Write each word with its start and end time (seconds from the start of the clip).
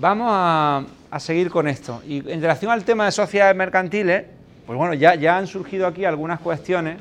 Vamos 0.00 0.28
a, 0.30 1.18
seguir 1.18 1.50
con 1.50 1.66
esto. 1.66 2.00
Y 2.06 2.18
en 2.30 2.40
relación 2.40 2.70
al 2.70 2.84
tema 2.84 3.06
de 3.06 3.10
sociedades 3.10 3.56
mercantiles, 3.56 4.26
pues 4.64 4.78
bueno, 4.78 4.94
ya, 4.94 5.16
ya 5.16 5.36
han 5.36 5.48
surgido 5.48 5.88
aquí 5.88 6.04
algunas 6.04 6.38
cuestiones 6.38 6.98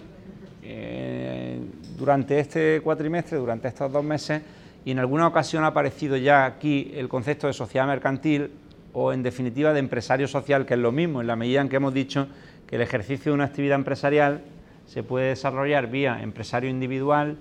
eh, 0.64 1.60
durante 1.96 2.40
este 2.40 2.82
cuatrimestre, 2.82 3.38
durante 3.38 3.68
estos 3.68 3.92
dos 3.92 4.04
meses, 4.04 4.42
y 4.88 4.92
en 4.92 5.00
alguna 5.00 5.28
ocasión 5.28 5.66
ha 5.66 5.68
aparecido 5.68 6.16
ya 6.16 6.46
aquí 6.46 6.94
el 6.96 7.10
concepto 7.10 7.48
de 7.48 7.52
sociedad 7.52 7.86
mercantil 7.86 8.52
o 8.94 9.12
en 9.12 9.22
definitiva 9.22 9.74
de 9.74 9.80
empresario 9.80 10.30
social, 10.30 10.66
que 10.66 10.76
es 10.76 10.80
lo 10.80 10.94
mismo, 10.94 11.20
en 11.20 11.28
la 11.28 11.36
medida 11.36 11.60
en 11.60 11.68
que 11.68 11.76
hemos 11.76 11.94
dicho 11.94 12.30
que 12.66 12.78
el 12.78 12.82
ejercicio 12.82 13.34
de 13.34 13.36
una 13.36 13.44
actividad 13.44 13.76
empresarial 13.76 14.44
se 14.86 15.04
puede 15.04 15.28
desarrollar 15.28 15.88
vía 15.88 16.24
empresario 16.24 16.70
individual 16.70 17.38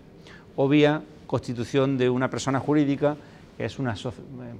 o 0.56 0.68
vía 0.68 1.02
constitución 1.28 1.96
de 1.96 2.10
una 2.10 2.28
persona 2.28 2.58
jurídica 2.58 3.16
que 3.56 3.66
es 3.66 3.78
una, 3.78 3.94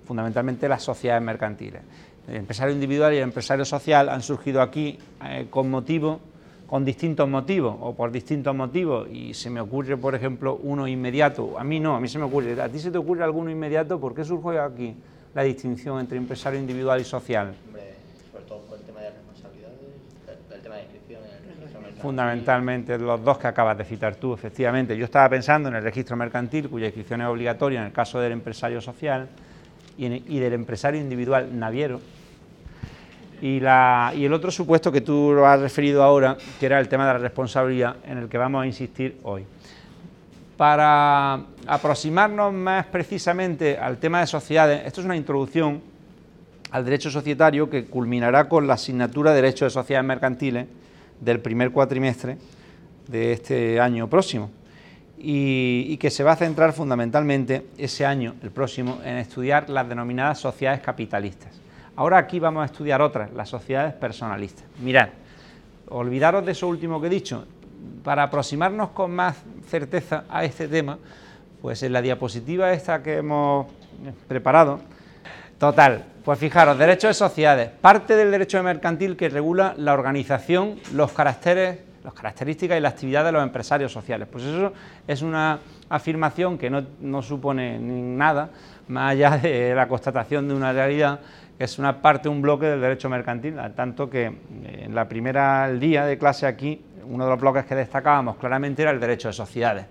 fundamentalmente 0.04 0.68
las 0.68 0.84
sociedades 0.84 1.24
mercantiles. 1.24 1.82
El 2.28 2.36
empresario 2.36 2.72
individual 2.72 3.12
y 3.14 3.16
el 3.16 3.24
empresario 3.24 3.64
social 3.64 4.08
han 4.08 4.22
surgido 4.22 4.62
aquí 4.62 4.96
eh, 5.24 5.48
con 5.50 5.68
motivo, 5.68 6.20
con 6.66 6.84
distintos 6.84 7.28
motivos 7.28 7.76
o 7.80 7.94
por 7.94 8.10
distintos 8.10 8.54
motivos 8.54 9.08
y 9.10 9.34
se 9.34 9.50
me 9.50 9.60
ocurre, 9.60 9.96
por 9.96 10.14
ejemplo, 10.14 10.58
uno 10.62 10.88
inmediato. 10.88 11.58
A 11.58 11.64
mí 11.64 11.78
no, 11.78 11.94
a 11.94 12.00
mí 12.00 12.08
se 12.08 12.18
me 12.18 12.24
ocurre. 12.24 12.60
¿A 12.60 12.68
ti 12.68 12.78
se 12.78 12.90
te 12.90 12.98
ocurre 12.98 13.22
alguno 13.22 13.50
inmediato? 13.50 14.00
¿Por 14.00 14.14
qué 14.14 14.24
surge 14.24 14.58
aquí 14.58 14.94
la 15.34 15.42
distinción 15.42 16.00
entre 16.00 16.18
empresario 16.18 16.58
individual 16.58 17.00
y 17.00 17.04
social? 17.04 17.54
fundamentalmente 22.06 22.98
los 22.98 23.24
dos 23.24 23.38
que 23.38 23.48
acabas 23.48 23.76
de 23.76 23.84
citar 23.84 24.14
tú, 24.14 24.32
efectivamente. 24.32 24.96
Yo 24.96 25.06
estaba 25.06 25.28
pensando 25.28 25.68
en 25.68 25.74
el 25.74 25.82
registro 25.82 26.16
mercantil, 26.16 26.68
cuya 26.68 26.86
inscripción 26.86 27.20
es 27.20 27.26
obligatoria 27.26 27.80
en 27.80 27.86
el 27.86 27.92
caso 27.92 28.20
del 28.20 28.30
empresario 28.30 28.80
social 28.80 29.28
y, 29.98 30.38
del 30.38 30.52
empresario 30.52 31.00
individual 31.00 31.58
naviero. 31.58 32.00
Y, 33.42 33.58
el 33.58 34.32
otro 34.32 34.50
supuesto 34.50 34.90
que 34.90 35.00
tú 35.00 35.32
lo 35.34 35.46
has 35.46 35.60
referido 35.60 36.02
ahora, 36.02 36.36
que 36.58 36.66
era 36.66 36.80
el 36.80 36.88
tema 36.88 37.06
de 37.06 37.14
la 37.14 37.18
responsabilidad, 37.18 37.96
en 38.06 38.18
el 38.18 38.28
que 38.28 38.38
vamos 38.38 38.62
a 38.62 38.66
insistir 38.66 39.18
hoy. 39.22 39.44
Para 40.56 41.42
aproximarnos 41.66 42.52
más 42.52 42.86
precisamente 42.86 43.76
al 43.76 43.98
tema 43.98 44.20
de 44.20 44.26
sociedades, 44.26 44.86
esto 44.86 45.00
es 45.00 45.04
una 45.04 45.16
introducción 45.16 45.82
al 46.70 46.84
derecho 46.84 47.10
societario 47.10 47.68
que 47.68 47.84
culminará 47.84 48.48
con 48.48 48.66
la 48.66 48.74
asignatura 48.74 49.30
de 49.30 49.36
Derecho 49.42 49.66
de 49.66 49.70
Sociedades 49.70 50.06
Mercantiles, 50.06 50.66
del 51.20 51.40
primer 51.40 51.70
cuatrimestre 51.70 52.38
de 53.06 53.32
este 53.32 53.80
año 53.80 54.08
próximo 54.08 54.50
y, 55.18 55.96
que 55.96 56.10
se 56.10 56.22
va 56.22 56.32
a 56.32 56.36
centrar 56.36 56.72
fundamentalmente 56.72 57.66
ese 57.78 58.04
año, 58.04 58.34
el 58.42 58.50
próximo, 58.50 59.00
en 59.04 59.16
estudiar 59.16 59.70
las 59.70 59.88
denominadas 59.88 60.38
sociedades 60.38 60.80
capitalistas. 60.80 61.65
Ahora 61.96 62.18
aquí 62.18 62.38
vamos 62.38 62.62
a 62.62 62.66
estudiar 62.66 63.02
otras, 63.02 63.32
las 63.32 63.48
sociedades 63.48 63.94
personalistas. 63.94 64.64
Mirad, 64.80 65.08
olvidaros 65.88 66.44
de 66.44 66.52
eso 66.52 66.68
último 66.68 67.00
que 67.00 67.08
he 67.08 67.10
dicho. 67.10 67.46
Para 68.04 68.24
aproximarnos 68.24 68.90
con 68.90 69.14
más 69.14 69.36
certeza 69.66 70.24
a 70.28 70.44
este 70.44 70.68
tema, 70.68 70.98
pues 71.60 71.82
en 71.82 71.92
la 71.92 72.02
diapositiva 72.02 72.72
esta 72.72 73.02
que 73.02 73.18
hemos 73.18 73.66
preparado, 74.28 74.80
Total, 75.58 76.04
pues 76.22 76.38
fijaros, 76.38 76.76
derecho 76.76 77.08
de 77.08 77.14
sociedades, 77.14 77.70
parte 77.70 78.14
del 78.14 78.30
derecho 78.30 78.62
mercantil 78.62 79.16
que 79.16 79.30
regula 79.30 79.72
la 79.78 79.94
organización, 79.94 80.78
los 80.92 81.12
caracteres, 81.12 81.78
las 82.04 82.12
características 82.12 82.76
y 82.76 82.80
la 82.82 82.90
actividad 82.90 83.24
de 83.24 83.32
los 83.32 83.42
empresarios 83.42 83.90
sociales. 83.90 84.28
Pues 84.30 84.44
eso 84.44 84.74
es 85.08 85.22
una 85.22 85.58
afirmación 85.88 86.58
que 86.58 86.68
no, 86.68 87.22
supone 87.22 87.78
nada 87.78 88.50
más 88.88 89.12
allá 89.12 89.38
de 89.38 89.74
la 89.74 89.88
constatación 89.88 90.46
de 90.46 90.52
una 90.52 90.74
realidad 90.74 91.20
es 91.58 91.78
una 91.78 92.02
parte, 92.02 92.28
un 92.28 92.42
bloque 92.42 92.66
del 92.66 92.80
derecho 92.80 93.08
mercantil, 93.08 93.56
tanto 93.74 94.10
que 94.10 94.26
eh, 94.26 94.32
en 94.84 94.94
la 94.94 95.08
primera 95.08 95.70
día 95.72 96.04
de 96.04 96.18
clase 96.18 96.46
aquí, 96.46 96.80
uno 97.04 97.24
de 97.24 97.30
los 97.30 97.40
bloques 97.40 97.64
que 97.64 97.74
destacábamos 97.74 98.36
claramente 98.36 98.82
era 98.82 98.90
el 98.90 99.00
derecho 99.00 99.28
de 99.28 99.34
sociedades. 99.34 99.86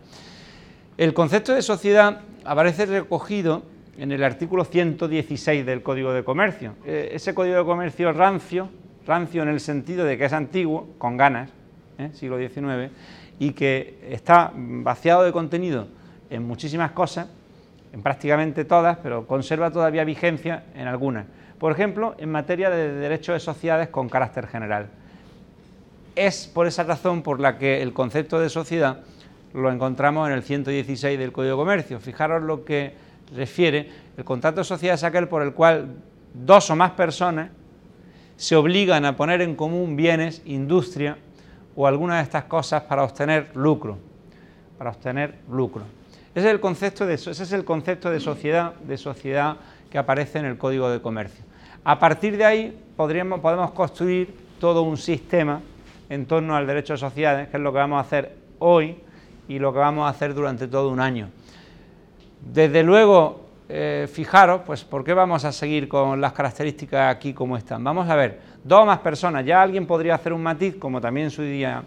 El 0.97 1.13
concepto 1.13 1.53
de 1.53 1.61
sociedad 1.61 2.21
aparece 2.43 2.85
recogido 2.85 3.63
en 3.97 4.11
el 4.11 4.23
artículo 4.23 4.65
116 4.65 5.65
del 5.65 5.81
Código 5.81 6.13
de 6.13 6.23
Comercio. 6.23 6.75
Eh, 6.85 7.11
ese 7.13 7.33
Código 7.33 7.57
de 7.57 7.65
Comercio 7.65 8.11
rancio, 8.11 8.69
rancio 9.07 9.43
en 9.43 9.49
el 9.49 9.59
sentido 9.59 10.05
de 10.05 10.17
que 10.17 10.25
es 10.25 10.33
antiguo, 10.33 10.89
con 10.97 11.17
ganas, 11.17 11.49
¿eh? 11.97 12.09
siglo 12.13 12.37
XIX, 12.37 12.91
y 13.39 13.51
que 13.51 13.99
está 14.09 14.51
vaciado 14.53 15.23
de 15.23 15.31
contenido 15.31 15.87
en 16.29 16.43
muchísimas 16.47 16.91
cosas, 16.91 17.27
en 17.93 18.01
prácticamente 18.01 18.65
todas, 18.65 18.97
pero 18.97 19.25
conserva 19.25 19.71
todavía 19.71 20.03
vigencia 20.03 20.65
en 20.75 20.87
algunas. 20.87 21.25
Por 21.59 21.71
ejemplo, 21.71 22.15
en 22.17 22.31
materia 22.31 22.69
de 22.69 22.91
derechos 22.93 23.33
de 23.33 23.39
sociedades 23.39 23.89
con 23.89 24.09
carácter 24.09 24.47
general. 24.47 24.89
Es 26.15 26.47
por 26.47 26.67
esa 26.67 26.83
razón 26.83 27.21
por 27.21 27.39
la 27.39 27.57
que 27.57 27.81
el 27.81 27.93
concepto 27.93 28.39
de 28.39 28.49
sociedad 28.49 29.01
lo 29.53 29.71
encontramos 29.71 30.27
en 30.27 30.35
el 30.35 30.43
116 30.43 31.17
del 31.17 31.31
Código 31.31 31.55
de 31.55 31.57
Comercio. 31.57 31.99
Fijaros 31.99 32.43
lo 32.43 32.65
que 32.65 32.93
refiere, 33.35 33.89
el 34.17 34.23
contrato 34.23 34.61
de 34.61 34.65
sociedad 34.65 34.95
es 34.95 35.03
aquel 35.03 35.27
por 35.27 35.41
el 35.41 35.53
cual 35.53 35.95
dos 36.33 36.69
o 36.69 36.75
más 36.75 36.91
personas 36.91 37.49
se 38.35 38.55
obligan 38.55 39.05
a 39.05 39.15
poner 39.15 39.41
en 39.41 39.55
común 39.55 39.95
bienes, 39.95 40.41
industria 40.45 41.17
o 41.75 41.87
alguna 41.87 42.17
de 42.17 42.23
estas 42.23 42.45
cosas 42.45 42.83
para 42.83 43.03
obtener 43.03 43.51
lucro, 43.55 43.97
para 44.77 44.89
obtener 44.89 45.35
lucro. 45.49 45.83
Ese 46.33 46.47
es 46.47 46.53
el 46.53 46.59
concepto 46.59 47.05
de, 47.05 47.13
ese 47.13 47.31
es 47.31 47.51
el 47.53 47.63
concepto 47.63 48.09
de 48.09 48.19
sociedad, 48.19 48.73
de 48.75 48.97
sociedad 48.97 49.57
que 49.95 49.99
aparece 49.99 50.39
en 50.39 50.45
el 50.45 50.57
Código 50.57 50.89
de 50.89 51.01
Comercio. 51.01 51.45
A 51.85 51.97
partir 51.97 52.35
de 52.35 52.43
ahí 52.43 52.77
podríamos, 52.97 53.39
podemos 53.39 53.71
construir 53.71 54.35
todo 54.59 54.81
un 54.81 54.97
sistema 54.97 55.61
en 56.09 56.25
torno 56.25 56.53
al 56.53 56.67
derecho 56.67 56.91
de 56.91 56.99
sociedades, 56.99 57.47
que 57.47 57.55
es 57.55 57.63
lo 57.63 57.71
que 57.71 57.77
vamos 57.77 57.99
a 57.99 58.01
hacer 58.01 58.35
hoy 58.59 58.97
y 59.47 59.57
lo 59.57 59.71
que 59.71 59.79
vamos 59.79 60.05
a 60.05 60.09
hacer 60.09 60.33
durante 60.33 60.67
todo 60.67 60.89
un 60.89 60.99
año. 60.99 61.29
Desde 62.41 62.83
luego, 62.83 63.45
eh, 63.69 64.09
fijaros, 64.11 64.63
pues, 64.65 64.83
¿por 64.83 65.05
qué 65.05 65.13
vamos 65.13 65.45
a 65.45 65.53
seguir 65.53 65.87
con 65.87 66.19
las 66.19 66.33
características 66.33 67.15
aquí 67.15 67.33
como 67.33 67.55
están? 67.55 67.81
Vamos 67.81 68.09
a 68.09 68.17
ver, 68.17 68.41
dos 68.65 68.85
más 68.85 68.99
personas, 68.99 69.45
ya 69.45 69.61
alguien 69.61 69.87
podría 69.87 70.15
hacer 70.15 70.33
un 70.33 70.43
matiz, 70.43 70.75
como 70.75 70.99
también 70.99 71.27
en 71.27 71.31
su 71.31 71.41
día 71.41 71.83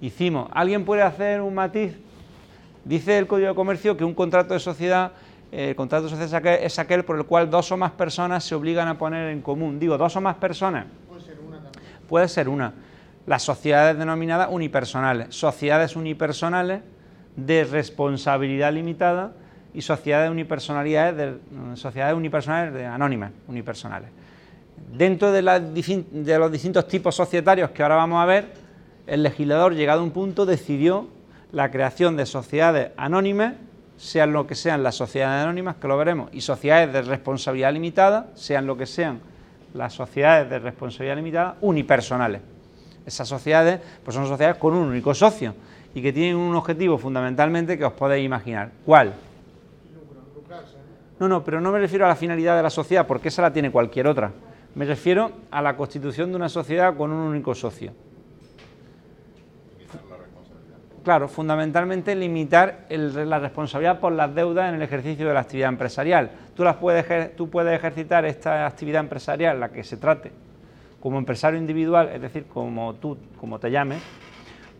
hicimos. 0.00 0.48
¿Alguien 0.52 0.84
puede 0.84 1.02
hacer 1.02 1.40
un 1.42 1.54
matiz? 1.54 1.96
Dice 2.84 3.16
el 3.16 3.28
Código 3.28 3.50
de 3.50 3.54
Comercio 3.54 3.96
que 3.96 4.04
un 4.04 4.14
contrato 4.14 4.52
de 4.52 4.58
sociedad, 4.58 5.12
el 5.52 5.76
contrato 5.76 6.04
de 6.04 6.10
sociedad 6.10 6.46
es 6.46 6.78
aquel 6.78 7.04
por 7.04 7.16
el 7.16 7.24
cual 7.24 7.50
dos 7.50 7.70
o 7.72 7.76
más 7.76 7.92
personas 7.92 8.44
se 8.44 8.54
obligan 8.54 8.88
a 8.88 8.98
poner 8.98 9.30
en 9.30 9.42
común. 9.42 9.78
Digo, 9.78 9.96
dos 9.96 10.16
o 10.16 10.20
más 10.20 10.36
personas. 10.36 10.86
Puede 11.08 11.22
ser 11.22 11.38
una 11.40 11.56
también. 11.62 11.84
Puede 12.08 12.28
ser 12.28 12.48
una. 12.48 12.74
Las 13.26 13.42
sociedades 13.42 13.98
denominadas 13.98 14.48
unipersonales, 14.50 15.34
sociedades 15.34 15.96
unipersonales 15.96 16.82
de 17.36 17.64
responsabilidad 17.64 18.72
limitada 18.72 19.32
y 19.74 19.82
sociedades 19.82 20.30
unipersonalidades 20.30 21.16
de, 21.16 21.76
sociedades 21.76 22.16
unipersonales 22.16 22.72
de 22.72 22.86
anónimas, 22.86 23.32
unipersonales. 23.46 24.08
Dentro 24.92 25.32
de, 25.32 25.42
de 25.42 26.38
los 26.38 26.52
distintos 26.52 26.88
tipos 26.88 27.14
societarios 27.14 27.70
que 27.70 27.82
ahora 27.82 27.96
vamos 27.96 28.22
a 28.22 28.26
ver, 28.26 28.52
el 29.06 29.22
legislador, 29.22 29.74
llegado 29.74 30.00
a 30.00 30.04
un 30.04 30.10
punto, 30.10 30.46
decidió 30.46 31.08
la 31.52 31.70
creación 31.70 32.16
de 32.16 32.26
sociedades 32.26 32.90
anónimas, 32.96 33.54
sean 33.96 34.32
lo 34.32 34.46
que 34.46 34.54
sean 34.54 34.82
las 34.82 34.94
sociedades 34.94 35.44
anónimas, 35.44 35.76
que 35.76 35.88
lo 35.88 35.96
veremos, 35.96 36.30
y 36.32 36.40
sociedades 36.40 36.92
de 36.92 37.02
responsabilidad 37.02 37.72
limitada, 37.72 38.28
sean 38.34 38.66
lo 38.66 38.76
que 38.76 38.86
sean 38.86 39.20
las 39.74 39.92
sociedades 39.92 40.48
de 40.50 40.58
responsabilidad 40.58 41.16
limitada, 41.16 41.56
unipersonales. 41.60 42.40
Esas 43.04 43.28
sociedades 43.28 43.80
pues 44.04 44.14
son 44.14 44.26
sociedades 44.26 44.58
con 44.58 44.74
un 44.74 44.88
único 44.88 45.14
socio 45.14 45.54
y 45.94 46.02
que 46.02 46.12
tienen 46.12 46.36
un 46.36 46.54
objetivo 46.54 46.98
fundamentalmente 46.98 47.78
que 47.78 47.84
os 47.84 47.92
podéis 47.92 48.24
imaginar. 48.24 48.70
¿Cuál? 48.84 49.14
No, 51.18 51.28
no, 51.28 51.42
pero 51.42 51.60
no 51.60 51.72
me 51.72 51.78
refiero 51.78 52.04
a 52.04 52.08
la 52.08 52.16
finalidad 52.16 52.56
de 52.56 52.62
la 52.62 52.70
sociedad, 52.70 53.06
porque 53.06 53.28
esa 53.28 53.42
la 53.42 53.52
tiene 53.52 53.70
cualquier 53.70 54.06
otra. 54.06 54.32
Me 54.74 54.84
refiero 54.84 55.32
a 55.50 55.62
la 55.62 55.76
constitución 55.76 56.30
de 56.30 56.36
una 56.36 56.50
sociedad 56.50 56.94
con 56.96 57.10
un 57.10 57.20
único 57.20 57.54
socio. 57.54 57.92
Claro, 61.06 61.28
fundamentalmente 61.28 62.16
limitar 62.16 62.80
la 62.90 63.38
responsabilidad 63.38 64.00
por 64.00 64.10
las 64.10 64.34
deudas 64.34 64.70
en 64.70 64.74
el 64.74 64.82
ejercicio 64.82 65.28
de 65.28 65.34
la 65.34 65.38
actividad 65.38 65.68
empresarial. 65.68 66.32
Tú, 66.56 66.64
las 66.64 66.74
puedes, 66.78 67.36
tú 67.36 67.48
puedes 67.48 67.78
ejercitar 67.78 68.24
esta 68.24 68.66
actividad 68.66 69.02
empresarial, 69.02 69.60
la 69.60 69.68
que 69.68 69.84
se 69.84 69.98
trate, 69.98 70.32
como 70.98 71.18
empresario 71.18 71.60
individual, 71.60 72.10
es 72.12 72.20
decir, 72.20 72.46
como 72.46 72.94
tú, 72.94 73.18
como 73.38 73.60
te 73.60 73.70
llames, 73.70 74.02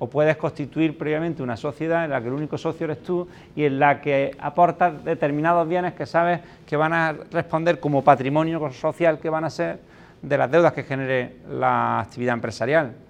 o 0.01 0.11
puedes 0.11 0.37
constituir 0.37 0.99
previamente 0.99 1.45
una 1.45 1.57
sociedad 1.57 2.05
en 2.05 2.11
la 2.11 2.21
que 2.21 2.27
el 2.27 2.35
único 2.35 2.59
socio 2.59 2.87
eres 2.87 3.05
tú 3.05 3.29
y 3.55 3.63
en 3.63 3.79
la 3.79 4.01
que 4.01 4.33
aportas 4.41 5.05
determinados 5.05 5.69
bienes 5.69 5.95
que 5.95 6.07
sabes 6.07 6.41
que 6.67 6.77
van 6.77 6.93
a 6.93 7.13
responder 7.31 7.79
como 7.79 8.03
patrimonio 8.03 8.69
social 8.73 9.21
que 9.21 9.31
van 9.31 9.45
a 9.45 9.51
ser 9.51 9.79
de 10.23 10.37
las 10.37 10.51
deudas 10.51 10.73
que 10.73 10.83
genere 10.83 11.37
la 11.49 12.01
actividad 12.01 12.35
empresarial. 12.35 13.06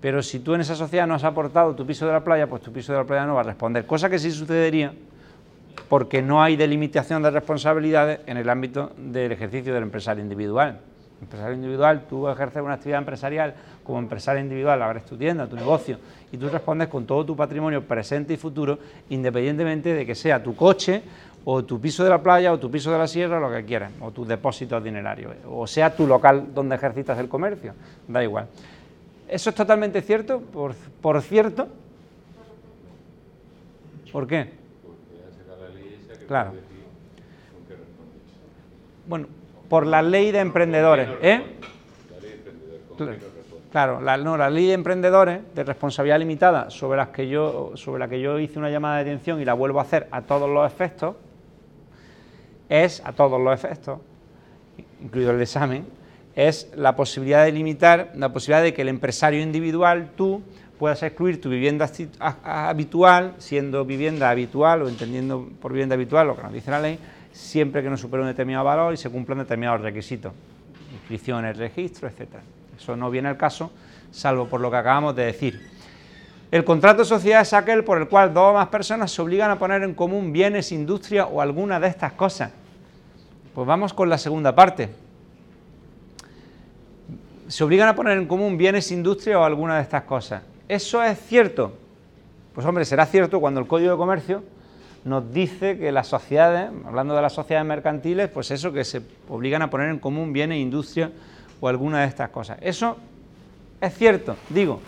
Pero 0.00 0.22
si 0.22 0.40
tú 0.40 0.54
en 0.54 0.60
esa 0.60 0.74
sociedad 0.74 1.06
no 1.06 1.14
has 1.14 1.24
aportado 1.24 1.74
tu 1.74 1.86
piso 1.86 2.06
de 2.06 2.12
la 2.12 2.22
playa, 2.22 2.46
pues 2.46 2.62
tu 2.62 2.72
piso 2.72 2.92
de 2.92 2.98
la 2.98 3.04
playa 3.04 3.26
no 3.26 3.34
va 3.34 3.40
a 3.40 3.44
responder, 3.44 3.86
cosa 3.86 4.10
que 4.10 4.18
sí 4.18 4.30
sucedería 4.30 4.92
porque 5.88 6.22
no 6.22 6.42
hay 6.42 6.56
delimitación 6.56 7.22
de 7.22 7.30
responsabilidades 7.30 8.20
en 8.26 8.36
el 8.36 8.48
ámbito 8.48 8.92
del 8.96 9.32
ejercicio 9.32 9.72
del 9.72 9.84
empresario 9.84 10.22
individual. 10.22 10.80
Empresario 11.20 11.54
individual, 11.54 12.02
tú 12.08 12.28
ejerces 12.28 12.62
una 12.62 12.74
actividad 12.74 12.98
empresarial 12.98 13.54
como 13.84 13.98
empresario 13.98 14.42
individual, 14.42 14.82
abres 14.82 15.04
tu 15.04 15.16
tienda, 15.16 15.46
tu 15.46 15.56
negocio, 15.56 15.98
y 16.30 16.36
tú 16.36 16.48
respondes 16.48 16.88
con 16.88 17.06
todo 17.06 17.24
tu 17.24 17.36
patrimonio 17.36 17.82
presente 17.82 18.34
y 18.34 18.36
futuro, 18.36 18.78
independientemente 19.08 19.94
de 19.94 20.04
que 20.04 20.14
sea 20.14 20.42
tu 20.42 20.54
coche, 20.54 21.02
o 21.44 21.64
tu 21.64 21.80
piso 21.80 22.02
de 22.02 22.10
la 22.10 22.20
playa, 22.20 22.52
o 22.52 22.58
tu 22.58 22.68
piso 22.70 22.90
de 22.90 22.98
la 22.98 23.06
sierra, 23.06 23.38
lo 23.38 23.50
que 23.50 23.64
quieras, 23.64 23.92
o 24.00 24.10
tus 24.10 24.26
depósitos 24.26 24.82
dinerarios, 24.82 25.32
o 25.48 25.66
sea 25.66 25.94
tu 25.94 26.06
local 26.06 26.48
donde 26.52 26.74
ejercitas 26.74 27.18
el 27.18 27.28
comercio, 27.28 27.72
da 28.08 28.22
igual. 28.22 28.48
¿Eso 29.28 29.50
es 29.50 29.56
totalmente 29.56 30.02
cierto? 30.02 30.40
Por, 30.40 30.74
por 30.74 31.20
cierto. 31.22 31.68
¿Por 34.12 34.26
qué? 34.26 34.50
Claro. 36.26 36.52
Bueno, 39.06 39.26
por 39.68 39.86
la 39.86 40.02
ley 40.02 40.32
de 40.32 40.40
emprendedores. 40.40 41.08
¿eh? 41.22 41.42
Claro, 43.70 44.00
la, 44.00 44.16
no, 44.16 44.36
la 44.36 44.48
ley 44.48 44.66
de 44.66 44.72
emprendedores 44.72 45.40
de 45.54 45.64
responsabilidad 45.64 46.18
limitada 46.18 46.70
sobre, 46.70 46.96
las 46.96 47.08
que 47.08 47.28
yo, 47.28 47.72
sobre 47.74 47.98
la 47.98 48.08
que 48.08 48.20
yo 48.20 48.38
hice 48.38 48.58
una 48.58 48.70
llamada 48.70 48.96
de 48.96 49.02
atención 49.02 49.40
y 49.40 49.44
la 49.44 49.54
vuelvo 49.54 49.80
a 49.80 49.82
hacer 49.82 50.08
a 50.10 50.22
todos 50.22 50.48
los 50.48 50.66
efectos, 50.66 51.16
es, 52.68 53.04
a 53.04 53.12
todos 53.12 53.40
los 53.40 53.52
efectos, 53.52 54.00
incluido 55.02 55.32
el 55.32 55.42
examen, 55.42 55.86
es 56.36 56.70
la 56.76 56.94
posibilidad 56.94 57.44
de 57.44 57.52
limitar, 57.52 58.12
la 58.14 58.32
posibilidad 58.32 58.62
de 58.62 58.74
que 58.74 58.82
el 58.82 58.88
empresario 58.88 59.40
individual, 59.40 60.10
tú, 60.16 60.42
puedas 60.78 61.02
excluir 61.02 61.40
tu 61.40 61.48
vivienda 61.48 61.90
habitual, 62.44 63.34
siendo 63.38 63.86
vivienda 63.86 64.28
habitual 64.28 64.82
o 64.82 64.88
entendiendo 64.88 65.48
por 65.60 65.72
vivienda 65.72 65.94
habitual 65.94 66.26
lo 66.26 66.36
que 66.36 66.42
nos 66.42 66.52
dice 66.52 66.70
la 66.70 66.80
ley, 66.80 66.98
siempre 67.32 67.82
que 67.82 67.88
no 67.88 67.96
supere 67.96 68.22
un 68.22 68.28
determinado 68.28 68.64
valor 68.66 68.92
y 68.92 68.98
se 68.98 69.08
cumplan 69.08 69.38
determinados 69.38 69.80
requisitos, 69.80 70.32
el 71.08 71.54
registro, 71.54 72.06
etc. 72.06 72.28
Eso 72.78 72.94
no 72.96 73.10
viene 73.10 73.28
al 73.28 73.38
caso, 73.38 73.70
salvo 74.10 74.46
por 74.46 74.60
lo 74.60 74.70
que 74.70 74.76
acabamos 74.76 75.16
de 75.16 75.24
decir. 75.24 75.70
El 76.50 76.64
contrato 76.64 76.98
de 76.98 77.06
sociedad 77.06 77.40
es 77.40 77.54
aquel 77.54 77.82
por 77.82 77.98
el 77.98 78.08
cual 78.08 78.34
dos 78.34 78.50
o 78.50 78.54
más 78.54 78.68
personas 78.68 79.10
se 79.10 79.22
obligan 79.22 79.50
a 79.50 79.58
poner 79.58 79.82
en 79.82 79.94
común 79.94 80.32
bienes, 80.32 80.70
industria 80.70 81.26
o 81.26 81.40
alguna 81.40 81.80
de 81.80 81.88
estas 81.88 82.12
cosas. 82.12 82.52
Pues 83.54 83.66
vamos 83.66 83.94
con 83.94 84.10
la 84.10 84.18
segunda 84.18 84.54
parte. 84.54 85.05
Se 87.48 87.62
obligan 87.62 87.88
a 87.88 87.94
poner 87.94 88.18
en 88.18 88.26
común 88.26 88.56
bienes, 88.56 88.90
industria 88.90 89.38
o 89.38 89.44
alguna 89.44 89.76
de 89.76 89.82
estas 89.82 90.02
cosas. 90.02 90.42
¿Eso 90.68 91.02
es 91.02 91.18
cierto? 91.20 91.72
Pues 92.54 92.66
hombre, 92.66 92.84
será 92.84 93.06
cierto 93.06 93.40
cuando 93.40 93.60
el 93.60 93.66
Código 93.66 93.92
de 93.92 93.96
Comercio 93.96 94.42
nos 95.04 95.32
dice 95.32 95.78
que 95.78 95.92
las 95.92 96.08
sociedades, 96.08 96.70
hablando 96.84 97.14
de 97.14 97.22
las 97.22 97.32
sociedades 97.32 97.68
mercantiles, 97.68 98.28
pues 98.28 98.50
eso, 98.50 98.72
que 98.72 98.82
se 98.82 99.02
obligan 99.28 99.62
a 99.62 99.70
poner 99.70 99.90
en 99.90 100.00
común 100.00 100.32
bienes, 100.32 100.58
industria 100.58 101.12
o 101.60 101.68
alguna 101.68 102.00
de 102.00 102.08
estas 102.08 102.30
cosas. 102.30 102.58
Eso 102.60 102.96
es 103.80 103.94
cierto, 103.94 104.36
digo. 104.48 104.80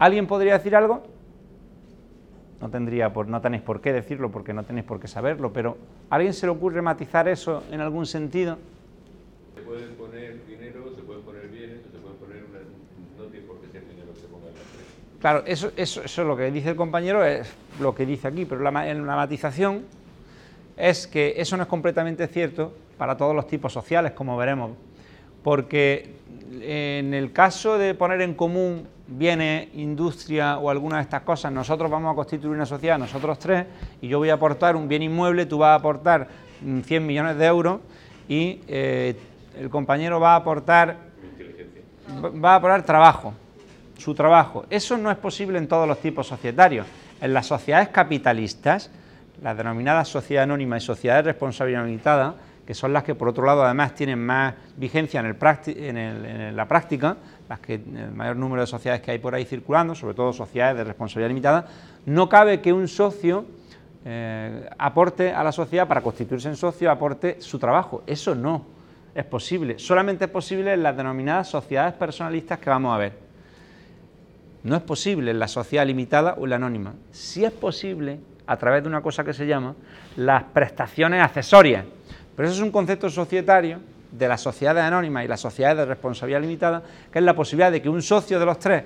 ¿Alguien 0.00 0.26
podría 0.26 0.54
decir 0.54 0.74
algo? 0.74 1.04
No, 2.60 2.68
tendría 2.70 3.12
por, 3.12 3.28
no 3.28 3.40
tenéis 3.40 3.62
por 3.62 3.80
qué 3.80 3.92
decirlo 3.92 4.30
porque 4.30 4.52
no 4.52 4.64
tenéis 4.64 4.84
por 4.84 4.98
qué 4.98 5.06
saberlo, 5.06 5.52
pero 5.52 5.78
¿a 6.10 6.16
alguien 6.16 6.34
se 6.34 6.46
le 6.46 6.52
ocurre 6.52 6.82
matizar 6.82 7.28
eso 7.28 7.62
en 7.70 7.80
algún 7.80 8.06
sentido? 8.06 8.58
Pueden 9.70 9.94
poner 9.94 10.44
dinero, 10.48 10.92
se 10.96 11.02
pueden 11.02 11.22
poner 11.22 11.46
bienes, 11.46 11.78
se 11.92 11.98
pueden 11.98 12.18
poner 12.18 12.42
no 13.16 13.24
tiene 13.26 13.46
por 13.46 13.60
qué 13.60 13.68
ser 13.68 13.88
dinero 13.88 14.12
que 14.12 14.20
se 14.20 14.26
ponga 14.26 14.48
en 14.48 14.54
la 14.54 14.60
empresa. 14.62 14.90
Claro, 15.20 15.44
eso, 15.46 15.70
eso, 15.76 16.02
eso 16.02 16.22
es 16.22 16.26
lo 16.26 16.36
que 16.36 16.50
dice 16.50 16.70
el 16.70 16.74
compañero, 16.74 17.24
es 17.24 17.48
lo 17.78 17.94
que 17.94 18.04
dice 18.04 18.26
aquí, 18.26 18.46
pero 18.46 18.62
la, 18.62 18.72
la 18.72 19.14
matización 19.14 19.84
es 20.76 21.06
que 21.06 21.34
eso 21.36 21.56
no 21.56 21.62
es 21.62 21.68
completamente 21.68 22.26
cierto 22.26 22.72
para 22.98 23.16
todos 23.16 23.32
los 23.32 23.46
tipos 23.46 23.72
sociales, 23.72 24.10
como 24.10 24.36
veremos, 24.36 24.72
porque 25.44 26.16
en 26.60 27.14
el 27.14 27.30
caso 27.30 27.78
de 27.78 27.94
poner 27.94 28.22
en 28.22 28.34
común 28.34 28.88
bienes, 29.06 29.68
industria 29.74 30.58
o 30.58 30.68
alguna 30.68 30.96
de 30.96 31.02
estas 31.02 31.22
cosas, 31.22 31.52
nosotros 31.52 31.88
vamos 31.88 32.12
a 32.12 32.16
constituir 32.16 32.52
una 32.52 32.66
sociedad, 32.66 32.98
nosotros 32.98 33.38
tres, 33.38 33.66
y 34.02 34.08
yo 34.08 34.18
voy 34.18 34.30
a 34.30 34.34
aportar 34.34 34.74
un 34.74 34.88
bien 34.88 35.04
inmueble, 35.04 35.46
tú 35.46 35.58
vas 35.58 35.68
a 35.68 35.74
aportar 35.76 36.26
100 36.60 37.06
millones 37.06 37.36
de 37.36 37.46
euros 37.46 37.80
y 38.28 38.60
eh, 38.68 39.16
el 39.60 39.68
compañero 39.68 40.18
va 40.18 40.32
a 40.32 40.36
aportar 40.36 40.96
va 42.44 42.54
a 42.54 42.56
aportar 42.56 42.82
trabajo, 42.82 43.34
su 43.98 44.14
trabajo. 44.14 44.64
Eso 44.70 44.96
no 44.96 45.10
es 45.10 45.18
posible 45.18 45.58
en 45.58 45.68
todos 45.68 45.86
los 45.86 46.00
tipos 46.00 46.26
societarios. 46.26 46.86
En 47.20 47.34
las 47.34 47.46
sociedades 47.46 47.88
capitalistas, 47.88 48.90
las 49.42 49.56
denominadas 49.56 50.08
sociedad 50.08 50.44
anónima 50.44 50.78
y 50.78 50.80
sociedades 50.80 51.26
de 51.26 51.32
responsabilidad 51.32 51.84
limitada, 51.84 52.34
que 52.66 52.74
son 52.74 52.92
las 52.92 53.04
que 53.04 53.14
por 53.14 53.28
otro 53.28 53.44
lado 53.44 53.62
además 53.62 53.94
tienen 53.94 54.18
más 54.18 54.54
vigencia 54.76 55.20
en, 55.20 56.56
la 56.56 56.66
práctica, 56.66 57.16
las 57.48 57.60
que 57.60 57.74
el 57.74 58.12
mayor 58.12 58.36
número 58.36 58.62
de 58.62 58.66
sociedades 58.66 59.02
que 59.02 59.10
hay 59.10 59.18
por 59.18 59.34
ahí 59.34 59.44
circulando, 59.44 59.94
sobre 59.94 60.14
todo 60.14 60.32
sociedades 60.32 60.78
de 60.78 60.84
responsabilidad 60.84 61.28
limitada, 61.28 61.66
no 62.06 62.28
cabe 62.28 62.60
que 62.60 62.72
un 62.72 62.88
socio 62.88 63.44
eh, 64.06 64.70
aporte 64.78 65.32
a 65.32 65.44
la 65.44 65.52
sociedad 65.52 65.86
para 65.86 66.00
constituirse 66.00 66.48
en 66.48 66.56
socio, 66.56 66.90
aporte 66.90 67.40
su 67.40 67.58
trabajo. 67.58 68.02
Eso 68.06 68.34
no 68.34 68.79
es 69.14 69.24
posible. 69.24 69.78
Solamente 69.78 70.24
es 70.24 70.30
posible 70.30 70.72
en 70.72 70.82
las 70.82 70.96
denominadas 70.96 71.48
sociedades 71.48 71.94
personalistas 71.94 72.58
que 72.58 72.70
vamos 72.70 72.94
a 72.94 72.98
ver. 72.98 73.12
No 74.62 74.76
es 74.76 74.82
posible 74.82 75.30
en 75.30 75.38
la 75.38 75.48
sociedad 75.48 75.86
limitada 75.86 76.34
o 76.38 76.44
en 76.44 76.50
la 76.50 76.56
anónima. 76.56 76.94
Sí 77.10 77.44
es 77.44 77.52
posible 77.52 78.20
a 78.46 78.56
través 78.56 78.82
de 78.82 78.88
una 78.88 79.00
cosa 79.00 79.24
que 79.24 79.32
se 79.32 79.46
llama 79.46 79.74
las 80.16 80.44
prestaciones 80.44 81.22
accesorias. 81.22 81.84
Pero 82.36 82.48
eso 82.48 82.56
es 82.56 82.62
un 82.62 82.70
concepto 82.70 83.08
societario 83.08 83.78
de 84.10 84.28
las 84.28 84.40
sociedades 84.40 84.82
anónimas 84.82 85.24
y 85.24 85.28
las 85.28 85.40
sociedades 85.40 85.78
de 85.78 85.84
responsabilidad 85.86 86.40
limitada, 86.40 86.82
que 87.12 87.20
es 87.20 87.24
la 87.24 87.34
posibilidad 87.34 87.70
de 87.70 87.80
que 87.80 87.88
un 87.88 88.02
socio 88.02 88.38
de 88.38 88.46
los 88.46 88.58
tres 88.58 88.84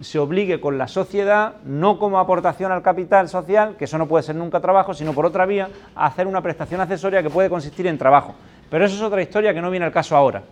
se 0.00 0.18
obligue 0.18 0.60
con 0.60 0.78
la 0.78 0.86
sociedad, 0.86 1.56
no 1.64 1.98
como 1.98 2.18
aportación 2.20 2.70
al 2.70 2.82
capital 2.82 3.28
social, 3.28 3.76
que 3.76 3.86
eso 3.86 3.98
no 3.98 4.06
puede 4.06 4.22
ser 4.22 4.36
nunca 4.36 4.60
trabajo, 4.60 4.94
sino 4.94 5.12
por 5.12 5.26
otra 5.26 5.44
vía, 5.44 5.68
a 5.94 6.06
hacer 6.06 6.26
una 6.26 6.40
prestación 6.40 6.80
accesoria 6.80 7.22
que 7.22 7.30
puede 7.30 7.50
consistir 7.50 7.86
en 7.86 7.98
trabajo. 7.98 8.34
Pero 8.70 8.84
eso 8.84 8.96
es 8.96 9.02
otra 9.02 9.22
historia 9.22 9.54
que 9.54 9.60
no 9.60 9.70
viene 9.70 9.86
al 9.86 9.92
caso 9.92 10.16
ahora, 10.16 10.42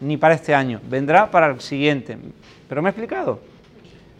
ni 0.00 0.16
para 0.16 0.34
este 0.34 0.54
año, 0.54 0.80
vendrá 0.88 1.30
para 1.30 1.46
el 1.46 1.60
siguiente. 1.60 2.18
¿Pero 2.68 2.82
me 2.82 2.88
he 2.88 2.90
explicado? 2.90 3.52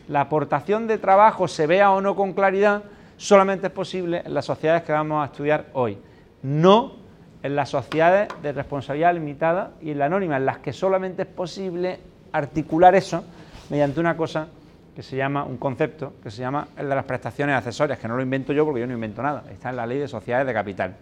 la 0.08 0.22
aportación 0.22 0.86
de 0.86 0.98
trabajo 0.98 1.48
se 1.48 1.66
vea 1.66 1.90
o 1.90 2.00
no 2.00 2.14
con 2.14 2.32
claridad, 2.32 2.82
solamente 3.16 3.68
es 3.68 3.72
posible 3.72 4.22
en 4.24 4.34
las 4.34 4.44
sociedades 4.44 4.82
que 4.82 4.92
vamos 4.92 5.22
a 5.22 5.26
estudiar 5.26 5.66
hoy, 5.72 5.98
no 6.42 6.96
en 7.42 7.56
las 7.56 7.70
sociedades 7.70 8.28
de 8.42 8.52
responsabilidad 8.52 9.14
limitada 9.14 9.72
y 9.80 9.90
en 9.90 9.98
la 9.98 10.06
anónima, 10.06 10.36
en 10.36 10.46
las 10.46 10.58
que 10.58 10.72
solamente 10.72 11.22
es 11.22 11.28
posible 11.28 11.98
articular 12.32 12.94
eso 12.94 13.24
mediante 13.70 14.00
una 14.00 14.16
cosa 14.16 14.48
que 14.94 15.02
se 15.02 15.16
llama, 15.16 15.44
un 15.44 15.56
concepto, 15.56 16.12
que 16.22 16.30
se 16.30 16.42
llama 16.42 16.68
el 16.76 16.88
de 16.88 16.94
las 16.94 17.04
prestaciones 17.04 17.56
accesorias, 17.56 17.98
que 17.98 18.06
no 18.06 18.16
lo 18.16 18.22
invento 18.22 18.52
yo 18.52 18.64
porque 18.64 18.80
yo 18.80 18.86
no 18.86 18.92
invento 18.92 19.22
nada, 19.22 19.44
está 19.50 19.70
en 19.70 19.76
la 19.76 19.86
ley 19.86 19.98
de 19.98 20.08
sociedades 20.08 20.46
de 20.46 20.52
capital. 20.52 20.94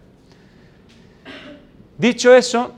Dicho 2.01 2.33
eso, 2.33 2.73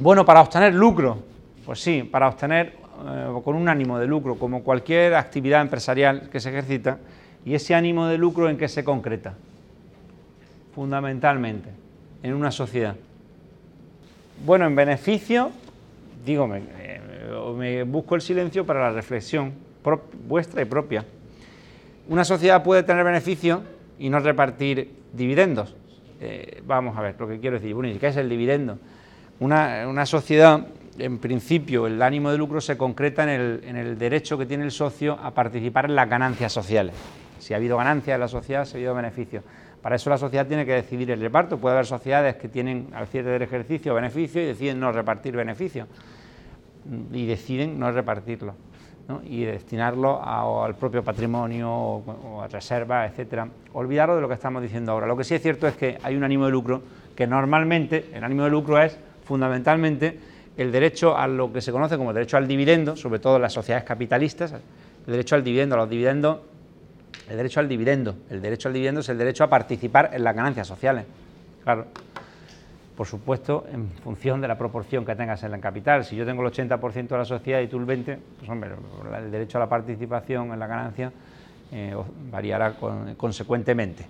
bueno, 0.00 0.24
para 0.24 0.40
obtener 0.40 0.74
lucro, 0.74 1.16
pues 1.64 1.78
sí, 1.78 2.02
para 2.02 2.26
obtener 2.26 2.74
eh, 3.06 3.40
con 3.44 3.54
un 3.54 3.68
ánimo 3.68 4.00
de 4.00 4.08
lucro, 4.08 4.34
como 4.34 4.64
cualquier 4.64 5.14
actividad 5.14 5.60
empresarial 5.60 6.28
que 6.28 6.40
se 6.40 6.48
ejercita, 6.48 6.98
y 7.44 7.54
ese 7.54 7.76
ánimo 7.76 8.08
de 8.08 8.18
lucro 8.18 8.50
en 8.50 8.58
qué 8.58 8.66
se 8.66 8.82
concreta, 8.82 9.34
fundamentalmente, 10.74 11.68
en 12.24 12.34
una 12.34 12.50
sociedad. 12.50 12.96
Bueno, 14.44 14.66
en 14.66 14.74
beneficio, 14.74 15.52
digo, 16.26 16.48
me, 16.48 16.62
eh, 16.80 17.00
me 17.56 17.84
busco 17.84 18.16
el 18.16 18.22
silencio 18.22 18.66
para 18.66 18.80
la 18.80 18.90
reflexión 18.90 19.52
vuestra 20.26 20.62
y 20.62 20.64
propia. 20.64 21.04
Una 22.08 22.24
sociedad 22.24 22.64
puede 22.64 22.82
tener 22.82 23.04
beneficio 23.04 23.62
y 24.00 24.10
no 24.10 24.18
repartir 24.18 24.90
dividendos. 25.12 25.76
Eh, 26.24 26.62
vamos 26.64 26.96
a 26.96 27.02
ver, 27.02 27.16
lo 27.18 27.26
que 27.26 27.40
quiero 27.40 27.58
decir, 27.58 27.74
bueno, 27.74 27.92
¿qué 27.98 28.06
es 28.06 28.16
el 28.16 28.28
dividendo? 28.28 28.78
Una, 29.40 29.88
una 29.88 30.06
sociedad 30.06 30.64
en 30.98 31.18
principio, 31.18 31.86
el 31.86 32.00
ánimo 32.02 32.30
de 32.30 32.38
lucro 32.38 32.60
se 32.60 32.76
concreta 32.76 33.24
en 33.24 33.76
el, 33.76 33.98
derecho 33.98 34.36
que 34.36 34.46
tiene 34.46 34.64
el 34.64 34.70
socio 34.70 35.18
a 35.20 35.32
participar 35.32 35.86
en 35.86 35.96
las 35.96 36.08
ganancias 36.08 36.52
sociales. 36.52 36.94
Si 37.38 37.54
ha 37.54 37.56
habido 37.56 37.76
ganancias 37.76 38.14
en 38.14 38.20
la 38.20 38.28
sociedad, 38.28 38.64
si 38.64 38.74
ha 38.74 38.76
habido 38.76 38.94
beneficios. 38.94 39.42
Para 39.80 39.96
eso 39.96 40.10
la 40.10 40.18
sociedad 40.18 40.46
tiene 40.46 40.64
que 40.64 40.74
decidir 40.74 41.10
el 41.10 41.20
reparto. 41.20 41.58
Puede 41.58 41.74
haber 41.74 41.86
sociedades 41.86 42.36
que 42.36 42.48
tienen 42.48 42.88
al 42.94 43.08
cierre 43.08 43.30
del 43.32 43.42
ejercicio 43.42 43.94
beneficios 43.94 44.44
y 44.44 44.46
deciden 44.46 44.78
no 44.78 44.92
repartir 44.92 45.34
beneficios 45.34 45.88
y 47.12 47.26
deciden 47.26 47.78
no 47.78 47.90
repartirlo. 47.90 48.54
Y 49.24 49.44
destinarlo 49.44 50.22
al 50.22 50.74
propio 50.74 51.02
patrimonio 51.02 51.70
o, 51.70 52.42
a 52.42 52.48
reservas, 52.48 53.10
etcétera. 53.10 53.48
Olvidaros 53.72 54.16
de 54.16 54.22
lo 54.22 54.28
que 54.28 54.34
estamos 54.34 54.62
diciendo 54.62 54.92
ahora. 54.92 55.06
Lo 55.06 55.16
que 55.16 55.24
sí 55.24 55.34
es 55.34 55.42
cierto 55.42 55.66
es 55.66 55.76
que 55.76 55.98
hay 56.02 56.16
un 56.16 56.24
ánimo 56.24 56.46
de 56.46 56.52
lucro 56.52 56.82
que 57.14 57.26
normalmente 57.26 58.10
el 58.12 58.24
ánimo 58.24 58.44
de 58.44 58.50
lucro 58.50 58.80
es 58.80 58.98
fundamentalmente 59.24 60.18
el 60.56 60.72
derecho 60.72 61.16
a 61.16 61.26
lo 61.26 61.52
que 61.52 61.60
se 61.60 61.72
conoce 61.72 61.96
como 61.96 62.12
derecho 62.12 62.36
al 62.36 62.46
dividendo, 62.46 62.96
sobre 62.96 63.18
todo 63.18 63.36
en 63.36 63.42
las 63.42 63.52
sociedades 63.52 63.84
capitalistas, 63.86 64.52
el 64.52 65.12
derecho 65.12 65.34
al 65.34 65.44
dividendo, 65.44 65.74
a 65.74 65.78
los 65.78 65.90
dividendos, 65.90 66.38
el 67.28 67.36
derecho 67.36 67.60
al 67.60 67.68
dividendo, 67.68 68.14
el 68.30 68.42
derecho 68.42 68.68
al 68.68 68.74
dividendo 68.74 69.00
es 69.00 69.08
el 69.08 69.18
derecho 69.18 69.44
a 69.44 69.48
participar 69.48 70.10
en 70.12 70.24
las 70.24 70.34
ganancias 70.34 70.66
sociales, 70.66 71.04
claro, 71.64 71.86
por 72.96 73.06
supuesto, 73.06 73.64
en 73.72 73.88
función 73.88 74.40
de 74.40 74.48
la 74.48 74.58
proporción 74.58 75.04
que 75.04 75.14
tengas 75.16 75.42
en 75.42 75.50
la 75.50 75.58
capital. 75.58 76.04
Si 76.04 76.14
yo 76.14 76.26
tengo 76.26 76.46
el 76.46 76.52
80% 76.52 77.08
de 77.08 77.18
la 77.18 77.24
sociedad 77.24 77.60
y 77.60 77.66
tú 77.66 77.78
el 77.78 77.86
20%, 77.86 78.18
pues 78.38 78.50
hombre, 78.50 78.70
el 79.18 79.30
derecho 79.30 79.58
a 79.58 79.60
la 79.60 79.68
participación 79.68 80.52
en 80.52 80.58
la 80.58 80.66
ganancia 80.66 81.12
eh, 81.72 81.96
variará 82.30 82.74
consecuentemente. 83.16 84.04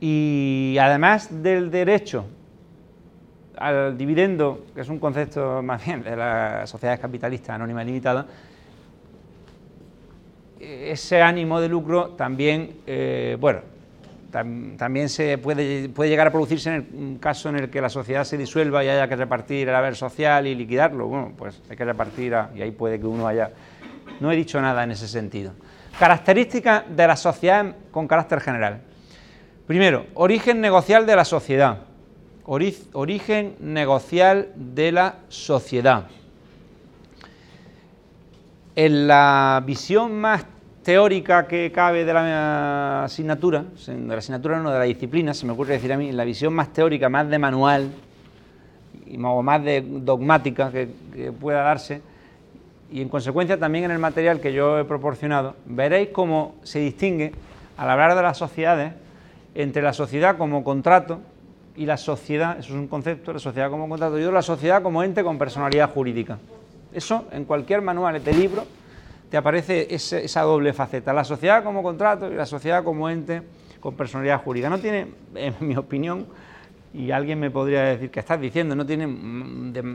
Y 0.00 0.76
además 0.80 1.42
del 1.42 1.70
derecho 1.70 2.26
al 3.56 3.96
dividendo, 3.98 4.66
que 4.74 4.82
es 4.82 4.88
un 4.88 4.98
concepto 4.98 5.62
más 5.62 5.84
bien 5.84 6.02
de 6.02 6.14
las 6.14 6.70
sociedades 6.70 7.00
capitalistas 7.00 7.56
anónimas 7.56 7.86
limitadas, 7.86 8.26
ese 10.60 11.22
ánimo 11.22 11.60
de 11.60 11.68
lucro 11.68 12.10
también, 12.10 12.78
eh, 12.86 13.36
bueno, 13.40 13.60
también 14.30 15.08
se 15.08 15.38
puede, 15.38 15.88
puede 15.88 16.10
llegar 16.10 16.28
a 16.28 16.30
producirse 16.30 16.74
en 16.74 17.12
el 17.14 17.20
caso 17.20 17.48
en 17.48 17.56
el 17.56 17.70
que 17.70 17.80
la 17.80 17.88
sociedad 17.88 18.24
se 18.24 18.36
disuelva 18.36 18.84
y 18.84 18.88
haya 18.88 19.08
que 19.08 19.16
repartir 19.16 19.68
el 19.68 19.74
haber 19.74 19.96
social 19.96 20.46
y 20.46 20.54
liquidarlo. 20.54 21.06
Bueno, 21.06 21.32
pues 21.36 21.60
hay 21.70 21.76
que 21.76 21.84
repartir 21.84 22.34
y 22.54 22.62
ahí 22.62 22.70
puede 22.70 22.98
que 23.00 23.06
uno 23.06 23.26
haya... 23.26 23.50
No 24.20 24.32
he 24.32 24.36
dicho 24.36 24.60
nada 24.60 24.84
en 24.84 24.90
ese 24.90 25.08
sentido. 25.08 25.52
Características 25.98 26.84
de 26.88 27.06
la 27.06 27.16
sociedad 27.16 27.74
con 27.90 28.06
carácter 28.06 28.40
general. 28.40 28.82
Primero, 29.66 30.06
origen 30.14 30.60
negocial 30.60 31.06
de 31.06 31.16
la 31.16 31.24
sociedad 31.24 31.88
origen 32.48 33.56
negocial 33.60 34.52
de 34.54 34.92
la 34.92 35.16
sociedad. 35.28 36.06
En 38.74 39.06
la 39.06 39.62
visión 39.66 40.18
más 40.18 40.46
teórica 40.88 41.46
que 41.46 41.70
cabe 41.70 42.06
de 42.06 42.14
la 42.14 43.04
asignatura, 43.04 43.62
de 43.86 44.06
la 44.06 44.14
asignatura 44.14 44.58
no 44.58 44.70
de 44.70 44.78
la 44.78 44.84
disciplina, 44.86 45.34
se 45.34 45.44
me 45.44 45.52
ocurre 45.52 45.74
decir 45.74 45.92
a 45.92 45.98
mí, 45.98 46.12
la 46.12 46.24
visión 46.24 46.54
más 46.54 46.72
teórica, 46.72 47.10
más 47.10 47.28
de 47.28 47.38
manual 47.38 47.90
o 49.22 49.42
más 49.42 49.62
de 49.62 49.84
dogmática 49.86 50.72
que, 50.72 50.88
que 51.12 51.30
pueda 51.30 51.60
darse, 51.60 52.00
y 52.90 53.02
en 53.02 53.10
consecuencia 53.10 53.58
también 53.58 53.84
en 53.84 53.90
el 53.90 53.98
material 53.98 54.40
que 54.40 54.50
yo 54.54 54.78
he 54.78 54.86
proporcionado, 54.86 55.56
veréis 55.66 56.08
cómo 56.08 56.54
se 56.62 56.78
distingue, 56.78 57.32
al 57.76 57.90
hablar 57.90 58.16
de 58.16 58.22
las 58.22 58.38
sociedades, 58.38 58.94
entre 59.54 59.82
la 59.82 59.92
sociedad 59.92 60.38
como 60.38 60.64
contrato, 60.64 61.20
y 61.76 61.84
la 61.84 61.98
sociedad, 61.98 62.58
eso 62.58 62.72
es 62.72 62.80
un 62.80 62.88
concepto, 62.88 63.34
la 63.34 63.40
sociedad 63.40 63.68
como 63.68 63.90
contrato, 63.90 64.18
y 64.18 64.22
la 64.22 64.40
sociedad 64.40 64.82
como 64.82 65.02
ente 65.02 65.22
con 65.22 65.36
personalidad 65.36 65.90
jurídica. 65.90 66.38
Eso 66.94 67.26
en 67.30 67.44
cualquier 67.44 67.82
manual 67.82 68.24
de 68.24 68.32
libro 68.32 68.64
te 69.30 69.36
aparece 69.36 69.94
esa 69.94 70.42
doble 70.42 70.72
faceta, 70.72 71.12
la 71.12 71.24
sociedad 71.24 71.62
como 71.62 71.82
contrato 71.82 72.30
y 72.30 72.34
la 72.34 72.46
sociedad 72.46 72.82
como 72.82 73.08
ente 73.10 73.42
con 73.80 73.94
personalidad 73.94 74.42
jurídica. 74.42 74.70
No 74.70 74.78
tiene, 74.78 75.08
en 75.34 75.54
mi 75.60 75.76
opinión, 75.76 76.26
y 76.94 77.10
alguien 77.10 77.38
me 77.38 77.50
podría 77.50 77.82
decir 77.82 78.10
que 78.10 78.20
estás 78.20 78.40
diciendo, 78.40 78.74
no 78.74 78.86
tiene 78.86 79.06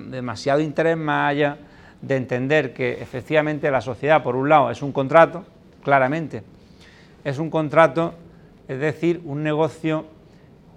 demasiado 0.10 0.60
interés 0.60 0.98
más 0.98 1.32
allá 1.32 1.58
de 2.02 2.16
entender 2.16 2.74
que 2.74 3.02
efectivamente 3.02 3.70
la 3.72 3.82
sociedad, 3.82 4.22
por 4.22 4.36
un 4.36 4.50
lado, 4.50 4.70
es 4.70 4.82
un 4.82 4.92
contrato, 4.92 5.46
claramente, 5.84 6.44
es 7.24 7.40
un 7.40 7.50
contrato, 7.50 8.14
es 8.68 8.80
decir, 8.80 9.22
un 9.26 9.42
negocio 9.42 10.06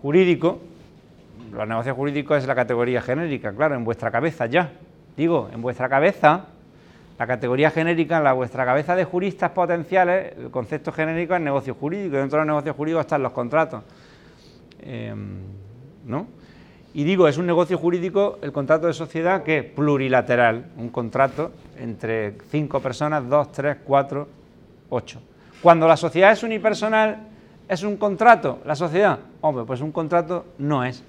jurídico 0.03 0.61
los 1.53 1.67
negocios 1.67 1.97
jurídicos 1.97 2.39
es 2.39 2.47
la 2.47 2.55
categoría 2.55 3.01
genérica, 3.01 3.53
claro, 3.53 3.75
en 3.75 3.85
vuestra 3.85 4.11
cabeza 4.11 4.47
ya. 4.47 4.73
Digo, 5.17 5.49
en 5.53 5.63
vuestra 5.63 5.89
cabeza, 5.89 6.47
la 7.19 7.27
categoría 7.27 7.71
genérica, 7.71 8.19
en 8.19 8.25
la 8.25 8.33
vuestra 8.33 8.65
cabeza 8.65 8.95
de 8.95 9.05
juristas 9.05 9.51
potenciales, 9.51 10.35
el 10.37 10.51
concepto 10.51 10.93
genérico 10.93 11.35
es 11.35 11.41
negocio 11.41 11.75
jurídico, 11.75 12.17
dentro 12.17 12.39
de 12.39 12.45
los 12.45 12.55
negocios 12.55 12.77
jurídicos 12.77 13.01
están 13.03 13.23
los 13.23 13.33
contratos. 13.33 13.83
Em, 14.81 15.39
¿No? 16.05 16.27
Y 16.95 17.05
digo, 17.05 17.29
es 17.29 17.37
un 17.37 17.47
negocio 17.47 17.77
jurídico 17.79 18.39
el 18.43 18.53
contrato 18.53 18.87
de 18.87 18.93
sociedad 18.93 19.43
que 19.43 19.59
es 19.59 19.65
plurilateral, 19.65 20.67
un 20.77 20.89
contrato 20.89 21.53
entre 21.79 22.39
cinco 22.51 22.81
personas, 22.81 23.29
dos, 23.29 23.53
tres, 23.53 23.79
cuatro, 23.85 24.29
ocho. 24.89 25.21
Cuando 25.63 25.87
la 25.89 25.97
sociedad 25.97 26.33
es 26.33 26.43
unipersonal, 26.43 27.19
¿es 27.69 27.83
un 27.83 27.97
contrato 27.97 28.61
la 28.65 28.77
sociedad? 28.77 29.19
Hombre, 29.41 29.65
pues 29.65 29.81
un 29.81 29.93
contrato 29.93 30.47
no 30.59 30.85
es 30.85 31.03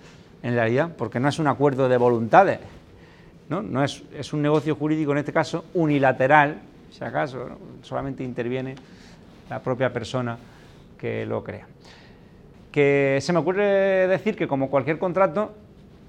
en 0.44 0.56
realidad, 0.56 0.92
porque 0.98 1.20
no 1.20 1.30
es 1.30 1.40
un 1.40 1.48
acuerdo 1.48 1.88
de 1.88 1.98
voluntades, 1.98 2.60
no, 3.50 3.62
no 3.62 3.84
es, 3.84 4.04
es 4.14 4.34
un 4.34 4.42
negocio 4.42 4.76
jurídico 4.76 5.12
en 5.12 5.20
este 5.20 5.34
caso 5.34 5.66
unilateral, 5.74 6.62
si 6.92 7.04
acaso, 7.04 7.50
solamente 7.82 8.24
interviene 8.24 8.76
la 9.50 9.62
propia 9.62 9.92
persona 9.92 10.38
que 10.98 11.26
lo 11.26 11.44
crea. 11.44 11.68
Que 12.72 13.20
se 13.22 13.34
me 13.34 13.40
ocurre 13.40 14.08
decir 14.08 14.36
que 14.36 14.48
como 14.48 14.70
cualquier 14.70 15.00
contrato, 15.00 15.54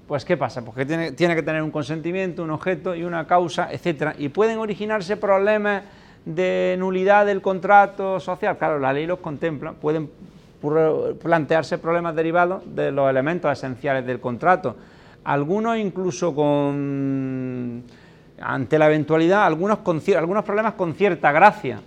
pues 0.07 0.25
¿qué 0.25 0.37
pasa? 0.37 0.65
Porque 0.65 0.85
tiene, 0.85 1.11
tiene 1.11 1.35
que 1.35 1.43
tener 1.43 1.61
un 1.61 1.71
consentimiento, 1.71 2.43
un 2.43 2.49
objeto 2.49 2.95
y 2.95 3.03
una 3.03 3.27
causa, 3.27 3.71
etcétera, 3.71 4.15
y 4.17 4.29
pueden 4.29 4.57
originarse 4.57 5.17
problemas 5.17 5.83
de 6.25 6.75
nulidad 6.77 7.25
del 7.25 7.41
contrato 7.41 8.19
social. 8.19 8.57
Claro, 8.57 8.79
la 8.79 8.91
ley 8.91 9.05
los 9.05 9.19
contempla, 9.19 9.73
pueden 9.73 10.09
plantearse 11.21 11.77
problemas 11.77 12.15
derivados 12.15 12.63
de 12.75 12.91
los 12.91 13.09
elementos 13.09 13.51
esenciales 13.51 14.05
del 14.05 14.19
contrato. 14.19 14.75
Algunos 15.23 15.77
incluso 15.77 16.33
con, 16.33 17.83
ante 18.41 18.79
la 18.79 18.87
eventualidad, 18.87 19.45
algunos, 19.45 19.79
algunos 20.17 20.43
problemas 20.43 20.73
con 20.73 20.93
cierta 20.93 21.31
gracia. 21.31 21.81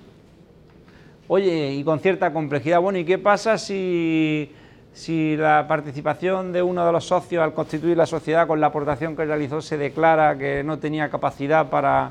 Oye, 1.28 1.72
y 1.72 1.84
con 1.84 1.98
cierta 2.00 2.32
complejidad. 2.32 2.80
Bueno, 2.80 2.98
¿y 2.98 3.04
qué 3.04 3.18
pasa 3.18 3.56
si, 3.56 4.52
si 4.92 5.36
la 5.36 5.66
participación 5.66 6.52
de 6.52 6.62
uno 6.62 6.84
de 6.84 6.92
los 6.92 7.06
socios 7.06 7.42
al 7.42 7.54
constituir 7.54 7.96
la 7.96 8.06
sociedad 8.06 8.46
con 8.46 8.60
la 8.60 8.66
aportación 8.68 9.16
que 9.16 9.24
realizó 9.24 9.62
se 9.62 9.78
declara 9.78 10.36
que 10.36 10.62
no 10.62 10.78
tenía 10.78 11.08
capacidad 11.08 11.70
para, 11.70 12.10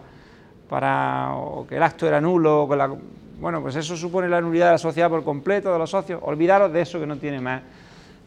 para 0.70 1.36
o 1.36 1.68
que 1.68 1.76
el 1.78 1.84
acto 1.84 2.08
era 2.08 2.20
nulo, 2.20 2.64
o 2.64 2.76
la, 2.76 2.90
bueno, 3.40 3.62
pues 3.62 3.76
eso 3.76 3.98
supone 3.98 4.30
la 4.30 4.40
nulidad 4.40 4.68
de 4.68 4.72
la 4.74 4.78
sociedad 4.78 5.10
por 5.10 5.24
completo, 5.24 5.74
de 5.74 5.80
los 5.80 5.90
socios. 5.90 6.20
Olvidaros 6.24 6.72
de 6.72 6.82
eso 6.82 7.00
que 7.00 7.08
no 7.08 7.18
tiene 7.18 7.42
más. 7.42 7.62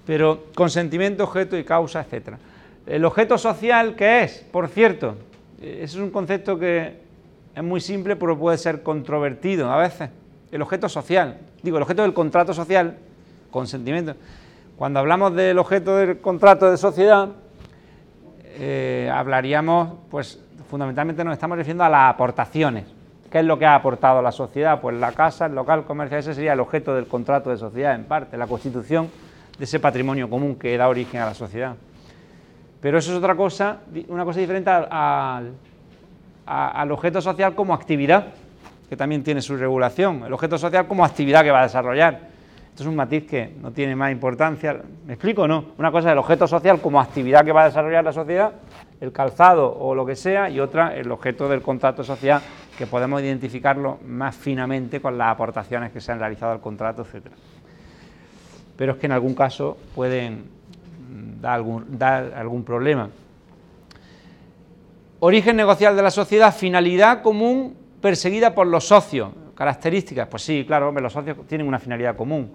Pero 0.05 0.47
consentimiento, 0.55 1.25
objeto 1.25 1.57
y 1.57 1.65
causa, 1.65 2.01
etcétera. 2.01 2.39
El 2.87 3.05
objeto 3.07 3.39
social, 3.39 3.97
¿qué 3.97 4.25
es? 4.25 4.45
Por 4.51 4.69
cierto, 4.69 5.17
ese 5.61 5.85
es 5.85 5.95
un 5.97 6.11
concepto 6.11 6.59
que 6.59 6.99
es 7.55 7.63
muy 7.63 7.81
simple, 7.81 8.15
pero 8.17 8.39
puede 8.39 8.59
ser 8.59 8.83
controvertido 8.83 9.71
a 9.73 9.79
veces. 9.79 10.11
El 10.53 10.61
objeto 10.61 10.89
social, 10.89 11.39
digo, 11.63 11.79
el 11.79 11.83
objeto 11.83 12.03
del 12.03 12.13
contrato 12.13 12.53
social, 12.53 12.99
consentimiento. 13.51 14.15
Cuando 14.77 15.01
hablamos 15.01 15.35
del 15.35 15.59
objeto 15.59 15.97
del 15.97 16.19
contrato 16.19 16.71
de 16.71 16.77
sociedad, 16.77 17.29
eh, 18.59 19.11
hablaríamos, 19.13 19.95
pues 20.11 20.39
fundamentalmente 20.69 21.25
nos 21.25 21.33
estamos 21.33 21.57
refiriendo 21.57 21.85
a 21.85 21.89
las 21.89 22.15
aportaciones. 22.15 22.85
¿Qué 23.31 23.39
es 23.39 23.45
lo 23.47 23.59
que 23.59 23.65
ha 23.65 23.77
aportado 23.77 24.21
la 24.21 24.31
sociedad? 24.31 24.81
Pues 24.81 24.95
la 24.97 25.13
casa, 25.13 25.47
el 25.47 25.55
local 25.55 25.85
comercial, 25.85 26.21
ese 26.21 26.35
sería 26.35 26.53
el 26.53 26.61
objeto 26.61 26.95
del 26.95 27.07
contrato 27.07 27.51
de 27.51 27.57
sociedad 27.57 27.95
en 27.95 28.05
parte, 28.05 28.37
la 28.37 28.47
constitución 28.47 29.09
de 29.59 29.65
ese 29.65 29.81
patrimonio 29.81 30.29
común 30.29 30.57
que 30.57 30.77
da 30.77 30.89
origen 30.89 31.21
a 31.21 31.27
la 31.27 31.35
sociedad. 31.35 31.77
Pero 32.85 32.99
eso 32.99 33.13
es 33.13 33.17
otra 33.17 33.35
cosa, 33.35 33.79
una 34.09 34.27
cosa 34.27 34.41
diferente 34.41 34.69
al, 34.69 35.55
objeto 36.91 37.23
social 37.23 37.55
como 37.55 37.73
actividad, 37.73 38.27
que 38.91 38.95
también 38.95 39.25
tiene 39.25 39.41
su 39.41 39.57
regulación, 39.57 40.23
el 40.27 40.33
objeto 40.35 40.59
social 40.59 40.87
como 40.87 41.03
actividad 41.03 41.43
que 41.43 41.51
va 41.51 41.61
a 41.61 41.63
desarrollar. 41.63 42.21
Esto 42.69 42.83
es 42.83 42.87
un 42.87 42.95
matiz 42.95 43.27
que 43.27 43.55
no 43.63 43.71
tiene 43.71 43.97
más 43.97 44.13
importancia. 44.13 44.83
¿Me 45.07 45.15
explico 45.15 45.45
o 45.45 45.49
no? 45.49 45.65
Una 45.79 45.91
cosa 45.91 46.09
es 46.09 46.13
el 46.13 46.19
objeto 46.19 46.47
social 46.47 46.79
como 46.83 47.01
actividad 47.01 47.43
que 47.43 47.53
va 47.53 47.63
a 47.63 47.65
desarrollar 47.69 48.05
la 48.05 48.13
sociedad, 48.13 48.53
el 49.01 49.13
calzado 49.13 49.75
o 49.79 49.95
lo 49.95 50.05
que 50.05 50.15
sea, 50.15 50.51
y 50.51 50.61
otra 50.61 50.95
el 50.95 51.11
objeto 51.11 51.49
del 51.49 51.63
contrato 51.63 52.05
social 52.05 52.43
que 52.77 52.87
podemos 52.87 53.23
identificarlo 53.23 53.99
más 54.07 54.37
finamente 54.37 55.01
con 55.01 55.17
las 55.17 55.29
aportaciones 55.29 55.91
que 55.91 56.03
se 56.03 56.13
han 56.13 56.19
realizado 56.19 56.53
al 56.53 56.61
contrato, 56.61 57.01
etc. 57.01 57.29
Pero 58.77 58.93
es 58.93 58.99
que 58.99 59.07
en 59.07 59.13
algún 59.13 59.35
caso 59.35 59.79
pueden 59.95 60.53
dar 61.15 61.55
algún, 61.55 61.99
dar 61.99 62.35
algún 62.35 62.65
problema. 62.65 63.09
Origen 65.21 65.57
negocial 65.57 65.97
de 65.97 66.03
la 66.03 66.11
sociedad, 66.11 66.55
finalidad 66.55 67.23
común 67.23 67.77
perseguida 68.01 68.55
por 68.55 68.67
los 68.67 68.87
socios. 68.87 69.31
Características, 69.55 70.29
pues 70.29 70.43
sí, 70.43 70.65
claro, 70.67 70.91
los 70.93 71.13
socios 71.13 71.47
tienen 71.47 71.67
una 71.67 71.79
finalidad 71.79 72.17
común. 72.17 72.53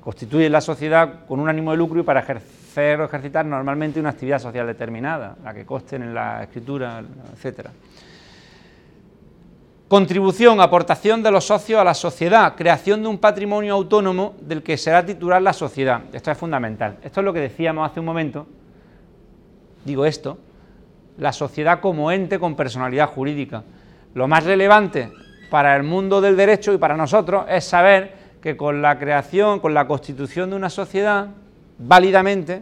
Constituyen 0.00 0.52
la 0.52 0.60
sociedad 0.60 1.26
con 1.26 1.40
un 1.40 1.48
ánimo 1.48 1.72
de 1.72 1.76
lucro 1.76 2.00
y 2.00 2.04
para 2.04 2.20
ejercer 2.20 3.00
o 3.00 3.04
ejercitar 3.04 3.44
normalmente 3.44 3.98
una 3.98 4.10
actividad 4.10 4.38
social 4.38 4.66
determinada, 4.66 5.36
la 5.42 5.52
que 5.52 5.66
consten 5.66 6.02
en 6.02 6.14
la 6.14 6.44
escritura, 6.44 7.02
etcétera. 7.34 7.70
Contribución, 9.88 10.60
aportación 10.60 11.22
de 11.22 11.30
los 11.30 11.46
socios 11.46 11.80
a 11.80 11.84
la 11.84 11.94
sociedad, 11.94 12.56
creación 12.56 13.02
de 13.02 13.08
un 13.08 13.18
patrimonio 13.18 13.74
autónomo 13.74 14.34
del 14.40 14.64
que 14.64 14.76
será 14.76 15.06
titular 15.06 15.40
la 15.40 15.52
sociedad. 15.52 16.02
Esto 16.12 16.32
es 16.32 16.36
fundamental. 16.36 16.96
Esto 17.04 17.20
es 17.20 17.24
lo 17.24 17.32
que 17.32 17.38
decíamos 17.38 17.88
hace 17.88 18.00
un 18.00 18.06
momento. 18.06 18.48
Digo 19.84 20.04
esto, 20.04 20.38
la 21.18 21.32
sociedad 21.32 21.78
como 21.78 22.10
ente 22.10 22.40
con 22.40 22.56
personalidad 22.56 23.10
jurídica. 23.10 23.62
Lo 24.14 24.26
más 24.26 24.42
relevante 24.42 25.12
para 25.50 25.76
el 25.76 25.84
mundo 25.84 26.20
del 26.20 26.36
derecho 26.36 26.72
y 26.72 26.78
para 26.78 26.96
nosotros 26.96 27.44
es 27.48 27.64
saber 27.64 28.12
que 28.42 28.56
con 28.56 28.82
la 28.82 28.98
creación, 28.98 29.60
con 29.60 29.72
la 29.72 29.86
constitución 29.86 30.50
de 30.50 30.56
una 30.56 30.68
sociedad, 30.68 31.28
válidamente, 31.78 32.60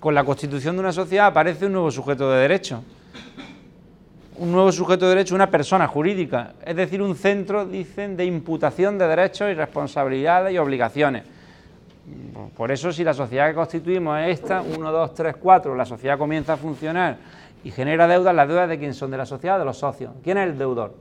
con 0.00 0.16
la 0.16 0.24
constitución 0.24 0.74
de 0.74 0.80
una 0.80 0.92
sociedad 0.92 1.26
aparece 1.26 1.66
un 1.66 1.72
nuevo 1.74 1.92
sujeto 1.92 2.28
de 2.32 2.40
derecho 2.40 2.82
un 4.36 4.50
nuevo 4.50 4.72
sujeto 4.72 5.04
de 5.04 5.10
derecho, 5.10 5.34
una 5.34 5.50
persona 5.50 5.86
jurídica, 5.86 6.54
es 6.64 6.74
decir, 6.74 7.00
un 7.00 7.14
centro, 7.14 7.64
dicen, 7.64 8.16
de 8.16 8.24
imputación 8.24 8.98
de 8.98 9.06
derechos 9.06 9.50
y 9.50 9.54
responsabilidades 9.54 10.52
y 10.52 10.58
obligaciones. 10.58 11.24
Por 12.56 12.72
eso, 12.72 12.92
si 12.92 13.04
la 13.04 13.14
sociedad 13.14 13.48
que 13.48 13.54
constituimos 13.54 14.18
es 14.20 14.40
esta, 14.40 14.60
1, 14.60 14.92
2, 14.92 15.14
3, 15.14 15.36
4, 15.36 15.74
la 15.74 15.84
sociedad 15.84 16.18
comienza 16.18 16.54
a 16.54 16.56
funcionar 16.56 17.16
y 17.62 17.70
genera 17.70 18.06
deudas, 18.06 18.34
las 18.34 18.48
deudas 18.48 18.68
de 18.68 18.78
quién 18.78 18.92
son, 18.92 19.10
de 19.10 19.16
la 19.16 19.24
sociedad 19.24 19.58
de 19.58 19.64
los 19.64 19.78
socios. 19.78 20.12
¿Quién 20.22 20.36
es 20.38 20.48
el 20.48 20.58
deudor? 20.58 20.94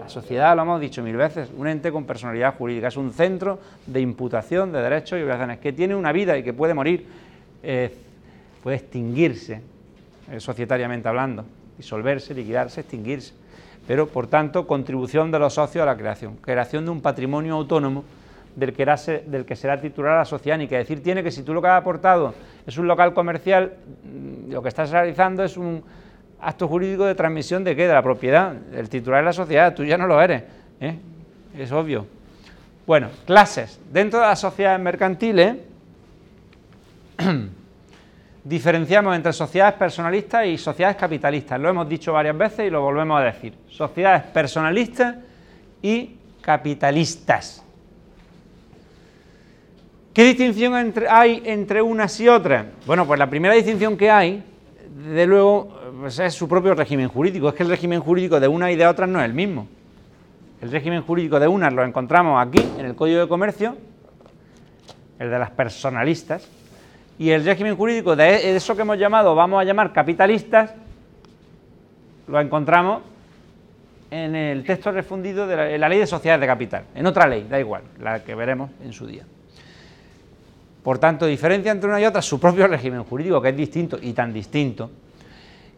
La 0.00 0.08
sociedad, 0.08 0.56
lo 0.56 0.62
hemos 0.62 0.80
dicho 0.80 1.02
mil 1.02 1.16
veces, 1.16 1.50
un 1.56 1.68
ente 1.68 1.92
con 1.92 2.04
personalidad 2.04 2.56
jurídica, 2.56 2.88
es 2.88 2.96
un 2.96 3.12
centro 3.12 3.60
de 3.86 4.00
imputación 4.00 4.72
de 4.72 4.80
derechos 4.80 5.18
y 5.18 5.22
obligaciones, 5.22 5.58
que 5.58 5.72
tiene 5.72 5.94
una 5.94 6.10
vida 6.10 6.36
y 6.38 6.42
que 6.42 6.54
puede 6.54 6.72
morir, 6.72 7.06
eh, 7.62 7.94
puede 8.62 8.78
extinguirse, 8.78 9.60
eh, 10.32 10.40
societariamente 10.40 11.08
hablando 11.08 11.44
disolverse, 11.80 12.34
liquidarse, 12.34 12.80
extinguirse. 12.80 13.32
Pero, 13.86 14.06
por 14.08 14.26
tanto, 14.26 14.66
contribución 14.66 15.30
de 15.30 15.38
los 15.38 15.54
socios 15.54 15.82
a 15.82 15.86
la 15.86 15.96
creación, 15.96 16.36
creación 16.36 16.84
de 16.84 16.90
un 16.90 17.00
patrimonio 17.00 17.54
autónomo 17.54 18.04
del 18.54 18.74
que, 18.74 19.56
será 19.56 19.80
titular 19.80 20.18
la 20.18 20.24
sociedad, 20.24 20.58
ni 20.58 20.68
que 20.68 20.76
decir 20.76 21.02
tiene 21.02 21.22
que 21.22 21.30
si 21.30 21.42
tú 21.42 21.54
lo 21.54 21.62
que 21.62 21.68
has 21.68 21.80
aportado 21.80 22.34
es 22.66 22.76
un 22.76 22.86
local 22.86 23.14
comercial, 23.14 23.72
mm, 24.04 24.52
lo 24.52 24.62
que 24.62 24.68
estás 24.68 24.90
realizando 24.90 25.42
es 25.42 25.56
un 25.56 25.82
acto 26.40 26.68
jurídico 26.68 27.04
de 27.04 27.14
transmisión 27.14 27.64
de 27.64 27.74
qué, 27.74 27.86
de 27.86 27.94
la 27.94 28.02
propiedad, 28.02 28.54
el 28.74 28.88
titular 28.88 29.20
de 29.20 29.26
la 29.26 29.32
sociedad, 29.32 29.74
tú 29.74 29.84
ya 29.84 29.96
no 29.96 30.06
lo 30.06 30.20
eres, 30.20 30.42
¿eh? 30.80 30.96
es 31.56 31.72
obvio. 31.72 32.06
Bueno, 32.86 33.08
clases. 33.24 33.80
Dentro 33.92 34.20
de 34.20 34.26
las 34.26 34.40
sociedades 34.40 34.80
mercantiles, 34.80 35.56
diferenciamos 38.44 39.14
entre 39.14 39.32
sociedades 39.32 39.74
personalistas 39.74 40.46
y 40.46 40.56
sociedades 40.56 40.96
capitalistas. 40.96 41.60
Lo 41.60 41.68
hemos 41.68 41.88
dicho 41.88 42.12
varias 42.12 42.36
veces 42.36 42.66
y 42.66 42.70
lo 42.70 42.80
volvemos 42.80 43.20
a 43.20 43.24
decir. 43.24 43.54
Sociedades 43.68 44.22
personalistas 44.24 45.16
y 45.82 46.16
capitalistas. 46.40 47.64
¿Qué 50.12 50.24
distinción 50.24 50.92
hay 51.08 51.42
entre 51.44 51.80
unas 51.82 52.18
y 52.20 52.28
otras? 52.28 52.66
Bueno, 52.86 53.06
pues 53.06 53.18
la 53.18 53.30
primera 53.30 53.54
distinción 53.54 53.96
que 53.96 54.10
hay, 54.10 54.42
de 55.14 55.26
luego, 55.26 55.80
pues 56.00 56.18
es 56.18 56.34
su 56.34 56.48
propio 56.48 56.74
régimen 56.74 57.08
jurídico. 57.08 57.48
Es 57.48 57.54
que 57.54 57.62
el 57.62 57.68
régimen 57.68 58.00
jurídico 58.00 58.40
de 58.40 58.48
una 58.48 58.72
y 58.72 58.76
de 58.76 58.86
otras 58.86 59.08
no 59.08 59.20
es 59.20 59.26
el 59.26 59.34
mismo. 59.34 59.68
El 60.60 60.70
régimen 60.70 61.02
jurídico 61.02 61.38
de 61.38 61.46
unas 61.46 61.72
lo 61.72 61.84
encontramos 61.84 62.44
aquí, 62.44 62.60
en 62.78 62.86
el 62.86 62.94
Código 62.94 63.20
de 63.20 63.28
Comercio, 63.28 63.76
el 65.18 65.30
de 65.30 65.38
las 65.38 65.50
personalistas, 65.50 66.46
y 67.20 67.32
el 67.32 67.44
régimen 67.44 67.76
jurídico 67.76 68.16
de 68.16 68.56
eso 68.56 68.74
que 68.74 68.80
hemos 68.80 68.98
llamado, 68.98 69.34
vamos 69.34 69.60
a 69.60 69.64
llamar 69.64 69.92
capitalistas, 69.92 70.72
lo 72.26 72.40
encontramos 72.40 73.02
en 74.10 74.34
el 74.34 74.64
texto 74.64 74.90
refundido 74.90 75.46
de 75.46 75.76
la, 75.76 75.86
ley 75.90 75.98
de 75.98 76.06
sociedades 76.06 76.40
de 76.40 76.46
capital, 76.46 76.84
en 76.94 77.04
otra 77.04 77.28
ley, 77.28 77.46
da 77.46 77.60
igual, 77.60 77.82
la 78.00 78.24
que 78.24 78.34
veremos 78.34 78.70
en 78.82 78.94
su 78.94 79.06
día. 79.06 79.24
Por 80.82 80.96
tanto, 80.96 81.26
diferencia 81.26 81.70
entre 81.70 81.90
una 81.90 82.00
y 82.00 82.06
otra 82.06 82.22
su 82.22 82.40
propio 82.40 82.66
régimen 82.66 83.04
jurídico, 83.04 83.42
que 83.42 83.50
es 83.50 83.56
distinto 83.56 83.98
y 84.00 84.14
tan 84.14 84.32
distinto. 84.32 84.90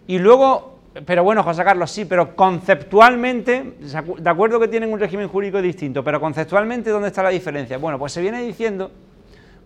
Y 0.06 0.20
luego, 0.20 0.78
pero 1.04 1.24
bueno, 1.24 1.42
José 1.42 1.64
Carlos, 1.64 1.90
sí, 1.90 2.04
pero 2.04 2.36
conceptualmente, 2.36 3.78
de 4.16 4.30
acuerdo 4.30 4.60
que 4.60 4.68
tienen 4.68 4.92
un 4.92 5.00
régimen 5.00 5.26
jurídico 5.26 5.60
distinto, 5.60 6.04
pero 6.04 6.20
conceptualmente, 6.20 6.90
¿dónde 6.90 7.08
está 7.08 7.24
la 7.24 7.30
diferencia? 7.30 7.78
Bueno, 7.78 7.98
pues 7.98 8.12
se 8.12 8.22
viene 8.22 8.40
diciendo 8.42 8.92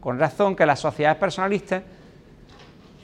con 0.06 0.20
razón 0.20 0.54
que 0.54 0.64
las 0.64 0.78
sociedades 0.78 1.18
personalistas 1.18 1.82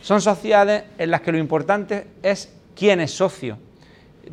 son 0.02 0.20
sociedades 0.20 0.84
en 0.96 1.10
las 1.10 1.20
que 1.20 1.32
lo 1.32 1.38
importante 1.38 2.06
es 2.22 2.54
quién 2.76 3.00
es 3.00 3.10
socio. 3.10 3.58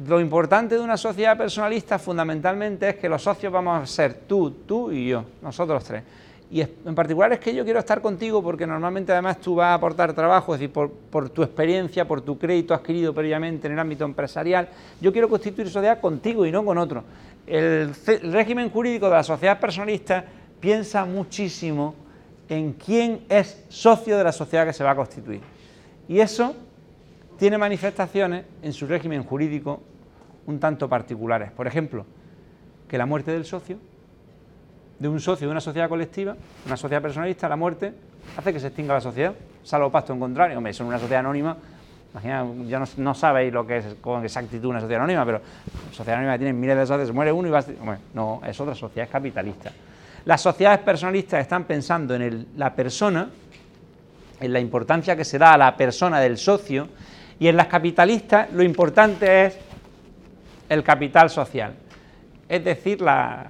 Lo 0.08 0.20
importante 0.22 0.76
de 0.76 0.82
una 0.82 0.96
sociedad 0.96 1.36
personalista 1.36 1.98
fundamentalmente 1.98 2.90
es 2.90 2.96
que 2.98 3.10
los 3.10 3.24
socios 3.24 3.52
vamos 3.52 3.82
a 3.82 3.88
ser 3.88 4.14
tú, 4.28 4.52
tú 4.52 4.92
y 4.92 5.08
yo, 5.08 5.26
nosotros 5.42 5.84
tres. 5.84 6.04
Y 6.52 6.62
en 6.62 6.94
particular 6.94 7.34
es 7.34 7.40
que 7.40 7.56
yo 7.56 7.64
quiero 7.64 7.80
estar 7.80 8.02
contigo 8.04 8.44
porque 8.44 8.68
normalmente 8.68 9.14
además 9.14 9.42
tú 9.42 9.56
vas 9.56 9.70
a 9.70 9.74
aportar 9.74 10.14
trabajo, 10.14 10.54
es 10.54 10.60
decir, 10.60 10.72
por, 10.72 11.30
tu 11.32 11.42
experiencia, 11.42 12.08
por 12.08 12.22
tu 12.22 12.38
crédito 12.38 12.76
adquirido 12.76 13.16
previamente 13.16 13.66
en 13.66 13.74
el 13.74 13.80
ámbito 13.80 14.06
empresarial. 14.06 14.70
Yo 15.02 15.12
quiero 15.12 15.28
constituir 15.28 15.72
sociedad 15.72 16.00
contigo 16.00 16.46
y 16.46 16.52
no 16.52 16.64
con 16.64 16.78
otro. 16.78 17.04
El, 17.48 17.96
el 18.06 18.32
régimen 18.32 18.70
jurídico 18.70 19.08
de 19.08 19.16
la 19.16 19.24
sociedad 19.24 19.60
personalista 19.60 20.24
piensa 20.60 21.04
muchísimo 21.06 21.96
en 22.50 22.74
quién 22.74 23.22
es 23.30 23.64
socio 23.70 24.18
de 24.18 24.24
la 24.24 24.32
sociedad 24.32 24.66
que 24.66 24.74
se 24.74 24.84
va 24.84 24.92
a 24.92 24.96
constituir. 24.96 25.42
Y 26.08 26.20
eso 26.20 26.56
tiene 27.38 27.58
manifestaciones 27.58 28.46
en 28.62 28.74
su 28.74 28.88
régimen 28.88 29.24
jurídico 29.24 29.82
un 30.48 30.60
tanto 30.60 30.90
particulares. 30.90 31.52
Por 31.52 31.68
ejemplo, 31.68 32.06
que 32.88 32.98
la 32.98 33.06
muerte 33.06 33.32
del 33.32 33.46
socio, 33.46 33.78
de 34.98 35.08
un 35.08 35.20
socio 35.20 35.48
de 35.48 35.52
una 35.52 35.62
sociedad 35.62 35.88
colectiva, 35.88 36.36
una 36.66 36.76
sociedad 36.76 37.02
personalista, 37.02 37.48
la 37.48 37.56
muerte 37.56 37.94
hace 38.36 38.52
que 38.52 38.60
se 38.60 38.68
extinga 38.68 38.96
la 38.96 39.02
sociedad, 39.02 39.34
salvo 39.64 39.92
pasto 39.92 40.12
en 40.12 40.20
contrario. 40.20 40.58
Hombre, 40.58 40.74
son 40.74 40.88
una 40.88 40.98
sociedad 40.98 41.20
anónima, 41.20 41.56
imagina, 42.12 42.46
ya 42.68 42.84
no, 42.98 43.14
sabéis 43.14 43.54
lo 43.54 43.66
que 43.66 43.78
es 43.78 43.86
con 44.02 44.24
exactitud 44.24 44.70
una 44.70 44.80
sociedad 44.80 45.04
anónima, 45.04 45.24
pero 45.24 45.42
sociedad 45.92 46.18
anónima 46.18 46.38
tiene 46.38 46.54
miles 46.54 46.76
de 46.76 46.88
socios, 46.88 47.08
se 47.08 47.14
muere 47.14 47.32
uno 47.32 47.48
y 47.48 47.52
va 47.52 47.60
a... 47.60 47.98
No, 48.16 48.42
es 48.46 48.60
otra 48.60 48.74
sociedad, 48.74 49.06
es 49.06 49.12
capitalista. 49.12 49.72
Las 50.30 50.42
sociedades 50.42 50.82
personalistas 50.82 51.42
están 51.42 51.64
pensando 51.64 52.14
en 52.14 52.50
la 52.56 52.76
persona, 52.76 53.32
en 54.40 54.54
la 54.54 54.60
importancia 54.60 55.16
que 55.16 55.26
se 55.26 55.40
da 55.40 55.54
a 55.54 55.58
la 55.58 55.76
persona 55.76 56.20
del 56.20 56.38
socio, 56.38 56.88
y 57.40 57.48
en 57.48 57.58
las 57.58 57.66
capitalistas 57.66 58.54
lo 58.54 58.62
importante 58.62 59.48
es 59.48 59.58
el 60.70 60.84
capital 60.84 61.32
social. 61.32 61.74
Es 62.48 62.64
decir, 62.64 63.02
la, 63.02 63.50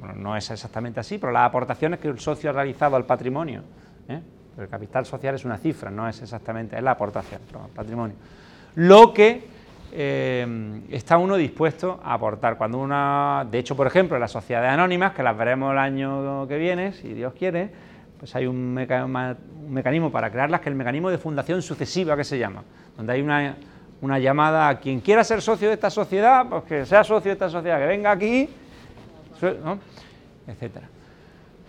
bueno, 0.00 0.14
no 0.16 0.36
es 0.36 0.50
exactamente 0.50 0.98
así, 0.98 1.18
pero 1.18 1.30
las 1.30 1.44
aportaciones 1.44 2.00
que 2.00 2.08
el 2.08 2.18
socio 2.18 2.50
ha 2.50 2.54
realizado 2.54 2.96
al 2.96 3.04
patrimonio. 3.04 3.62
¿eh? 4.08 4.20
El 4.58 4.66
capital 4.66 5.06
social 5.06 5.36
es 5.36 5.44
una 5.44 5.58
cifra, 5.58 5.92
no 5.92 6.08
es 6.08 6.20
exactamente, 6.20 6.76
es 6.76 6.82
la 6.82 6.90
aportación, 6.90 7.40
al 7.54 7.70
patrimonio. 7.70 8.16
Lo 8.74 9.14
que 9.14 9.46
eh, 9.92 10.80
está 10.90 11.18
uno 11.18 11.36
dispuesto 11.36 12.00
a 12.02 12.14
aportar. 12.14 12.56
Cuando 12.56 12.78
una, 12.78 13.46
de 13.50 13.58
hecho, 13.58 13.76
por 13.76 13.86
ejemplo, 13.86 14.18
las 14.18 14.30
sociedades 14.30 14.70
anónimas, 14.70 15.12
que 15.12 15.22
las 15.22 15.36
veremos 15.36 15.72
el 15.72 15.78
año 15.78 16.46
que 16.48 16.58
viene, 16.58 16.92
si 16.92 17.14
Dios 17.14 17.32
quiere, 17.34 17.70
pues 18.18 18.34
hay 18.34 18.46
un, 18.46 18.74
mecanismo 18.74 20.10
para 20.10 20.30
crearlas, 20.30 20.60
que 20.60 20.68
es 20.68 20.72
el 20.72 20.76
mecanismo 20.76 21.10
de 21.10 21.18
fundación 21.18 21.62
sucesiva 21.62 22.16
que 22.16 22.24
se 22.24 22.38
llama, 22.38 22.62
donde 22.96 23.12
hay 23.12 23.22
una, 23.22 24.18
llamada 24.18 24.68
a 24.68 24.78
quien 24.78 25.00
quiera 25.00 25.24
ser 25.24 25.42
socio 25.42 25.68
de 25.68 25.74
esta 25.74 25.90
sociedad, 25.90 26.46
pues 26.48 26.64
que 26.64 26.86
sea 26.86 27.04
socio 27.04 27.30
de 27.30 27.32
esta 27.32 27.50
sociedad, 27.50 27.78
que 27.78 27.86
venga 27.86 28.10
aquí, 28.10 28.48
etcétera. 30.46 30.88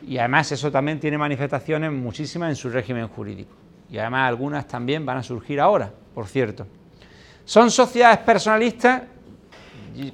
Y 0.05 0.17
además 0.19 0.51
eso 0.51 0.71
también 0.71 0.99
tiene 0.99 1.17
manifestaciones 1.17 1.91
muchísimas 1.91 2.49
en 2.49 2.55
su 2.55 2.69
régimen 2.69 3.07
jurídico. 3.07 3.55
Y 3.89 3.97
además 3.97 4.27
algunas 4.27 4.67
también 4.67 5.05
van 5.05 5.17
a 5.17 5.23
surgir 5.23 5.59
ahora, 5.59 5.91
por 6.13 6.27
cierto. 6.27 6.67
¿Son 7.47 7.71
sociedades 7.71 8.17
personalistas? 8.19 9.03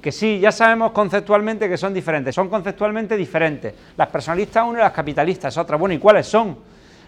Que 0.00 0.12
sí, 0.12 0.38
ya 0.38 0.52
sabemos 0.52 0.92
conceptualmente 0.92 1.68
que 1.68 1.76
son 1.76 1.92
diferentes, 1.92 2.32
son 2.32 2.48
conceptualmente 2.48 3.16
diferentes. 3.16 3.74
Las 3.96 4.06
personalistas 4.06 4.64
una 4.64 4.78
y 4.78 4.82
las 4.82 4.92
capitalistas 4.92 5.58
otra. 5.58 5.76
Bueno, 5.76 5.96
¿y 5.96 5.98
cuáles 5.98 6.28
son? 6.28 6.56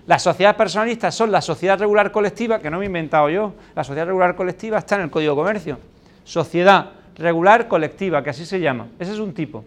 Las 0.04 0.24
sociedades 0.24 0.56
personalistas 0.56 1.14
son 1.14 1.30
la 1.30 1.40
sociedad 1.40 1.78
regular 1.78 2.10
colectiva, 2.10 2.58
que 2.58 2.68
no 2.68 2.78
me 2.78 2.84
he 2.84 2.86
inventado 2.86 3.30
yo, 3.30 3.54
la 3.76 3.84
sociedad 3.84 4.06
regular 4.06 4.34
colectiva 4.34 4.78
está 4.78 4.96
en 4.96 5.02
el 5.02 5.10
Código 5.10 5.32
de 5.32 5.36
Comercio. 5.36 5.78
Sociedad 6.24 6.90
regular 7.16 7.68
colectiva, 7.68 8.20
que 8.24 8.30
así 8.30 8.44
se 8.44 8.58
llama. 8.58 8.88
Ese 8.98 9.12
es 9.12 9.20
un 9.20 9.32
tipo. 9.32 9.64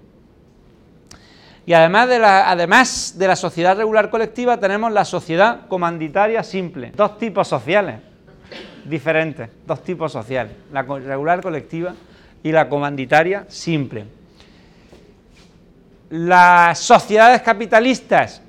Y 1.66 1.72
además 1.72 2.10
de, 2.10 2.20
la, 2.20 2.52
además 2.52 3.16
de 3.18 3.28
la 3.30 3.38
sociedad 3.38 3.78
regular 3.78 4.10
colectiva 4.10 4.60
tenemos 4.60 4.92
la 4.92 5.06
sociedad 5.06 5.68
comanditaria 5.70 6.44
simple. 6.44 6.92
Dos 6.94 7.18
tipos 7.18 7.48
sociales 7.48 8.09
diferentes, 8.86 9.50
dos 9.66 9.84
tipos 9.84 10.12
sociales, 10.12 10.54
la 10.72 10.84
regular 10.84 11.42
colectiva 11.42 11.94
y 12.44 12.52
la 12.52 12.70
comanditaria 12.70 13.46
simple. 13.48 14.06
Las 16.10 16.80
sociedades 16.80 17.42
capitalistas, 17.42 18.42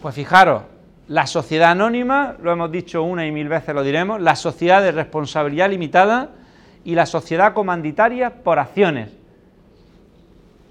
pues 0.00 0.14
fijaros, 0.14 0.62
la 1.08 1.26
sociedad 1.26 1.70
anónima, 1.70 2.36
lo 2.42 2.50
hemos 2.52 2.70
dicho 2.72 3.02
una 3.02 3.26
y 3.26 3.30
mil 3.30 3.48
veces 3.48 3.74
lo 3.74 3.82
diremos, 3.82 4.20
la 4.20 4.34
sociedad 4.34 4.82
de 4.82 4.92
responsabilidad 4.92 5.70
limitada 5.70 6.30
y 6.84 6.94
la 6.94 7.06
sociedad 7.06 7.52
comanditaria 7.52 8.42
por 8.42 8.58
acciones. 8.58 9.10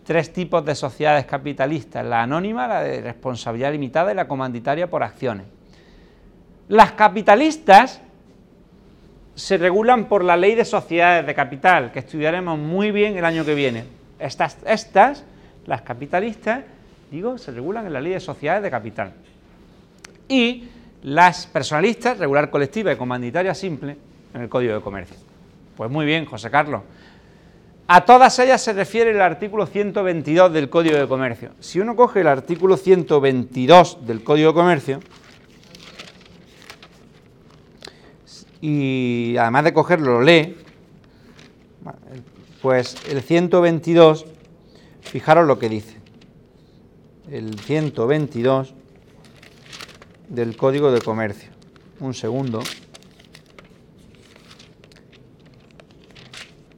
tres 0.05 0.31
tipos 0.31 0.63
de 0.63 0.75
sociedades 0.75 1.25
capitalistas, 1.25 2.05
la 2.05 2.21
anónima, 2.21 2.67
la 2.67 2.83
de 2.83 3.01
responsabilidad 3.01 3.71
limitada 3.71 4.11
y 4.11 4.15
la 4.15 4.27
comanditaria 4.27 4.87
por 4.87 5.01
acciones. 5.01 5.47
Las 6.67 6.91
capitalistas 6.91 8.01
se 9.35 9.57
regulan 9.57 10.05
por 10.05 10.23
la 10.23 10.37
ley 10.37 10.55
de 10.55 10.65
sociedades 10.65 11.25
de 11.25 11.35
capital, 11.35 11.91
que 11.91 11.99
estudiaremos 11.99 12.57
muy 12.57 12.91
bien 12.91 13.17
el 13.17 13.25
año 13.25 13.45
que 13.45 13.53
viene. 13.53 13.83
Estas, 14.17 14.57
estas 14.65 15.23
las 15.65 15.81
capitalistas, 15.81 16.61
digo, 17.11 17.37
se 17.37 17.51
regulan 17.51 17.85
en 17.85 17.93
la 17.93 18.01
ley 18.01 18.13
de 18.13 18.19
sociedades 18.19 18.63
de 18.63 18.71
capital. 18.71 19.13
Y 20.27 20.63
las 21.03 21.47
personalistas, 21.47 22.17
regular 22.17 22.49
colectiva 22.49 22.91
y 22.91 22.95
comanditaria 22.95 23.53
simple, 23.53 23.97
en 24.33 24.41
el 24.41 24.49
Código 24.49 24.73
de 24.73 24.81
Comercio. 24.81 25.17
Pues 25.75 25.91
muy 25.91 26.05
bien, 26.05 26.25
José 26.25 26.49
Carlos. 26.49 26.81
A 27.87 28.03
todas 28.03 28.39
ellas 28.39 28.61
se 28.61 28.73
refiere 28.73 29.11
el 29.11 29.21
artículo 29.21 29.67
122 29.67 30.51
del 30.51 30.69
Código 30.69 30.97
de 30.97 31.07
Comercio. 31.07 31.51
Si 31.59 31.79
uno 31.79 31.95
coge 31.95 32.21
el 32.21 32.27
artículo 32.27 32.77
122 32.77 34.07
del 34.07 34.23
Código 34.23 34.49
de 34.49 34.55
Comercio, 34.55 34.99
y 38.67 39.37
además 39.37 39.63
de 39.65 39.73
cogerlo 39.73 40.13
lo 40.13 40.21
lee, 40.21 40.55
pues 42.63 42.95
el 43.07 43.21
122, 43.21 44.25
fijaros 45.01 45.45
lo 45.45 45.59
que 45.59 45.69
dice. 45.69 45.97
El 47.29 47.59
122 47.59 48.73
del 50.29 50.57
Código 50.57 50.91
de 50.91 50.99
Comercio. 50.99 51.51
Un 51.99 52.15
segundo. 52.15 52.63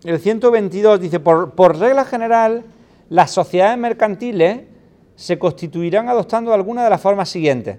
El 0.04 0.20
122 0.20 1.00
dice, 1.00 1.22
por, 1.22 1.80
regla 1.80 2.04
general, 2.04 2.66
las 3.10 3.32
sociedades 3.32 3.78
mercantiles 3.78 4.64
se 5.16 5.40
constituirán 5.40 6.10
adoptando 6.10 6.54
alguna 6.54 6.84
de 6.84 6.90
las 6.90 7.00
formas 7.00 7.30
siguientes. 7.30 7.78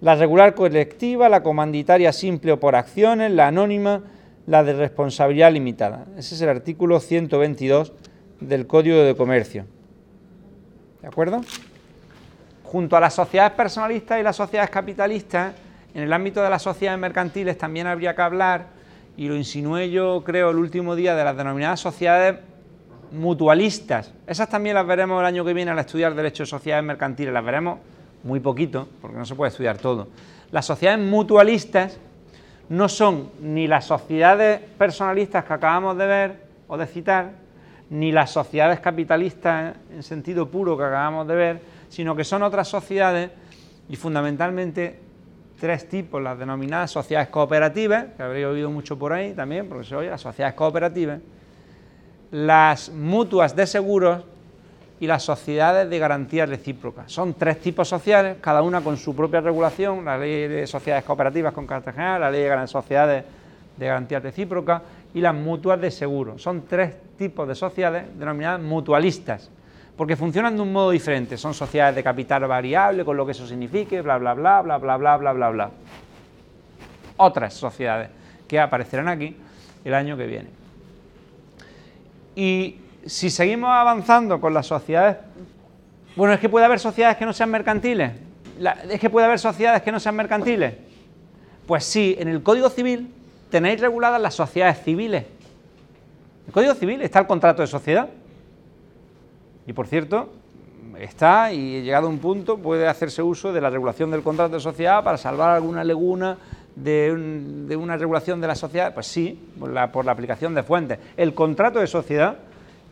La 0.00 0.14
regular 0.14 0.54
colectiva, 0.54 1.28
la 1.28 1.42
comanditaria 1.42 2.12
simple 2.12 2.52
o 2.52 2.60
por 2.60 2.74
acciones, 2.74 3.30
la 3.32 3.48
anónima, 3.48 4.02
la 4.46 4.64
de 4.64 4.72
responsabilidad 4.72 5.52
limitada. 5.52 6.06
Ese 6.16 6.34
es 6.34 6.40
el 6.40 6.48
artículo 6.48 7.00
122 7.00 7.92
del 8.40 8.66
Código 8.66 8.96
de 8.96 9.14
Comercio. 9.14 9.66
¿De 11.02 11.08
acuerdo? 11.08 11.42
Junto 12.64 12.96
a 12.96 13.00
las 13.00 13.12
sociedades 13.12 13.52
personalistas 13.52 14.18
y 14.18 14.22
las 14.22 14.36
sociedades 14.36 14.70
capitalistas, 14.70 15.54
en 15.92 16.02
el 16.02 16.12
ámbito 16.12 16.42
de 16.42 16.48
las 16.48 16.62
sociedades 16.62 16.98
mercantiles 16.98 17.58
también 17.58 17.86
habría 17.86 18.14
que 18.14 18.22
hablar 18.22 18.68
y 19.18 19.28
lo 19.28 19.36
insinué 19.36 19.90
yo, 19.90 20.22
creo, 20.24 20.50
el 20.50 20.56
último 20.56 20.96
día 20.96 21.14
de 21.14 21.24
las 21.24 21.36
denominadas 21.36 21.80
sociedades 21.80 22.36
mutualistas. 23.12 24.14
Esas 24.26 24.48
también 24.48 24.76
las 24.76 24.86
veremos 24.86 25.20
el 25.20 25.26
año 25.26 25.44
que 25.44 25.52
viene 25.52 25.72
al 25.72 25.78
estudiar 25.78 26.14
Derecho 26.14 26.44
de 26.44 26.46
Sociedades 26.46 26.84
Mercantiles, 26.84 27.34
las 27.34 27.44
veremos 27.44 27.78
muy 28.22 28.40
poquito, 28.40 28.88
porque 29.00 29.16
no 29.16 29.24
se 29.24 29.34
puede 29.34 29.50
estudiar 29.50 29.78
todo. 29.78 30.08
Las 30.50 30.66
sociedades 30.66 31.04
mutualistas 31.04 31.98
no 32.68 32.88
son 32.88 33.30
ni 33.40 33.66
las 33.66 33.84
sociedades 33.84 34.60
personalistas 34.78 35.44
que 35.44 35.52
acabamos 35.52 35.96
de 35.96 36.06
ver 36.06 36.44
o 36.68 36.76
de 36.76 36.86
citar, 36.86 37.32
ni 37.90 38.12
las 38.12 38.30
sociedades 38.30 38.78
capitalistas 38.80 39.74
en 39.92 40.02
sentido 40.02 40.48
puro 40.48 40.76
que 40.76 40.84
acabamos 40.84 41.26
de 41.26 41.34
ver, 41.34 41.60
sino 41.88 42.14
que 42.14 42.22
son 42.22 42.42
otras 42.42 42.68
sociedades 42.68 43.30
y 43.88 43.96
fundamentalmente 43.96 45.00
tres 45.58 45.88
tipos, 45.88 46.22
las 46.22 46.38
denominadas 46.38 46.90
sociedades 46.90 47.28
cooperativas, 47.28 48.06
que 48.16 48.22
habréis 48.22 48.46
oído 48.46 48.70
mucho 48.70 48.98
por 48.98 49.12
ahí 49.12 49.34
también, 49.34 49.68
porque 49.68 49.84
se 49.84 49.96
oye, 49.96 50.08
las 50.08 50.20
sociedades 50.20 50.54
cooperativas, 50.54 51.20
las 52.30 52.88
mutuas 52.90 53.54
de 53.56 53.66
seguros 53.66 54.24
y 55.00 55.06
las 55.06 55.22
sociedades 55.22 55.88
de 55.88 55.98
garantía 55.98 56.44
recíproca. 56.44 57.04
Son 57.06 57.32
tres 57.34 57.58
tipos 57.60 57.88
sociales, 57.88 58.36
cada 58.40 58.62
una 58.62 58.82
con 58.82 58.98
su 58.98 59.16
propia 59.16 59.40
regulación, 59.40 60.04
la 60.04 60.18
ley 60.18 60.46
de 60.46 60.66
sociedades 60.66 61.04
cooperativas 61.04 61.54
con 61.54 61.66
carácter 61.66 61.94
general, 61.94 62.20
la 62.20 62.30
ley 62.30 62.42
de 62.42 62.66
sociedades 62.68 63.24
de 63.78 63.86
garantía 63.86 64.20
recíproca 64.20 64.82
y 65.14 65.22
las 65.22 65.34
mutuas 65.34 65.80
de 65.80 65.90
seguros. 65.90 66.42
Son 66.42 66.66
tres 66.68 66.94
tipos 67.16 67.48
de 67.48 67.54
sociedades 67.54 68.04
denominadas 68.18 68.60
mutualistas 68.60 69.50
porque 69.96 70.16
funcionan 70.16 70.56
de 70.56 70.62
un 70.62 70.72
modo 70.72 70.90
diferente. 70.90 71.38
Son 71.38 71.54
sociedades 71.54 71.96
de 71.96 72.02
capital 72.02 72.46
variable, 72.46 73.04
con 73.04 73.16
lo 73.16 73.24
que 73.24 73.32
eso 73.32 73.46
signifique, 73.46 74.02
bla, 74.02 74.18
bla, 74.18 74.34
bla, 74.34 74.60
bla, 74.60 74.78
bla, 74.78 74.96
bla, 74.96 75.16
bla, 75.16 75.32
bla, 75.32 75.50
bla. 75.50 75.70
Otras 77.16 77.54
sociedades 77.54 78.10
que 78.46 78.60
aparecerán 78.60 79.08
aquí 79.08 79.36
el 79.84 79.94
año 79.94 80.16
que 80.16 80.26
viene. 80.26 80.48
Y 82.34 82.76
si 83.06 83.30
seguimos 83.30 83.70
avanzando 83.70 84.40
con 84.40 84.54
las 84.54 84.66
sociedades, 84.66 85.16
bueno, 86.16 86.34
es 86.34 86.40
que 86.40 86.48
puede 86.48 86.66
haber 86.66 86.80
sociedades 86.80 87.16
que 87.16 87.24
no 87.24 87.32
sean 87.32 87.50
mercantiles. 87.50 88.12
es 88.88 89.00
que 89.00 89.10
puede 89.10 89.26
haber 89.26 89.38
sociedades 89.38 89.82
que 89.82 89.92
no 89.92 90.00
sean 90.00 90.16
mercantiles. 90.16 90.74
Pues 91.66 91.84
sí, 91.84 92.16
en 92.18 92.28
el 92.28 92.42
Código 92.42 92.68
Civil 92.68 93.08
tenéis 93.50 93.80
reguladas 93.80 94.20
las 94.20 94.34
sociedades 94.34 94.82
civiles. 94.82 95.24
El 96.46 96.52
Código 96.52 96.74
Civil 96.74 97.00
está 97.02 97.20
el 97.20 97.26
contrato 97.26 97.62
de 97.62 97.68
sociedad. 97.68 98.08
Y 99.66 99.72
por 99.72 99.86
cierto, 99.86 100.30
está 100.98 101.52
y 101.52 101.82
llegado 101.82 102.08
a 102.08 102.10
un 102.10 102.18
punto 102.18 102.58
puede 102.58 102.88
hacerse 102.88 103.22
uso 103.22 103.52
de 103.52 103.60
la 103.60 103.70
regulación 103.70 104.10
del 104.10 104.22
contrato 104.22 104.54
de 104.54 104.60
sociedad 104.60 105.04
para 105.04 105.16
salvar 105.16 105.50
alguna 105.50 105.84
laguna 105.84 106.36
de, 106.74 107.76
una 107.76 107.96
regulación 107.96 108.40
de 108.40 108.48
la 108.48 108.54
sociedad. 108.54 108.92
Pues 108.92 109.06
sí, 109.06 109.38
por 109.58 109.70
la, 109.70 109.84
aplicación 109.84 110.54
de 110.54 110.62
fuentes. 110.62 110.98
El 111.16 111.34
contrato 111.34 111.78
de 111.78 111.86
sociedad 111.86 112.36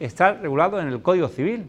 está 0.01 0.35
regulado 0.35 0.81
en 0.81 0.89
el 0.89 1.03
Código 1.03 1.29
Civil. 1.29 1.67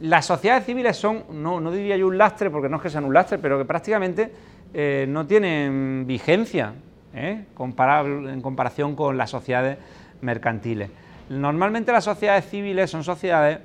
Las 0.00 0.26
sociedades 0.26 0.64
civiles 0.64 0.96
son, 0.96 1.24
no, 1.32 1.72
diría 1.72 1.96
yo 1.96 2.06
un 2.06 2.18
lastre, 2.18 2.50
porque 2.50 2.68
no 2.68 2.76
es 2.76 2.82
que 2.82 2.90
sean 2.90 3.04
un 3.04 3.14
lastre, 3.14 3.38
pero 3.38 3.58
que 3.58 3.64
prácticamente 3.64 4.32
eh, 4.72 5.06
no 5.08 5.26
tienen 5.26 6.04
vigencia 6.06 6.74
¿eh? 7.14 7.44
en 7.58 8.40
comparación 8.40 8.94
con 8.94 9.16
las 9.16 9.30
sociedades 9.30 9.78
mercantiles. 10.20 10.90
Normalmente 11.30 11.92
las 11.92 12.04
sociedades 12.04 12.46
civiles 12.48 12.90
son 12.90 13.02
sociedades 13.02 13.58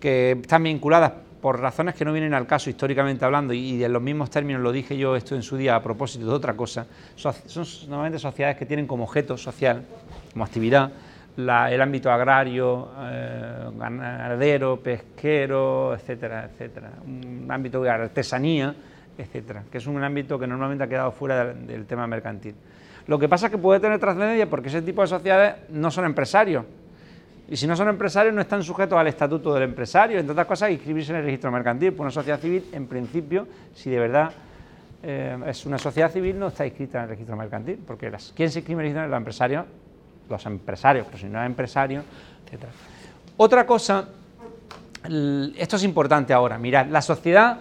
que 0.00 0.32
están 0.32 0.62
vinculadas 0.62 1.12
por 1.40 1.60
razones 1.60 1.94
que 1.94 2.04
no 2.04 2.12
vienen 2.12 2.34
al 2.34 2.46
caso 2.46 2.70
históricamente 2.70 3.24
hablando, 3.24 3.52
y 3.52 3.84
en 3.84 3.92
los 3.92 4.02
mismos 4.02 4.30
términos 4.30 4.62
lo 4.62 4.72
dije 4.72 4.96
yo 4.96 5.14
esto 5.14 5.36
en 5.36 5.42
su 5.42 5.56
día 5.56 5.76
a 5.76 5.82
propósito 5.82 6.26
de 6.26 6.32
otra 6.32 6.54
cosa, 6.54 6.86
son 7.14 7.66
normalmente 7.88 8.18
sociedades 8.18 8.56
que 8.56 8.66
tienen 8.66 8.86
como 8.86 9.04
objeto 9.04 9.36
social, 9.36 9.84
como 10.32 10.44
actividad, 10.44 10.90
el 11.36 11.80
ámbito 11.80 12.10
agrario, 12.10 12.90
eh, 12.98 13.68
ganadero, 13.76 14.80
pesquero, 14.80 15.94
etcétera, 15.94 16.48
etcétera, 16.50 16.90
un 17.04 17.46
ámbito 17.50 17.82
de 17.82 17.90
artesanía, 17.90 18.74
etcétera, 19.18 19.64
que 19.70 19.78
es 19.78 19.86
un 19.86 20.02
ámbito 20.02 20.38
que 20.38 20.46
normalmente 20.46 20.84
ha 20.84 20.88
quedado 20.88 21.12
fuera 21.12 21.52
del 21.52 21.86
tema 21.86 22.06
mercantil. 22.06 22.54
Lo 23.06 23.18
que 23.18 23.28
pasa 23.28 23.46
es 23.46 23.52
que 23.52 23.58
puede 23.58 23.80
tener 23.80 23.98
trascendencia 23.98 24.48
porque 24.48 24.68
ese 24.68 24.82
tipo 24.82 25.02
de 25.02 25.08
sociedades 25.08 25.54
no 25.70 25.90
son 25.90 26.06
empresarios, 26.06 26.64
y 27.48 27.56
si 27.56 27.66
no 27.66 27.76
son 27.76 27.88
empresarios, 27.88 28.34
no 28.34 28.40
están 28.40 28.62
sujetos 28.62 28.98
al 28.98 29.06
estatuto 29.06 29.54
del 29.54 29.62
empresario, 29.64 30.18
entre 30.18 30.32
otras 30.32 30.46
cosas, 30.48 30.70
inscribirse 30.70 31.12
en 31.12 31.18
el 31.18 31.24
registro 31.24 31.52
mercantil. 31.52 31.92
Por 31.92 32.04
una 32.04 32.10
sociedad 32.10 32.40
civil, 32.40 32.64
en 32.72 32.88
principio, 32.88 33.46
si 33.72 33.88
de 33.88 34.00
verdad 34.00 34.32
eh, 35.02 35.38
es 35.46 35.64
una 35.64 35.78
sociedad 35.78 36.10
civil, 36.10 36.36
no 36.36 36.48
está 36.48 36.66
inscrita 36.66 36.98
en 36.98 37.04
el 37.04 37.10
registro 37.10 37.36
mercantil, 37.36 37.78
porque 37.86 38.10
las, 38.10 38.32
¿quién 38.34 38.50
se 38.50 38.58
inscribe 38.58 38.80
en 38.80 38.86
el 38.88 38.92
registro? 38.94 39.10
Los 39.10 39.18
empresarios, 39.18 39.64
los 40.28 40.44
empresarios, 40.46 41.06
pero 41.06 41.18
si 41.18 41.26
no 41.26 41.40
es 41.40 41.46
empresario, 41.46 42.02
etc. 42.46 42.64
Otra 43.36 43.66
cosa, 43.66 44.08
esto 45.56 45.76
es 45.76 45.84
importante 45.84 46.32
ahora, 46.32 46.58
mirad, 46.58 46.86
la 46.86 47.02
sociedad, 47.02 47.58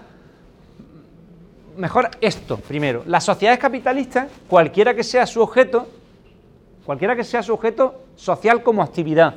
mejor 1.78 2.10
esto 2.21 2.58
primero, 2.58 3.04
las 3.06 3.23
sociedades 3.23 3.60
capitalistas, 3.60 4.28
cualquiera 4.47 4.93
que 4.93 5.04
sea 5.04 5.25
su 5.25 5.41
objeto, 5.41 5.88
cualquiera 6.86 7.15
que 7.15 7.23
sea 7.23 7.43
su 7.43 7.54
objeto 7.54 8.06
social 8.15 8.63
como 8.63 8.82
actividad, 8.82 9.36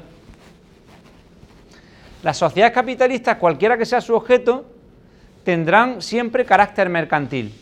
las 2.22 2.36
sociedades 2.36 2.74
capitalistas, 2.74 3.36
cualquiera 3.36 3.78
que 3.78 3.86
sea 3.86 4.00
su 4.00 4.14
objeto, 4.14 4.64
tendrán 5.44 6.02
siempre 6.02 6.44
carácter 6.44 6.88
mercantil. 6.88 7.54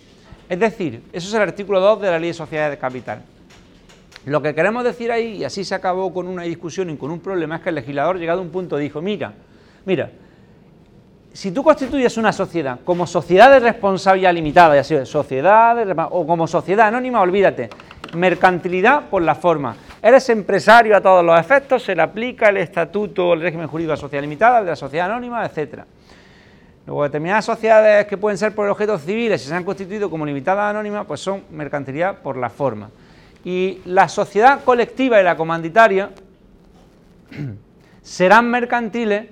Es 0.49 0.59
decir, 0.59 1.03
eso 1.13 1.29
es 1.29 1.35
el 1.35 1.43
artículo 1.43 1.81
2 1.81 2.01
de 2.01 2.11
la 2.11 2.19
Ley 2.19 2.29
de 2.29 2.35
Sociedades 2.35 2.73
de 2.73 2.79
Capital. 2.79 3.23
Lo 4.27 4.43
que 4.43 4.57
queremos 4.57 4.83
decir 4.83 5.13
ahí, 5.13 5.37
y 5.37 5.45
así 5.45 5.65
se 5.65 5.77
acabó 5.77 6.13
con 6.13 6.27
una 6.27 6.43
discusión 6.43 6.91
y 6.91 6.97
con 6.97 7.13
un 7.13 7.21
problema, 7.21 7.57
es 7.57 7.63
que 7.63 7.69
el 7.69 7.77
legislador 7.77 8.19
llegado 8.19 8.41
a 8.41 8.43
un 8.43 8.51
punto 8.51 8.77
dijo, 8.77 9.01
mira, 9.01 9.33
mira, 9.85 10.11
si 11.33 11.53
tú 11.53 11.63
constituyes 11.63 12.17
una 12.17 12.33
sociedad 12.33 12.81
como 12.85 13.07
sociedad 13.07 13.53
de 13.53 13.61
responsabilidad 13.61 14.35
limitada, 14.35 14.75
ya 14.75 14.83
sea 14.83 15.07
sociedad 15.07 15.77
o 16.11 16.27
como 16.27 16.49
sociedad 16.49 16.89
anónima, 16.89 17.21
olvídate, 17.21 17.71
mercantilidad 18.17 19.09
por 19.09 19.23
la 19.23 19.37
forma. 19.37 19.77
Eres 20.03 20.29
empresario 20.29 20.97
a 20.97 21.01
todos 21.01 21.25
los 21.25 21.39
efectos, 21.39 21.85
se 21.85 21.95
le 21.95 22.03
aplica 22.03 22.49
el 22.49 22.57
estatuto, 22.57 23.33
el 23.33 23.41
régimen 23.41 23.69
jurídico 23.69 23.93
de 23.93 23.97
la 23.97 24.01
sociedad 24.01 24.23
limitada, 24.23 24.61
de 24.61 24.71
la 24.71 24.77
sociedad 24.77 25.09
anónima, 25.09 25.47
etc. 25.47 25.83
Luego, 26.85 27.05
determinadas 27.05 27.45
sociedades 27.45 28.07
que 28.07 28.17
pueden 28.17 28.39
ser 28.39 28.57
por 28.57 28.69
objetos 28.69 29.03
civiles 29.03 29.45
y 29.45 29.49
se 29.49 29.55
han 29.55 29.63
constituido 29.63 30.11
como 30.11 30.27
limitadas 30.27 30.71
anónimas, 30.71 31.07
pues 31.07 31.21
son 31.21 31.45
mercantilidad 31.53 32.19
por 32.23 32.37
la 32.37 32.51
forma. 32.51 32.91
Y 33.47 33.79
la 33.85 34.09
sociedad 34.09 34.65
colectiva 34.65 35.21
y 35.21 35.23
la 35.23 35.37
comanditaria 35.37 36.11
serán 38.03 38.51
mercantiles 38.51 39.29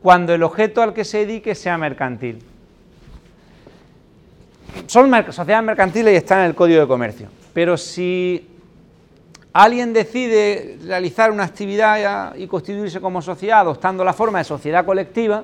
cuando 0.00 0.32
el 0.32 0.44
objeto 0.44 0.80
al 0.80 0.94
que 0.94 1.04
se 1.04 1.26
dedique 1.26 1.56
sea 1.56 1.76
mercantil. 1.76 2.38
Son 4.86 5.10
sociedades 5.32 5.66
mercantiles 5.66 6.14
y 6.14 6.16
están 6.16 6.42
en 6.42 6.46
el 6.46 6.54
Código 6.54 6.80
de 6.80 6.86
Comercio, 6.86 7.28
pero 7.52 7.76
si 7.76 8.48
alguien 9.52 9.92
decide 9.92 10.78
realizar 10.84 11.32
una 11.32 11.42
actividad 11.42 12.36
y 12.36 12.46
constituirse 12.46 13.00
como 13.00 13.20
sociedad 13.20 13.58
adoptando 13.58 14.04
la 14.04 14.12
forma 14.12 14.38
de 14.38 14.44
sociedad 14.44 14.84
colectiva, 14.84 15.42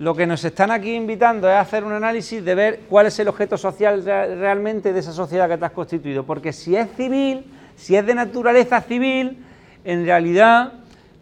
lo 0.00 0.14
que 0.14 0.26
nos 0.26 0.42
están 0.46 0.70
aquí 0.70 0.94
invitando 0.94 1.46
es 1.46 1.56
hacer 1.56 1.84
un 1.84 1.92
análisis 1.92 2.42
de 2.42 2.54
ver 2.54 2.80
cuál 2.88 3.04
es 3.04 3.18
el 3.18 3.28
objeto 3.28 3.58
social 3.58 4.02
realmente 4.02 4.94
de 4.94 5.00
esa 5.00 5.12
sociedad 5.12 5.46
que 5.46 5.58
te 5.58 5.66
has 5.66 5.72
constituido. 5.72 6.24
Porque 6.24 6.54
si 6.54 6.74
es 6.74 6.88
civil, 6.96 7.44
si 7.76 7.96
es 7.96 8.06
de 8.06 8.14
naturaleza 8.14 8.80
civil, 8.80 9.36
en 9.84 10.06
realidad 10.06 10.72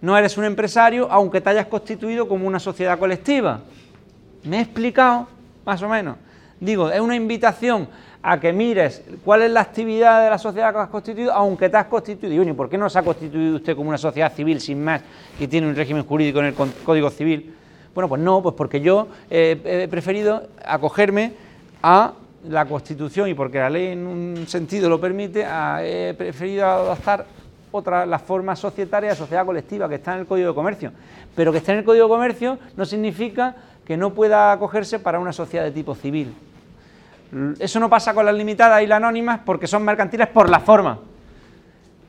no 0.00 0.16
eres 0.16 0.38
un 0.38 0.44
empresario 0.44 1.08
aunque 1.10 1.40
te 1.40 1.50
hayas 1.50 1.66
constituido 1.66 2.28
como 2.28 2.46
una 2.46 2.60
sociedad 2.60 2.96
colectiva. 3.00 3.62
¿Me 4.44 4.58
he 4.58 4.60
explicado? 4.60 5.26
Más 5.66 5.82
o 5.82 5.88
menos. 5.88 6.16
Digo, 6.60 6.88
es 6.88 7.00
una 7.00 7.16
invitación 7.16 7.88
a 8.22 8.38
que 8.38 8.52
mires 8.52 9.02
cuál 9.24 9.42
es 9.42 9.50
la 9.50 9.62
actividad 9.62 10.22
de 10.22 10.30
la 10.30 10.38
sociedad 10.38 10.72
que 10.72 10.78
has 10.78 10.88
constituido, 10.88 11.32
aunque 11.32 11.68
te 11.68 11.76
has 11.76 11.86
constituido. 11.86 12.44
Y 12.44 12.52
¿por 12.52 12.70
qué 12.70 12.78
no 12.78 12.88
se 12.88 13.00
ha 13.00 13.02
constituido 13.02 13.56
usted 13.56 13.74
como 13.74 13.88
una 13.88 13.98
sociedad 13.98 14.32
civil 14.32 14.60
sin 14.60 14.84
más 14.84 15.02
y 15.40 15.48
tiene 15.48 15.66
un 15.66 15.74
régimen 15.74 16.04
jurídico 16.04 16.38
en 16.38 16.44
el 16.44 16.54
Código 16.54 17.10
Civil? 17.10 17.57
Bueno, 17.98 18.10
pues 18.10 18.22
no, 18.22 18.40
pues 18.40 18.54
porque 18.54 18.80
yo 18.80 19.08
he 19.28 19.88
preferido 19.90 20.44
acogerme 20.64 21.32
a 21.82 22.12
la 22.48 22.64
Constitución 22.64 23.28
y 23.28 23.34
porque 23.34 23.58
la 23.58 23.68
ley 23.68 23.88
en 23.88 24.06
un 24.06 24.46
sentido 24.46 24.88
lo 24.88 25.00
permite, 25.00 25.44
he 25.80 26.14
preferido 26.14 26.64
adoptar 26.64 27.26
otra, 27.72 28.06
la 28.06 28.20
forma 28.20 28.54
societaria 28.54 29.16
sociedad 29.16 29.44
colectiva 29.44 29.88
que 29.88 29.96
está 29.96 30.14
en 30.14 30.20
el 30.20 30.26
Código 30.26 30.50
de 30.50 30.54
Comercio. 30.54 30.92
Pero 31.34 31.50
que 31.50 31.58
esté 31.58 31.72
en 31.72 31.78
el 31.78 31.84
Código 31.84 32.06
de 32.06 32.08
Comercio 32.08 32.60
no 32.76 32.84
significa 32.84 33.56
que 33.84 33.96
no 33.96 34.14
pueda 34.14 34.52
acogerse 34.52 35.00
para 35.00 35.18
una 35.18 35.32
sociedad 35.32 35.64
de 35.64 35.72
tipo 35.72 35.96
civil. 35.96 36.32
Eso 37.58 37.80
no 37.80 37.90
pasa 37.90 38.14
con 38.14 38.24
las 38.24 38.34
limitadas 38.36 38.80
y 38.80 38.86
las 38.86 38.98
anónimas 38.98 39.40
porque 39.44 39.66
son 39.66 39.82
mercantiles 39.82 40.28
por 40.28 40.48
la 40.48 40.60
forma. 40.60 41.00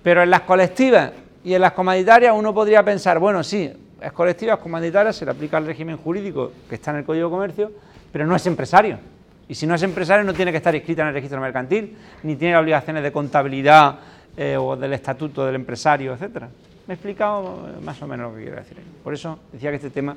Pero 0.03 0.21
en 0.21 0.29
las 0.29 0.41
colectivas 0.41 1.13
y 1.43 1.55
en 1.55 1.61
las 1.61 1.71
comunitarias 1.71 2.35
uno 2.37 2.53
podría 2.53 2.85
pensar, 2.85 3.17
bueno, 3.17 3.43
sí, 3.43 3.73
es 4.01 4.11
colectiva, 4.11 4.53
es 4.53 4.59
comunitaria, 4.59 5.13
se 5.13 5.25
le 5.25 5.31
aplica 5.31 5.57
el 5.57 5.65
régimen 5.65 5.97
jurídico 5.97 6.51
que 6.67 6.75
está 6.75 6.91
en 6.91 6.97
el 6.97 7.03
Código 7.05 7.27
de 7.27 7.31
Comercio, 7.31 7.71
pero 8.11 8.25
no 8.25 8.35
es 8.35 8.45
empresario. 8.47 8.99
Y 9.47 9.55
si 9.55 9.65
no 9.65 9.75
es 9.75 9.83
empresario 9.83 10.23
no 10.23 10.33
tiene 10.33 10.51
que 10.51 10.57
estar 10.57 10.75
inscrita 10.75 11.01
en 11.01 11.09
el 11.09 11.13
registro 11.13 11.41
mercantil, 11.41 11.97
ni 12.23 12.35
tiene 12.35 12.55
obligaciones 12.55 13.03
de 13.03 13.11
contabilidad 13.11 13.99
eh, 14.37 14.57
o 14.57 14.75
del 14.75 14.93
estatuto 14.93 15.45
del 15.45 15.55
empresario, 15.55 16.13
etcétera. 16.13 16.49
Me 16.87 16.93
he 16.93 16.95
explicado 16.95 17.67
eh, 17.67 17.81
más 17.83 18.01
o 18.01 18.07
menos 18.07 18.31
lo 18.31 18.37
que 18.37 18.43
quiero 18.43 18.57
decir. 18.57 18.77
Por 19.03 19.13
eso 19.13 19.39
decía 19.51 19.69
que 19.71 19.77
este 19.77 19.89
tema... 19.89 20.15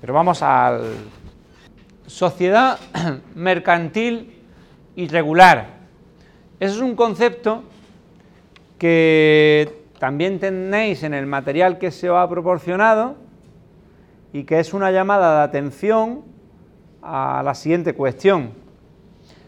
Pero 0.00 0.12
vamos 0.12 0.42
al 0.42 0.82
sociedad 2.06 2.78
mercantil 3.34 4.34
irregular. 4.96 5.66
Ese 6.60 6.74
es 6.74 6.80
un 6.80 6.94
concepto 6.94 7.64
que 8.78 9.83
también 10.04 10.38
tenéis 10.38 11.02
en 11.02 11.14
el 11.14 11.24
material 11.24 11.78
que 11.78 11.90
se 11.90 12.10
os 12.10 12.18
ha 12.18 12.28
proporcionado 12.28 13.14
y 14.34 14.44
que 14.44 14.60
es 14.60 14.74
una 14.74 14.90
llamada 14.90 15.38
de 15.38 15.44
atención 15.44 16.20
a 17.00 17.40
la 17.42 17.54
siguiente 17.54 17.94
cuestión. 17.94 18.50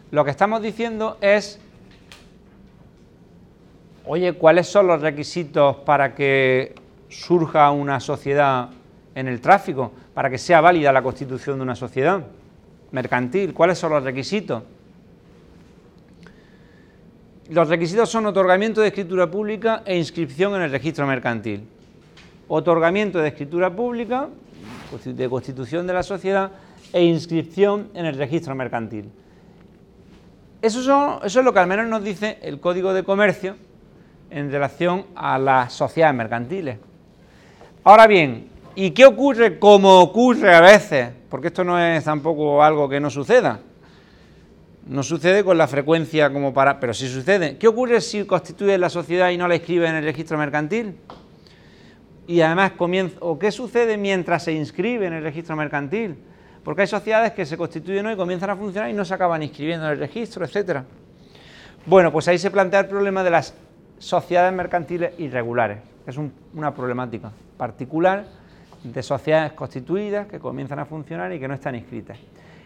Lo 0.09 0.25
que 0.25 0.31
estamos 0.31 0.63
diciendo 0.63 1.19
es 1.21 1.59
oye, 4.05 4.33
¿cuáles 4.33 4.65
son 4.65 4.87
los 4.87 4.99
requisitos 4.99 5.75
para 5.75 6.15
que 6.15 6.73
surja 7.07 7.69
una 7.69 7.99
sociedad 7.99 8.69
en 9.13 9.27
el 9.27 9.41
tráfico, 9.41 9.91
para 10.15 10.31
que 10.31 10.39
sea 10.39 10.59
válida 10.59 10.91
la 10.91 11.03
constitución 11.03 11.57
de 11.57 11.61
una 11.61 11.75
sociedad 11.75 12.25
mercantil? 12.89 13.53
¿Cuáles 13.53 13.77
son 13.77 13.91
los 13.91 14.03
requisitos? 14.03 14.63
Los 17.49 17.69
requisitos 17.69 18.09
son 18.09 18.25
otorgamiento 18.25 18.81
de 18.81 18.87
escritura 18.87 19.31
pública 19.31 19.81
e 19.85 19.97
inscripción 19.97 20.53
en 20.55 20.63
el 20.63 20.71
registro 20.71 21.07
mercantil. 21.07 21.65
Otorgamiento 22.49 23.19
de 23.19 23.29
escritura 23.29 23.73
pública, 23.73 24.27
de 25.05 25.29
constitución 25.29 25.87
de 25.87 25.93
la 25.93 26.03
sociedad 26.03 26.51
e 26.91 27.03
inscripción 27.03 27.89
en 27.93 28.05
el 28.05 28.17
registro 28.17 28.53
mercantil. 28.53 29.09
Eso, 30.61 31.21
eso 31.23 31.39
es 31.39 31.45
lo 31.45 31.53
que 31.53 31.59
al 31.59 31.67
menos 31.67 31.87
nos 31.87 32.03
dice 32.03 32.37
el 32.41 32.59
Código 32.59 32.93
de 32.93 33.03
Comercio, 33.03 33.55
en 34.29 34.51
relación 34.51 35.05
a 35.15 35.37
las 35.37 35.71
sociedades 35.71 36.15
mercantiles. 36.17 36.77
Ahora 37.85 38.07
bien, 38.07 38.49
¿y 38.75 38.91
qué 38.91 39.05
ocurre 39.05 39.57
como 39.57 40.01
ocurre 40.01 40.53
a 40.53 40.59
veces? 40.59 41.11
Porque 41.29 41.47
esto 41.47 41.63
no 41.63 41.79
es 41.79 42.03
tampoco 42.03 42.61
algo 42.61 42.89
que 42.89 42.99
no 42.99 43.09
suceda. 43.09 43.61
No 44.89 45.03
sucede 45.03 45.43
con 45.43 45.57
la 45.57 45.67
frecuencia 45.67 46.31
como 46.31 46.53
para... 46.53 46.79
Pero 46.79 46.93
sí 46.93 47.07
sucede. 47.07 47.57
¿Qué 47.57 47.67
ocurre 47.67 47.99
si 47.99 48.23
constituye 48.25 48.77
la 48.77 48.89
sociedad 48.89 49.29
y 49.29 49.37
no 49.37 49.47
la 49.47 49.55
inscribe 49.55 49.87
en 49.87 49.95
el 49.95 50.03
registro 50.03 50.37
mercantil? 50.37 50.95
Y 52.25 52.41
además, 52.41 52.71
comienza, 52.71 53.17
¿o 53.21 53.37
qué 53.37 53.51
sucede 53.51 53.97
mientras 53.97 54.43
se 54.43 54.53
inscribe 54.53 55.07
en 55.07 55.13
el 55.13 55.23
registro 55.23 55.55
mercantil? 55.55 56.15
Porque 56.63 56.81
hay 56.81 56.87
sociedades 56.87 57.31
que 57.31 57.45
se 57.45 57.57
constituyen 57.57 58.05
hoy, 58.05 58.17
comienzan 58.17 58.49
a 58.49 58.55
funcionar 58.55 58.89
y 58.89 58.93
no 58.93 59.05
se 59.05 59.13
acaban 59.13 59.41
inscribiendo 59.43 59.85
en 59.85 59.93
el 59.93 59.99
registro, 59.99 60.43
etcétera. 60.45 60.83
Bueno, 61.85 62.11
pues 62.11 62.27
ahí 62.27 62.37
se 62.37 62.51
plantea 62.51 62.81
el 62.81 62.87
problema 62.87 63.23
de 63.23 63.29
las 63.29 63.53
sociedades 63.97 64.53
mercantiles 64.53 65.13
irregulares. 65.17 65.79
Es 66.05 66.17
una 66.53 66.73
problemática 66.73 67.31
particular 67.57 68.25
de 68.83 69.03
sociedades 69.03 69.53
constituidas 69.53 70.27
que 70.27 70.39
comienzan 70.39 70.79
a 70.79 70.85
funcionar 70.85 71.31
y 71.33 71.39
que 71.39 71.47
no 71.47 71.53
están 71.53 71.75
inscritas. 71.75 72.17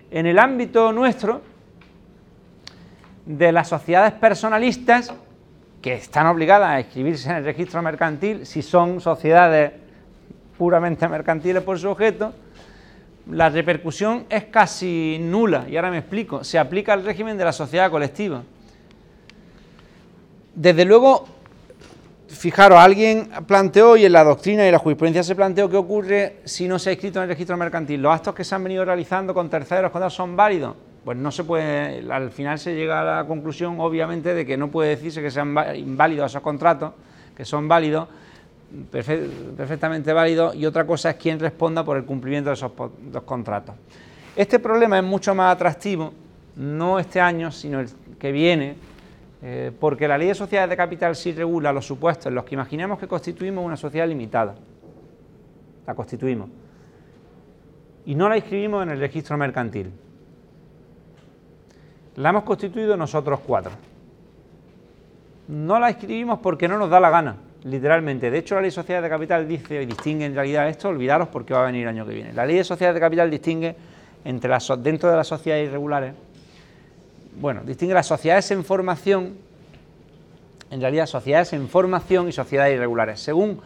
En 0.09 0.25
el 0.25 0.39
ámbito 0.39 0.91
nuestro, 0.91 1.41
de 3.25 3.51
las 3.51 3.69
sociedades 3.69 4.13
personalistas, 4.13 5.13
que 5.81 5.95
están 5.95 6.27
obligadas 6.27 6.69
a 6.69 6.79
inscribirse 6.79 7.29
en 7.29 7.37
el 7.37 7.43
registro 7.43 7.81
mercantil 7.81 8.45
si 8.45 8.61
son 8.61 9.01
sociedades 9.01 9.73
puramente 10.57 11.07
mercantiles 11.07 11.63
por 11.63 11.79
su 11.79 11.89
objeto, 11.89 12.33
la 13.29 13.49
repercusión 13.49 14.25
es 14.29 14.45
casi 14.45 15.17
nula, 15.19 15.65
y 15.69 15.75
ahora 15.75 15.91
me 15.91 15.99
explico, 15.99 16.43
se 16.43 16.59
aplica 16.59 16.93
el 16.93 17.03
régimen 17.03 17.37
de 17.37 17.45
la 17.45 17.51
sociedad 17.51 17.89
colectiva. 17.89 18.43
Desde 20.53 20.85
luego, 20.85 21.25
fijaros, 22.27 22.77
alguien 22.77 23.29
planteó 23.47 23.95
y 23.95 24.05
en 24.05 24.11
la 24.11 24.23
doctrina 24.23 24.67
y 24.67 24.71
la 24.71 24.79
jurisprudencia 24.79 25.23
se 25.23 25.35
planteó 25.35 25.69
qué 25.69 25.77
ocurre 25.77 26.37
si 26.45 26.67
no 26.67 26.77
se 26.77 26.89
ha 26.89 26.93
escrito 26.93 27.19
en 27.19 27.23
el 27.23 27.29
registro 27.29 27.57
mercantil. 27.57 28.01
¿Los 28.01 28.13
actos 28.13 28.35
que 28.35 28.43
se 28.43 28.53
han 28.53 28.63
venido 28.63 28.83
realizando 28.83 29.33
con 29.33 29.49
terceros 29.49 30.13
son 30.13 30.35
válidos? 30.35 30.75
Pues 31.03 31.17
no 31.17 31.31
se 31.31 31.43
puede, 31.43 32.11
al 32.11 32.29
final 32.29 32.59
se 32.59 32.75
llega 32.75 33.01
a 33.01 33.21
la 33.21 33.27
conclusión, 33.27 33.79
obviamente, 33.79 34.35
de 34.35 34.45
que 34.45 34.55
no 34.55 34.69
puede 34.69 34.89
decirse 34.89 35.21
que 35.21 35.31
sean 35.31 35.55
inválidos 35.75 36.31
esos 36.31 36.43
contratos, 36.43 36.93
que 37.35 37.43
son 37.43 37.67
válidos, 37.67 38.07
perfectamente 38.91 40.13
válidos, 40.13 40.55
y 40.55 40.65
otra 40.65 40.85
cosa 40.85 41.09
es 41.09 41.15
quién 41.15 41.39
responda 41.39 41.83
por 41.83 41.97
el 41.97 42.05
cumplimiento 42.05 42.51
de 42.51 42.53
esos 42.53 42.71
dos 43.11 43.23
contratos. 43.23 43.75
Este 44.35 44.59
problema 44.59 44.99
es 44.99 45.03
mucho 45.03 45.33
más 45.33 45.55
atractivo, 45.55 46.13
no 46.55 46.99
este 46.99 47.19
año, 47.19 47.51
sino 47.51 47.79
el 47.79 47.89
que 48.19 48.31
viene, 48.31 48.75
eh, 49.41 49.71
porque 49.79 50.07
la 50.07 50.19
ley 50.19 50.27
de 50.27 50.35
sociedades 50.35 50.69
de 50.69 50.77
capital 50.77 51.15
sí 51.15 51.31
regula 51.31 51.73
los 51.73 51.85
supuestos 51.85 52.27
en 52.27 52.35
los 52.35 52.45
que 52.45 52.53
imaginemos 52.53 52.99
que 52.99 53.07
constituimos 53.07 53.65
una 53.65 53.75
sociedad 53.75 54.07
limitada. 54.07 54.53
La 55.87 55.95
constituimos. 55.95 56.47
Y 58.05 58.13
no 58.13 58.29
la 58.29 58.37
inscribimos 58.37 58.83
en 58.83 58.91
el 58.91 58.99
registro 58.99 59.35
mercantil. 59.37 59.91
La 62.15 62.29
hemos 62.29 62.43
constituido 62.43 62.97
nosotros 62.97 63.39
cuatro. 63.45 63.71
No 65.47 65.79
la 65.79 65.89
inscribimos 65.89 66.39
porque 66.39 66.67
no 66.67 66.77
nos 66.77 66.89
da 66.89 66.99
la 66.99 67.09
gana, 67.09 67.35
literalmente. 67.63 68.31
De 68.31 68.37
hecho, 68.37 68.55
la 68.55 68.61
ley 68.61 68.69
de 68.69 68.75
sociedades 68.75 69.03
de 69.03 69.09
capital 69.09 69.47
dice 69.47 69.81
y 69.81 69.85
distingue 69.85 70.25
en 70.25 70.35
realidad 70.35 70.67
esto, 70.69 70.89
olvidaros 70.89 71.27
porque 71.29 71.53
va 71.53 71.63
a 71.63 71.65
venir 71.65 71.83
el 71.83 71.89
año 71.89 72.05
que 72.05 72.13
viene. 72.13 72.33
La 72.33 72.45
ley 72.45 72.57
de 72.57 72.63
sociedades 72.63 72.95
de 72.95 73.01
capital 73.01 73.29
distingue 73.29 73.75
entre 74.23 74.49
las, 74.49 74.71
dentro 74.81 75.09
de 75.09 75.15
las 75.17 75.27
sociedades 75.27 75.67
irregulares 75.67 76.13
bueno, 77.39 77.61
distingue 77.63 77.93
las 77.93 78.07
sociedades 78.07 78.51
en 78.51 78.63
formación, 78.63 79.35
en 80.69 80.81
realidad 80.81 81.05
sociedades 81.05 81.53
en 81.53 81.67
formación 81.67 82.27
y 82.27 82.31
sociedades 82.31 82.75
irregulares. 82.75 83.19
Según 83.19 83.59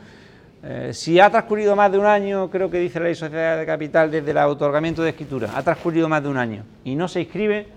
eh, 0.64 0.92
si 0.94 1.20
ha 1.20 1.30
transcurrido 1.30 1.76
más 1.76 1.92
de 1.92 1.98
un 1.98 2.06
año, 2.06 2.50
creo 2.50 2.70
que 2.70 2.80
dice 2.80 3.00
la 3.00 3.06
ley 3.06 3.14
de 3.14 3.20
sociedad 3.20 3.58
de 3.58 3.66
capital 3.66 4.12
desde 4.12 4.32
el 4.32 4.38
otorgamiento 4.38 5.04
de 5.04 5.10
escritura, 5.10 5.52
ha 5.56 5.64
transcurrido 5.64 6.08
más 6.08 6.24
de 6.24 6.30
un 6.30 6.38
año 6.38 6.64
y 6.84 6.96
no 6.96 7.08
se 7.08 7.22
inscribe, 7.22 7.68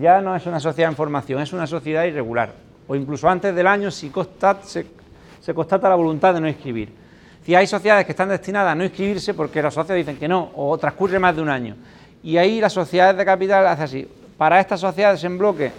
ya 0.00 0.20
no 0.20 0.34
es 0.34 0.46
una 0.46 0.60
sociedad 0.60 0.90
en 0.90 0.96
formación, 0.96 1.40
es 1.40 1.52
una 1.52 1.66
sociedad 1.66 2.04
irregular. 2.04 2.52
O 2.86 2.94
incluso 2.94 3.28
antes 3.28 3.54
del 3.54 3.66
año, 3.66 3.90
si 3.90 4.12
se, 4.64 4.86
se 5.40 5.54
constata 5.54 5.88
la 5.88 5.94
voluntad 5.94 6.34
de 6.34 6.40
no 6.40 6.48
inscribir. 6.48 6.92
Si 7.44 7.54
hay 7.54 7.66
sociedades 7.66 8.06
que 8.06 8.12
están 8.12 8.28
destinadas 8.30 8.72
a 8.72 8.74
no 8.74 8.84
inscribirse 8.84 9.34
porque 9.34 9.62
los 9.62 9.74
socios 9.74 9.96
dicen 9.96 10.16
que 10.16 10.28
no, 10.28 10.50
o 10.54 10.76
transcurre 10.78 11.18
más 11.18 11.36
de 11.36 11.42
un 11.42 11.50
año. 11.50 11.76
Y 12.22 12.38
ahí 12.38 12.60
las 12.60 12.72
sociedades 12.72 13.18
de 13.18 13.24
capital 13.24 13.66
hacen 13.66 13.84
así, 13.84 14.08
para 14.38 14.60
estas 14.60 14.80
sociedades 14.80 15.22
en 15.24 15.36
bloque 15.38 15.72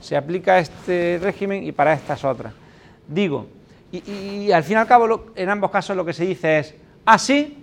se 0.00 0.16
aplica 0.16 0.58
este 0.58 1.20
régimen 1.22 1.62
y 1.62 1.72
para 1.72 1.92
estas 1.92 2.24
otras. 2.24 2.54
Digo, 3.06 3.46
y, 3.92 4.50
al 4.50 4.62
fin 4.64 4.76
y 4.76 4.80
al 4.80 4.86
cabo 4.86 5.26
en 5.34 5.48
ambos 5.48 5.70
casos 5.70 5.96
lo 5.96 6.04
que 6.04 6.12
se 6.12 6.24
dice 6.24 6.58
es, 6.58 6.74
así, 7.04 7.59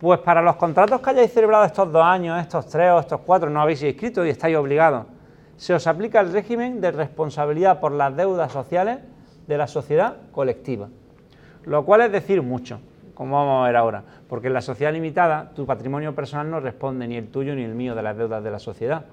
Pues 0.00 0.18
para 0.20 0.40
los 0.40 0.56
contratos 0.56 1.02
que 1.02 1.10
hayáis 1.10 1.30
celebrado 1.30 1.62
estos 1.66 1.92
dos 1.92 2.02
años, 2.02 2.40
estos 2.40 2.66
tres 2.66 2.90
o 2.90 3.00
estos 3.00 3.20
cuatro, 3.20 3.50
no 3.50 3.60
habéis 3.60 3.82
inscrito 3.82 4.24
y 4.24 4.30
estáis 4.30 4.56
obligados, 4.56 5.04
se 5.58 5.74
os 5.74 5.86
aplica 5.86 6.20
el 6.20 6.32
régimen 6.32 6.80
de 6.80 6.90
responsabilidad 6.90 7.80
por 7.80 7.92
las 7.92 8.16
deudas 8.16 8.50
sociales 8.50 9.00
de 9.46 9.58
la 9.58 9.66
sociedad 9.66 10.16
colectiva. 10.32 10.88
Lo 11.64 11.84
cual 11.84 12.00
es 12.00 12.12
decir 12.12 12.40
mucho, 12.40 12.80
como 13.12 13.36
vamos 13.36 13.62
a 13.62 13.66
ver 13.66 13.76
ahora, 13.76 14.02
porque 14.26 14.46
en 14.46 14.54
la 14.54 14.62
sociedad 14.62 14.90
limitada 14.90 15.50
tu 15.54 15.66
patrimonio 15.66 16.14
personal 16.14 16.50
no 16.50 16.60
responde 16.60 17.06
ni 17.06 17.16
el 17.16 17.28
tuyo 17.28 17.54
ni 17.54 17.64
el 17.64 17.74
mío 17.74 17.94
de 17.94 18.02
las 18.02 18.16
deudas 18.16 18.42
de 18.42 18.50
la 18.50 18.58
sociedad. 18.58 19.04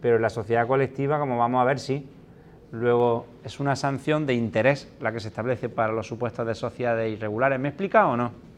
Pero 0.00 0.16
en 0.16 0.22
la 0.22 0.30
sociedad 0.30 0.68
colectiva, 0.68 1.18
como 1.18 1.36
vamos 1.36 1.60
a 1.60 1.64
ver, 1.64 1.80
sí. 1.80 2.08
Luego 2.70 3.26
es 3.42 3.58
una 3.58 3.74
sanción 3.74 4.24
de 4.24 4.34
interés 4.34 4.88
la 5.00 5.10
que 5.10 5.18
se 5.18 5.28
establece 5.28 5.68
para 5.68 5.92
los 5.92 6.06
supuestos 6.06 6.46
de 6.46 6.54
sociedades 6.54 7.12
irregulares. 7.12 7.58
¿Me 7.58 7.66
he 7.66 7.70
explicado 7.70 8.10
o 8.10 8.16
no? 8.16 8.51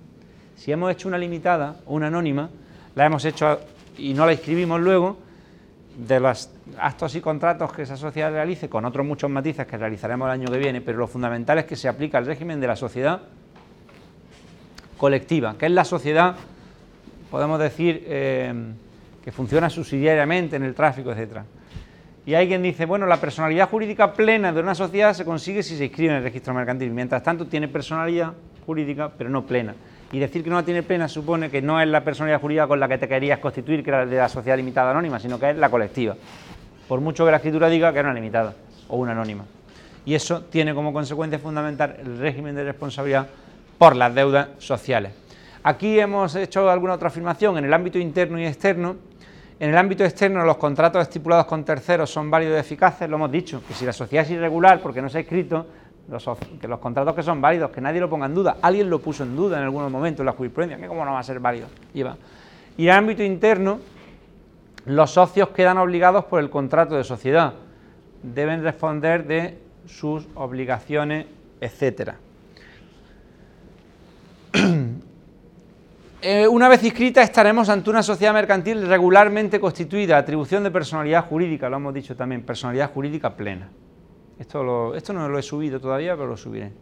Si 0.56 0.72
hemos 0.72 0.90
hecho 0.92 1.08
una 1.08 1.18
limitada 1.18 1.76
o 1.86 1.94
una 1.94 2.06
anónima, 2.06 2.50
la 2.94 3.06
hemos 3.06 3.24
hecho 3.24 3.58
y 3.98 4.14
no 4.14 4.26
la 4.26 4.32
inscribimos 4.32 4.80
luego, 4.80 5.18
de 5.96 6.18
los 6.18 6.50
actos 6.78 7.14
y 7.14 7.20
contratos 7.20 7.72
que 7.72 7.82
esa 7.82 7.96
sociedad 7.96 8.32
realice, 8.32 8.68
con 8.68 8.84
otros 8.84 9.06
muchos 9.06 9.30
matices 9.30 9.66
que 9.66 9.76
realizaremos 9.76 10.26
el 10.26 10.32
año 10.32 10.48
que 10.48 10.58
viene, 10.58 10.80
pero 10.80 10.98
lo 10.98 11.06
fundamental 11.06 11.58
es 11.58 11.64
que 11.66 11.76
se 11.76 11.88
aplica 11.88 12.18
el 12.18 12.26
régimen 12.26 12.60
de 12.60 12.66
la 12.66 12.76
sociedad 12.76 13.22
colectiva, 14.96 15.56
que 15.58 15.66
es 15.66 15.72
la 15.72 15.84
sociedad, 15.84 16.34
podemos 17.30 17.60
decir, 17.60 18.04
eh, 18.06 18.52
que 19.22 19.32
funciona 19.32 19.70
subsidiariamente 19.70 20.56
en 20.56 20.64
el 20.64 20.74
tráfico, 20.74 21.12
etc. 21.12 21.38
Y 22.26 22.34
hay 22.34 22.48
quien 22.48 22.62
dice, 22.62 22.86
bueno, 22.86 23.06
la 23.06 23.18
personalidad 23.18 23.68
jurídica 23.68 24.12
plena 24.14 24.52
de 24.52 24.60
una 24.60 24.74
sociedad 24.74 25.12
se 25.14 25.24
consigue 25.24 25.62
si 25.62 25.76
se 25.76 25.84
inscribe 25.84 26.10
en 26.10 26.18
el 26.18 26.22
registro 26.22 26.54
mercantil. 26.54 26.90
Mientras 26.90 27.22
tanto, 27.22 27.46
tiene 27.46 27.68
personalidad 27.68 28.32
jurídica, 28.66 29.12
pero 29.16 29.30
no 29.30 29.46
plena. 29.46 29.74
Y 30.12 30.18
decir 30.18 30.44
que 30.44 30.50
no 30.50 30.56
la 30.56 30.62
tiene 30.62 30.82
plena 30.82 31.08
supone 31.08 31.50
que 31.50 31.60
no 31.60 31.80
es 31.80 31.88
la 31.88 32.04
personalidad 32.04 32.40
jurídica 32.40 32.66
con 32.66 32.78
la 32.78 32.88
que 32.88 32.98
te 32.98 33.08
querías 33.08 33.38
constituir, 33.38 33.82
que 33.82 33.90
era 33.90 34.06
de 34.06 34.16
la 34.16 34.28
sociedad 34.28 34.56
limitada 34.56 34.90
anónima, 34.90 35.18
sino 35.18 35.38
que 35.38 35.50
es 35.50 35.56
la 35.56 35.68
colectiva. 35.68 36.14
Por 36.86 37.00
mucho 37.00 37.24
que 37.24 37.30
la 37.30 37.38
escritura 37.38 37.68
diga 37.68 37.92
que 37.92 37.98
era 37.98 38.08
una 38.08 38.14
limitada 38.14 38.54
o 38.88 38.96
una 38.96 39.12
anónima. 39.12 39.44
Y 40.06 40.14
eso 40.14 40.42
tiene 40.42 40.74
como 40.74 40.92
consecuencia 40.92 41.38
fundamental 41.38 41.96
el 41.98 42.18
régimen 42.18 42.54
de 42.54 42.64
responsabilidad 42.64 43.26
por 43.78 43.96
las 43.96 44.14
deudas 44.14 44.48
sociales. 44.58 45.12
Aquí 45.62 45.98
hemos 45.98 46.36
hecho 46.36 46.68
alguna 46.68 46.92
otra 46.92 47.08
afirmación 47.08 47.56
en 47.56 47.64
el 47.64 47.72
ámbito 47.72 47.98
interno 47.98 48.38
y 48.38 48.44
externo. 48.44 48.96
En 49.58 49.70
el 49.70 49.78
ámbito 49.78 50.04
externo, 50.04 50.44
los 50.44 50.58
contratos 50.58 51.00
estipulados 51.02 51.46
con 51.46 51.64
terceros 51.64 52.10
son 52.10 52.30
válidos 52.30 52.56
y 52.56 52.60
eficaces, 52.60 53.08
lo 53.08 53.16
hemos 53.16 53.32
dicho, 53.32 53.62
que 53.66 53.72
si 53.72 53.86
la 53.86 53.92
sociedad 53.92 54.26
es 54.26 54.32
irregular 54.32 54.80
porque 54.82 55.00
no 55.00 55.08
se 55.08 55.18
ha 55.18 55.20
escrito, 55.22 55.66
que 56.60 56.68
los 56.68 56.78
contratos 56.78 57.14
que 57.14 57.22
son 57.22 57.40
válidos, 57.40 57.70
que 57.70 57.80
nadie 57.80 58.00
lo 58.00 58.08
ponga 58.08 58.26
en 58.26 58.34
duda, 58.34 58.58
alguien 58.60 58.90
lo 58.90 59.00
puso 59.00 59.24
en 59.24 59.34
duda 59.34 59.58
en 59.58 59.64
algunos 59.64 59.90
momentos 59.90 60.20
en 60.20 60.26
la 60.26 60.32
jurisprudencia, 60.32 60.78
que 60.78 60.86
cómo 60.86 61.04
no 61.04 61.12
va 61.12 61.18
a 61.18 61.22
ser 61.22 61.40
válido. 61.40 61.66
Y 61.92 62.02
en 62.02 62.08
el 62.76 62.90
ámbito 62.90 63.22
interno, 63.22 63.80
los 64.86 65.10
socios 65.10 65.48
quedan 65.48 65.78
obligados 65.78 66.24
por 66.24 66.40
el 66.40 66.50
contrato 66.50 66.94
de 66.94 67.04
sociedad, 67.04 67.54
deben 68.22 68.62
responder 68.62 69.26
de 69.26 69.58
sus 69.86 70.26
obligaciones, 70.34 71.26
etcétera. 71.60 72.16
Eh, 76.26 76.48
una 76.48 76.70
vez 76.70 76.82
inscrita 76.82 77.20
estaremos 77.20 77.68
ante 77.68 77.90
una 77.90 78.02
sociedad 78.02 78.32
mercantil 78.32 78.86
regularmente 78.86 79.60
constituida, 79.60 80.16
atribución 80.16 80.64
de 80.64 80.70
personalidad 80.70 81.26
jurídica, 81.26 81.68
lo 81.68 81.76
hemos 81.76 81.92
dicho 81.92 82.16
también, 82.16 82.40
personalidad 82.40 82.90
jurídica 82.94 83.36
plena. 83.36 83.68
Esto, 84.38 84.94
esto 84.94 85.12
no 85.12 85.28
lo 85.28 85.38
he 85.38 85.42
subido 85.42 85.80
todavía, 85.80 86.14
pero 86.14 86.28
lo 86.28 86.36
subiré. 86.36 86.72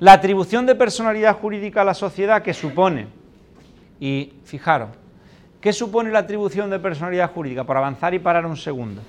La 0.00 0.14
atribución 0.14 0.66
de 0.66 0.74
personalidad 0.74 1.36
jurídica 1.36 1.82
a 1.82 1.84
la 1.84 1.94
sociedad 1.94 2.42
que 2.42 2.54
supone, 2.54 3.06
y 4.00 4.32
fijaros, 4.44 4.88
¿qué 5.60 5.72
supone 5.72 6.10
la 6.10 6.20
atribución 6.20 6.70
de 6.70 6.78
personalidad 6.78 7.30
jurídica? 7.32 7.64
Por 7.64 7.76
avanzar 7.76 8.14
y 8.14 8.18
parar 8.18 8.46
un 8.46 8.56
segundo. 8.56 9.02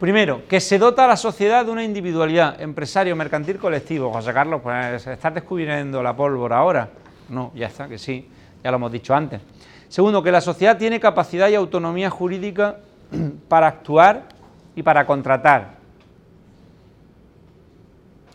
Primero, 0.00 0.42
que 0.46 0.60
se 0.60 0.78
dota 0.78 1.04
a 1.04 1.08
la 1.08 1.16
sociedad 1.16 1.64
de 1.64 1.70
una 1.70 1.84
individualidad, 1.84 2.60
empresario, 2.60 3.16
mercantil, 3.16 3.58
colectivo. 3.58 4.12
José 4.12 4.32
Carlos, 4.32 4.60
pues 4.62 5.06
estás 5.06 5.34
descubriendo 5.34 6.02
la 6.02 6.14
pólvora 6.14 6.58
ahora. 6.58 6.90
No, 7.28 7.52
ya 7.54 7.66
está, 7.68 7.88
que 7.88 7.98
sí, 7.98 8.28
ya 8.62 8.70
lo 8.70 8.76
hemos 8.76 8.92
dicho 8.92 9.14
antes. 9.14 9.40
Segundo, 9.88 10.22
que 10.22 10.32
la 10.32 10.40
sociedad 10.40 10.76
tiene 10.76 11.00
capacidad 11.00 11.48
y 11.48 11.54
autonomía 11.54 12.10
jurídica 12.10 12.76
para 13.48 13.68
actuar 13.68 14.35
y 14.76 14.82
para 14.82 15.04
contratar. 15.06 15.74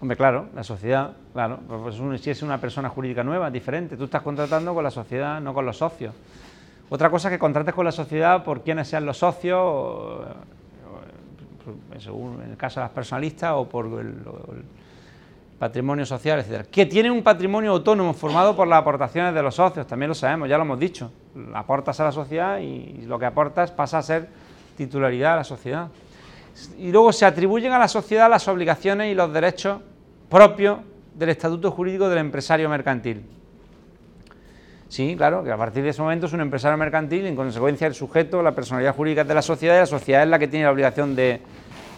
Hombre, 0.02 0.18
claro, 0.18 0.48
la 0.56 0.64
sociedad, 0.64 1.12
claro, 1.32 1.60
pues 1.68 1.96
si 2.22 2.32
es 2.32 2.42
una 2.42 2.58
persona 2.58 2.90
jurídica 2.90 3.24
nueva, 3.24 3.52
diferente, 3.52 3.96
tú 3.96 4.06
estás 4.06 4.24
contratando 4.24 4.74
con 4.74 4.84
la 4.84 4.90
sociedad, 4.90 5.40
no 5.40 5.54
con 5.54 5.64
los 5.64 5.78
socios. 5.78 6.16
Otra 6.90 7.12
cosa 7.12 7.28
es 7.28 7.34
que 7.34 7.40
contrates 7.40 7.76
con 7.76 7.86
la 7.86 7.92
sociedad 7.92 8.44
por 8.44 8.64
quienes 8.64 8.88
sean 8.88 9.06
los 9.06 9.18
socios, 9.18 10.26
según 12.00 12.42
en 12.44 12.50
el 12.50 12.58
caso 12.58 12.80
de 12.80 12.86
las 12.86 12.92
personalistas 12.92 13.52
o 13.54 13.70
por 13.70 13.86
el, 14.00 14.16
patrimonio 15.60 16.08
social, 16.08 16.40
etcétera, 16.40 16.64
que 16.64 16.88
tiene 16.88 17.12
un 17.12 17.22
patrimonio 17.22 17.70
autónomo 17.74 18.16
formado 18.16 18.56
por 18.56 18.68
las 18.68 18.80
aportaciones 18.80 19.36
de 19.36 19.44
los 19.44 19.54
socios, 19.54 19.86
también 19.86 20.10
lo 20.10 20.16
sabemos, 20.16 20.50
ya 20.50 20.58
lo 20.58 20.64
hemos 20.64 20.80
dicho, 20.80 21.12
aportas 21.54 22.00
a 22.00 22.06
la 22.06 22.12
sociedad 22.12 22.58
y 22.58 23.04
lo 23.06 23.20
que 23.20 23.28
aportas 23.28 23.70
pasa 23.70 24.00
a 24.00 24.02
ser 24.02 24.28
titularidad 24.76 25.34
a 25.34 25.36
la 25.36 25.44
sociedad 25.44 25.90
y 26.78 26.92
luego 26.92 27.12
se 27.14 27.26
atribuyen 27.26 27.72
a 27.72 27.80
la 27.80 27.88
sociedad 27.88 28.30
las 28.30 28.48
obligaciones 28.48 29.12
y 29.12 29.16
los 29.16 29.32
derechos 29.34 29.82
propios 30.30 30.80
del 31.16 31.30
estatuto 31.30 31.72
jurídico 31.72 32.10
del 32.10 32.20
empresario 32.20 32.70
mercantil. 32.70 33.24
Sí, 34.92 35.16
claro, 35.16 35.44
que 35.44 35.52
a 35.52 35.58
partir 35.58 35.84
de 35.84 35.90
ese 35.90 36.02
momento 36.02 36.26
es 36.26 36.34
un 36.34 36.42
empresario 36.42 36.78
mercantil 36.78 37.24
y 37.24 37.28
en 37.28 37.36
consecuencia 37.36 37.88
el 37.88 37.94
sujeto, 37.94 38.44
la 38.44 38.52
personalidad 38.52 38.94
jurídica 38.94 39.24
de 39.24 39.34
la 39.34 39.42
sociedad 39.42 39.76
y 39.76 39.80
la 39.80 39.86
sociedad 39.86 40.24
es 40.24 40.28
la 40.28 40.38
que 40.38 40.50
tiene 40.50 40.66
la 40.66 40.72
obligación 40.72 41.16
de 41.16 41.40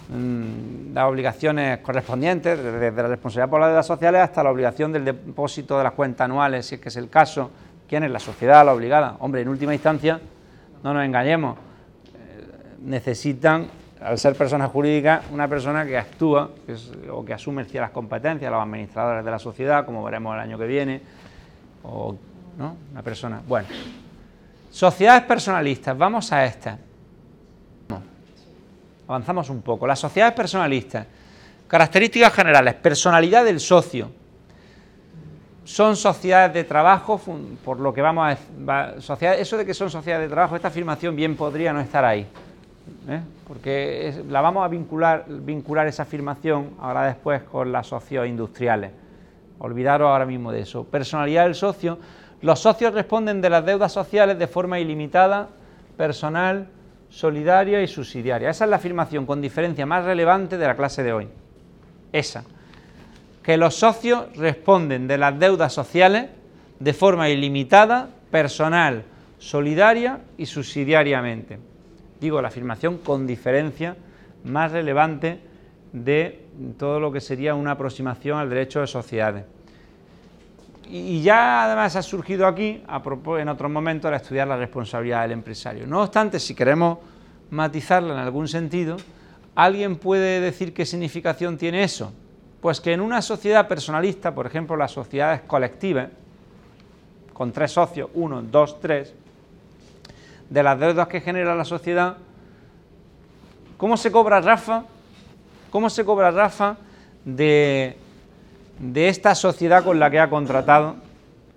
mm, 0.10 0.94
las 0.94 1.06
obligaciones 1.06 1.80
correspondientes, 1.80 2.62
desde 2.62 2.92
la 2.92 3.08
responsabilidad 3.08 3.50
por 3.50 3.62
las 3.62 3.70
deudas 3.70 3.88
sociales 3.88 4.22
hasta 4.22 4.44
la 4.44 4.52
obligación 4.52 4.92
del 4.92 5.06
depósito 5.06 5.76
de 5.78 5.86
las 5.86 5.94
cuentas 5.94 6.26
anuales, 6.26 6.68
si 6.68 6.76
es 6.76 6.82
que 6.82 6.90
es 6.90 6.96
el 6.98 7.10
caso. 7.10 7.50
¿Quién 7.88 8.04
es 8.04 8.12
la 8.12 8.20
sociedad 8.20 8.64
la 8.64 8.74
obligada? 8.74 9.18
Hombre, 9.20 9.42
en 9.42 9.48
última 9.48 9.74
instancia, 9.74 10.20
no 10.84 10.94
nos 10.94 11.04
engañemos, 11.04 11.58
eh, 11.58 12.78
necesitan 12.82 13.70
al 14.04 14.18
ser 14.18 14.36
persona 14.36 14.68
jurídica, 14.68 15.22
una 15.32 15.48
persona 15.48 15.86
que 15.86 15.98
actúa 15.98 16.50
o 17.12 17.24
que 17.24 17.34
asume 17.34 17.64
ciertas 17.66 17.92
competencias, 17.92 18.52
los 18.52 18.62
administradores 18.62 19.24
de 19.24 19.32
la 19.32 19.40
sociedad, 19.40 19.86
como 19.86 20.04
veremos 20.04 20.34
el 20.36 20.42
año 20.42 20.58
que 20.58 20.68
viene, 20.68 21.02
o 21.84 22.16
¿no? 22.58 22.76
una 22.92 23.02
persona. 23.02 23.42
Bueno, 23.48 23.68
sociedades 24.72 25.24
personalistas, 25.24 25.98
vamos 25.98 26.32
a 26.32 26.46
estas. 26.46 26.80
Avanzamos 29.08 29.50
un 29.50 29.62
poco. 29.62 29.86
Las 29.86 30.00
sociedades 30.00 30.34
personalistas, 30.34 31.06
características 31.68 32.34
generales, 32.34 32.74
personalidad 32.76 33.44
del 33.46 33.60
socio. 33.60 34.12
Son 35.66 35.96
sociedades 35.96 36.54
de 36.54 36.64
trabajo, 36.66 37.22
por 37.64 37.80
lo 37.80 37.94
que 37.94 38.02
vamos 38.02 38.38
a... 38.68 38.94
Eso 39.34 39.58
de 39.58 39.66
que 39.66 39.74
son 39.74 39.90
sociedades 39.90 40.28
de 40.28 40.34
trabajo, 40.34 40.56
esta 40.58 40.68
afirmación 40.68 41.16
bien 41.16 41.38
podría 41.38 41.72
no 41.72 41.80
estar 41.80 42.04
ahí. 42.04 42.28
¿Eh? 43.08 43.22
porque 43.48 44.24
la 44.30 44.42
vamos 44.42 44.66
a 44.66 44.68
vincular, 44.68 45.26
vincular 45.28 45.88
esa 45.88 46.04
afirmación 46.04 46.72
ahora 46.80 47.06
después 47.06 47.44
con 47.44 47.72
las 47.72 47.88
socios 47.88 48.28
industriales. 48.28 48.92
Olvidaros 49.60 50.10
ahora 50.10 50.26
mismo 50.26 50.52
de 50.52 50.62
eso. 50.62 50.84
Personalidad 50.84 51.44
del 51.44 51.56
socio. 51.56 51.98
Los 52.42 52.60
socios 52.60 52.94
responden 52.94 53.42
de 53.42 53.50
las 53.50 53.66
deudas 53.66 53.92
sociales 53.92 54.38
de 54.38 54.48
forma 54.48 54.80
ilimitada, 54.80 55.50
personal, 55.96 56.68
solidaria 57.10 57.82
y 57.82 57.88
subsidiaria. 57.88 58.50
Esa 58.50 58.66
es 58.66 58.70
la 58.70 58.78
afirmación 58.78 59.26
con 59.26 59.42
diferencia 59.42 59.86
más 59.86 60.04
relevante 60.04 60.58
de 60.58 60.68
la 60.68 60.76
clase 60.76 61.04
de 61.04 61.14
hoy. 61.14 61.30
Esa. 62.12 62.44
Que 63.42 63.58
los 63.58 63.76
socios 63.76 64.36
responden 64.36 65.08
de 65.08 65.18
las 65.18 65.38
deudas 65.40 65.72
sociales 65.72 66.30
de 66.80 66.94
forma 66.94 67.30
ilimitada, 67.30 68.10
personal, 68.32 69.04
solidaria 69.38 70.20
y 70.38 70.46
subsidiariamente 70.46 71.60
digo, 72.24 72.42
la 72.42 72.48
afirmación 72.48 73.00
con 73.00 73.28
diferencia 73.28 73.96
más 74.46 74.72
relevante 74.72 75.40
de 75.92 76.46
todo 76.78 77.00
lo 77.00 77.12
que 77.12 77.20
sería 77.20 77.54
una 77.54 77.72
aproximación 77.72 78.40
al 78.40 78.50
derecho 78.50 78.80
de 78.80 78.88
sociedades. 78.88 79.44
Y 80.90 81.22
ya 81.22 81.66
además 81.66 81.96
ha 81.96 82.02
surgido 82.02 82.48
aquí, 82.48 82.82
a 82.88 83.02
en 83.40 83.50
otros 83.50 83.72
momentos, 83.72 84.10
al 84.10 84.16
estudiar 84.16 84.48
la 84.48 84.58
responsabilidad 84.58 85.24
del 85.24 85.32
empresario. 85.32 85.86
No 85.86 86.02
obstante, 86.02 86.40
si 86.40 86.56
queremos 86.56 87.00
matizarla 87.50 88.14
en 88.14 88.20
algún 88.20 88.48
sentido, 88.48 88.98
¿alguien 89.56 89.98
puede 89.98 90.40
decir 90.40 90.74
qué 90.74 90.86
significación 90.86 91.58
tiene 91.58 91.84
eso? 91.84 92.14
Pues 92.62 92.80
que 92.80 92.94
en 92.94 93.02
una 93.02 93.22
sociedad 93.22 93.68
personalista, 93.68 94.34
por 94.34 94.46
ejemplo 94.46 94.78
las 94.78 94.92
sociedades 94.92 95.42
colectivas, 95.42 96.10
con 97.34 97.52
tres 97.52 97.72
socios, 97.72 98.10
uno, 98.14 98.42
dos, 98.42 98.80
tres, 98.80 99.14
de 100.50 100.64
las 100.64 100.80
deudas 100.80 101.08
que 101.08 101.22
genera 101.22 101.56
la 101.56 101.66
sociedad. 101.66 102.18
¿Cómo 103.78 103.98
se 103.98 104.12
cobra 104.12 104.42
Rafa? 104.42 104.84
¿Cómo 105.70 105.90
se 105.90 106.06
cobra 106.06 106.32
Rafa 106.32 106.78
de, 107.26 107.98
de 108.80 109.10
esta 109.10 109.36
sociedad 109.36 109.84
con 109.84 110.00
la 110.00 110.10
que 110.10 110.20
ha 110.20 110.30
contratado 110.30 110.96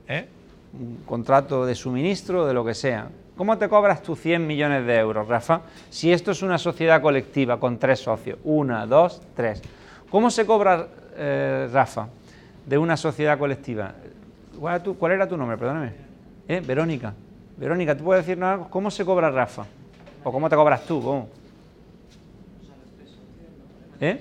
¿eh? 0.09 0.29
un 0.73 1.03
contrato 1.07 1.67
de 1.67 1.75
suministro, 1.75 2.47
de 2.47 2.55
lo 2.55 2.65
que 2.65 2.75
sea. 2.75 3.09
¿Cómo 3.37 3.59
te 3.59 3.69
cobras 3.69 4.03
tus 4.03 4.19
100 4.21 4.47
millones 4.47 4.87
de 4.87 4.97
euros, 4.97 5.29
Rafa? 5.29 5.63
Si 5.91 6.13
esto 6.13 6.31
es 6.31 6.43
una 6.43 6.59
sociedad 6.59 7.03
colectiva 7.03 7.61
con 7.61 7.79
tres 7.79 8.01
socios, 8.01 8.39
una, 8.45 8.87
dos, 8.87 9.21
tres. 9.35 9.63
¿Cómo 10.11 10.31
se 10.31 10.47
cobra, 10.47 10.87
eh, 11.17 11.69
Rafa, 11.71 12.09
de 12.65 12.79
una 12.79 12.97
sociedad 12.97 13.39
colectiva? 13.39 13.93
¿Cuál 14.59 15.13
era 15.13 15.29
tu 15.29 15.37
nombre? 15.37 15.59
Perdóname. 15.59 15.93
¿Eh? 16.49 16.63
Verónica. 16.65 17.13
Verónica, 17.57 17.97
¿tú 17.97 18.05
puedes 18.05 18.27
decirnos 18.27 18.49
algo? 18.49 18.71
¿Cómo 18.71 18.91
se 18.91 19.05
cobra 19.05 19.31
Rafa? 19.31 19.65
¿O 20.25 20.31
cómo 20.31 20.49
te 20.49 20.57
cobras 20.57 20.85
tú? 20.85 21.03
¿Cómo? 21.03 21.29
¿Eh? 24.01 24.21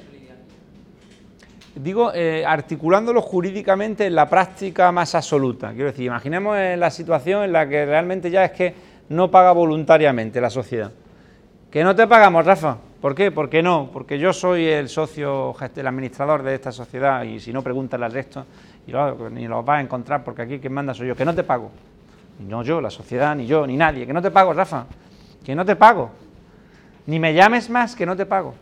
Digo, 1.75 2.13
eh, 2.13 2.45
articulándolo 2.47 3.21
jurídicamente 3.21 4.05
en 4.05 4.15
la 4.15 4.29
práctica 4.29 4.91
más 4.93 5.13
absoluta. 5.13 5.71
Quiero 5.71 5.87
decir, 5.87 6.05
imaginemos 6.05 6.57
la 6.77 6.89
situación 6.89 7.43
en 7.43 7.51
la 7.51 7.67
que 7.67 7.85
realmente 7.85 8.31
ya 8.31 8.45
es 8.45 8.51
que 8.51 8.73
no 9.09 9.29
paga 9.29 9.51
voluntariamente 9.51 10.39
la 10.39 10.49
sociedad. 10.49 10.91
Que 11.69 11.83
no 11.83 11.93
te 11.93 12.07
pagamos, 12.07 12.45
Rafa. 12.45 12.77
¿Por 13.01 13.13
qué? 13.13 13.31
Porque 13.31 13.61
no, 13.61 13.89
porque 13.91 14.17
yo 14.17 14.31
soy 14.31 14.65
el 14.65 14.87
socio, 14.87 15.53
el 15.75 15.87
administrador 15.87 16.41
de 16.43 16.55
esta 16.55 16.71
sociedad 16.71 17.23
y 17.23 17.41
si 17.41 17.51
no, 17.51 17.61
pregúntale 17.61 18.05
al 18.05 18.13
resto 18.13 18.45
y 18.87 18.93
ni 19.31 19.47
lo 19.47 19.61
vas 19.61 19.79
a 19.79 19.81
encontrar 19.81 20.23
porque 20.23 20.43
aquí 20.43 20.59
quien 20.59 20.71
manda 20.71 20.93
soy 20.93 21.09
yo, 21.09 21.15
que 21.15 21.25
no 21.25 21.35
te 21.35 21.43
pago. 21.43 21.69
No 22.39 22.63
yo, 22.63 22.81
la 22.81 22.89
sociedad, 22.89 23.35
ni 23.35 23.45
yo, 23.45 23.65
ni 23.65 23.77
nadie, 23.77 24.05
que 24.05 24.13
no 24.13 24.21
te 24.21 24.31
pago, 24.31 24.53
Rafa, 24.53 24.85
que 25.43 25.55
no 25.55 25.65
te 25.65 25.75
pago. 25.75 26.11
Ni 27.07 27.19
me 27.19 27.33
llames 27.33 27.69
más, 27.69 27.95
que 27.95 28.05
no 28.05 28.15
te 28.15 28.25
pago. 28.25 28.55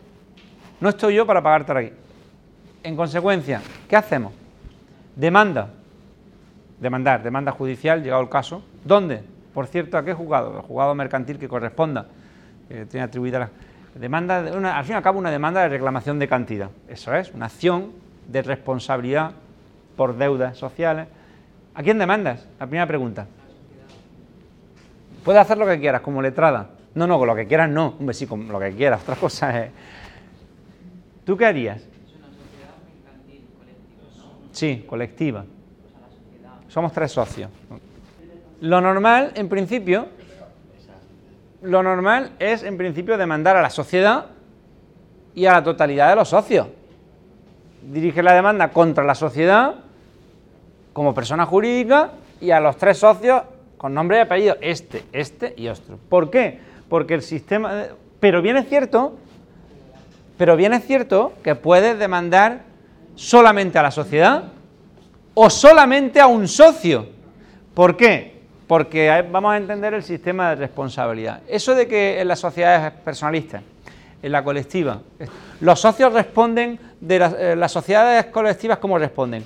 No 0.80 0.88
estoy 0.90 1.14
yo 1.14 1.26
para 1.26 1.42
pagarte 1.42 1.72
aquí. 1.72 1.92
En 2.82 2.96
consecuencia, 2.96 3.62
¿qué 3.88 3.96
hacemos? 3.96 4.32
Demanda. 5.16 5.70
Demandar, 6.78 7.22
demanda 7.22 7.52
judicial, 7.52 8.02
llegado 8.02 8.20
el 8.22 8.28
caso. 8.28 8.62
¿Dónde? 8.84 9.22
Por 9.54 9.66
cierto, 9.66 9.96
¿a 9.96 10.04
qué 10.04 10.12
juzgado? 10.12 10.56
El 10.56 10.62
juzgado 10.62 10.94
mercantil 10.94 11.38
que 11.38 11.48
corresponda. 11.48 12.06
tiene 12.68 13.02
atribuida 13.02 13.38
la 13.38 13.50
demanda, 13.94 14.38
al 14.38 14.84
fin 14.84 14.94
y 14.94 14.96
al 14.96 15.02
cabo, 15.02 15.18
una 15.18 15.30
demanda 15.30 15.62
de 15.62 15.68
reclamación 15.68 16.18
de 16.18 16.28
cantidad. 16.28 16.70
Eso 16.88 17.14
es, 17.14 17.32
una 17.32 17.46
acción 17.46 17.92
de 18.28 18.42
responsabilidad 18.42 19.32
por 19.96 20.16
deudas 20.16 20.58
sociales. 20.58 21.06
¿A 21.74 21.82
quién 21.82 21.98
demandas? 21.98 22.46
La 22.58 22.66
primera 22.66 22.86
pregunta. 22.86 23.26
Puedes 25.24 25.40
hacer 25.40 25.56
lo 25.56 25.66
que 25.66 25.80
quieras, 25.80 26.02
como 26.02 26.20
letrada. 26.20 26.70
No, 26.94 27.06
no, 27.06 27.18
con 27.18 27.26
lo 27.26 27.34
que 27.34 27.46
quieras 27.46 27.70
no. 27.70 27.94
Un 27.98 28.12
sí, 28.12 28.26
con 28.26 28.46
lo 28.46 28.60
que 28.60 28.72
quieras. 28.72 29.02
Otra 29.02 29.16
cosa 29.16 29.64
es. 29.64 29.70
¿Tú 31.24 31.36
qué 31.36 31.46
harías? 31.46 31.82
Sí, 34.52 34.84
colectiva. 34.86 35.44
Somos 36.68 36.92
tres 36.92 37.10
socios. 37.10 37.50
Lo 38.60 38.80
normal, 38.80 39.32
en 39.34 39.48
principio, 39.48 40.08
lo 41.62 41.82
normal 41.82 42.32
es, 42.38 42.62
en 42.62 42.76
principio, 42.76 43.16
demandar 43.16 43.56
a 43.56 43.62
la 43.62 43.70
sociedad 43.70 44.26
y 45.34 45.46
a 45.46 45.52
la 45.52 45.64
totalidad 45.64 46.10
de 46.10 46.16
los 46.16 46.28
socios. 46.28 46.68
Dirige 47.82 48.22
la 48.22 48.34
demanda 48.34 48.68
contra 48.70 49.04
la 49.04 49.14
sociedad 49.14 49.76
como 50.92 51.14
persona 51.14 51.46
jurídica 51.46 52.12
y 52.40 52.50
a 52.50 52.60
los 52.60 52.76
tres 52.76 52.98
socios 52.98 53.42
con 53.84 53.92
nombre 53.92 54.16
y 54.16 54.20
apellido, 54.20 54.56
este, 54.62 55.04
este 55.12 55.52
y 55.58 55.68
otro. 55.68 55.98
¿Por 56.08 56.30
qué? 56.30 56.58
Porque 56.88 57.12
el 57.12 57.20
sistema... 57.20 57.84
Pero 58.18 58.40
bien 58.40 58.56
es 58.56 58.66
cierto, 58.66 59.18
pero 60.38 60.56
bien 60.56 60.72
es 60.72 60.86
cierto 60.86 61.34
que 61.42 61.54
puedes 61.54 61.98
demandar 61.98 62.62
solamente 63.14 63.78
a 63.78 63.82
la 63.82 63.90
sociedad 63.90 64.44
o 65.34 65.50
solamente 65.50 66.18
a 66.18 66.26
un 66.28 66.48
socio. 66.48 67.08
¿Por 67.74 67.94
qué? 67.94 68.40
Porque 68.66 69.22
vamos 69.30 69.52
a 69.52 69.58
entender 69.58 69.92
el 69.92 70.02
sistema 70.02 70.48
de 70.48 70.56
responsabilidad. 70.56 71.42
Eso 71.46 71.74
de 71.74 71.86
que 71.86 72.22
en 72.22 72.28
las 72.28 72.38
sociedades 72.38 72.90
personalistas, 72.90 73.62
en 74.22 74.32
la 74.32 74.42
colectiva, 74.42 75.02
los 75.60 75.78
socios 75.78 76.10
responden 76.10 76.80
de 77.02 77.18
las, 77.18 77.34
eh, 77.34 77.54
las 77.54 77.70
sociedades 77.70 78.24
colectivas, 78.32 78.78
¿cómo 78.78 78.96
responden? 78.96 79.44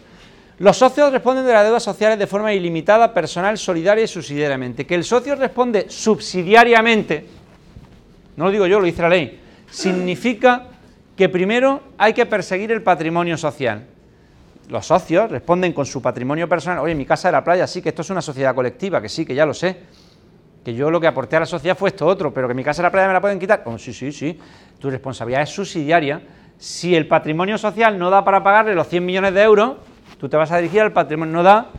Los 0.58 0.76
socios 0.76 1.12
responden 1.12 1.46
de 1.46 1.52
las 1.52 1.64
deudas 1.64 1.82
sociales 1.82 2.18
de 2.18 2.26
forma 2.26 2.52
ilimitada, 2.52 3.14
personal, 3.14 3.56
solidaria 3.56 4.04
y 4.04 4.08
subsidiariamente. 4.08 4.86
Que 4.86 4.96
el 4.96 5.04
socio 5.04 5.36
responde 5.36 5.86
subsidiariamente, 5.88 7.26
no 8.36 8.46
lo 8.46 8.50
digo 8.50 8.66
yo, 8.66 8.80
lo 8.80 8.86
dice 8.86 9.02
la 9.02 9.08
ley, 9.08 9.40
significa 9.70 10.66
que 11.16 11.28
primero 11.28 11.82
hay 11.96 12.12
que 12.12 12.26
perseguir 12.26 12.72
el 12.72 12.82
patrimonio 12.82 13.36
social. 13.36 13.86
Los 14.68 14.86
socios 14.86 15.30
responden 15.30 15.72
con 15.72 15.86
su 15.86 16.02
patrimonio 16.02 16.48
personal, 16.48 16.80
oye, 16.80 16.94
mi 16.94 17.06
casa 17.06 17.28
de 17.28 17.32
la 17.32 17.44
playa, 17.44 17.66
sí, 17.66 17.80
que 17.80 17.90
esto 17.90 18.02
es 18.02 18.10
una 18.10 18.20
sociedad 18.20 18.54
colectiva, 18.54 19.00
que 19.00 19.08
sí, 19.08 19.24
que 19.24 19.34
ya 19.34 19.46
lo 19.46 19.54
sé, 19.54 19.76
que 20.64 20.74
yo 20.74 20.90
lo 20.90 21.00
que 21.00 21.06
aporté 21.06 21.36
a 21.36 21.40
la 21.40 21.46
sociedad 21.46 21.76
fue 21.76 21.90
esto 21.90 22.04
otro, 22.04 22.34
pero 22.34 22.48
que 22.48 22.54
mi 22.54 22.64
casa 22.64 22.82
de 22.82 22.88
la 22.88 22.92
playa 22.92 23.06
me 23.06 23.14
la 23.14 23.20
pueden 23.20 23.38
quitar. 23.38 23.62
Oh, 23.64 23.78
sí, 23.78 23.92
sí, 23.92 24.12
sí, 24.12 24.38
tu 24.78 24.90
responsabilidad 24.90 25.42
es 25.42 25.50
subsidiaria. 25.50 26.20
Si 26.58 26.94
el 26.94 27.06
patrimonio 27.06 27.56
social 27.56 27.98
no 27.98 28.10
da 28.10 28.24
para 28.24 28.42
pagarle 28.42 28.74
los 28.74 28.88
100 28.88 29.06
millones 29.06 29.34
de 29.34 29.42
euros, 29.42 29.76
tú 30.18 30.28
te 30.28 30.36
vas 30.36 30.50
a 30.52 30.58
dirigir 30.58 30.82
al 30.82 30.92
patrimonio, 30.92 31.32
no 31.32 31.42
da, 31.42 31.70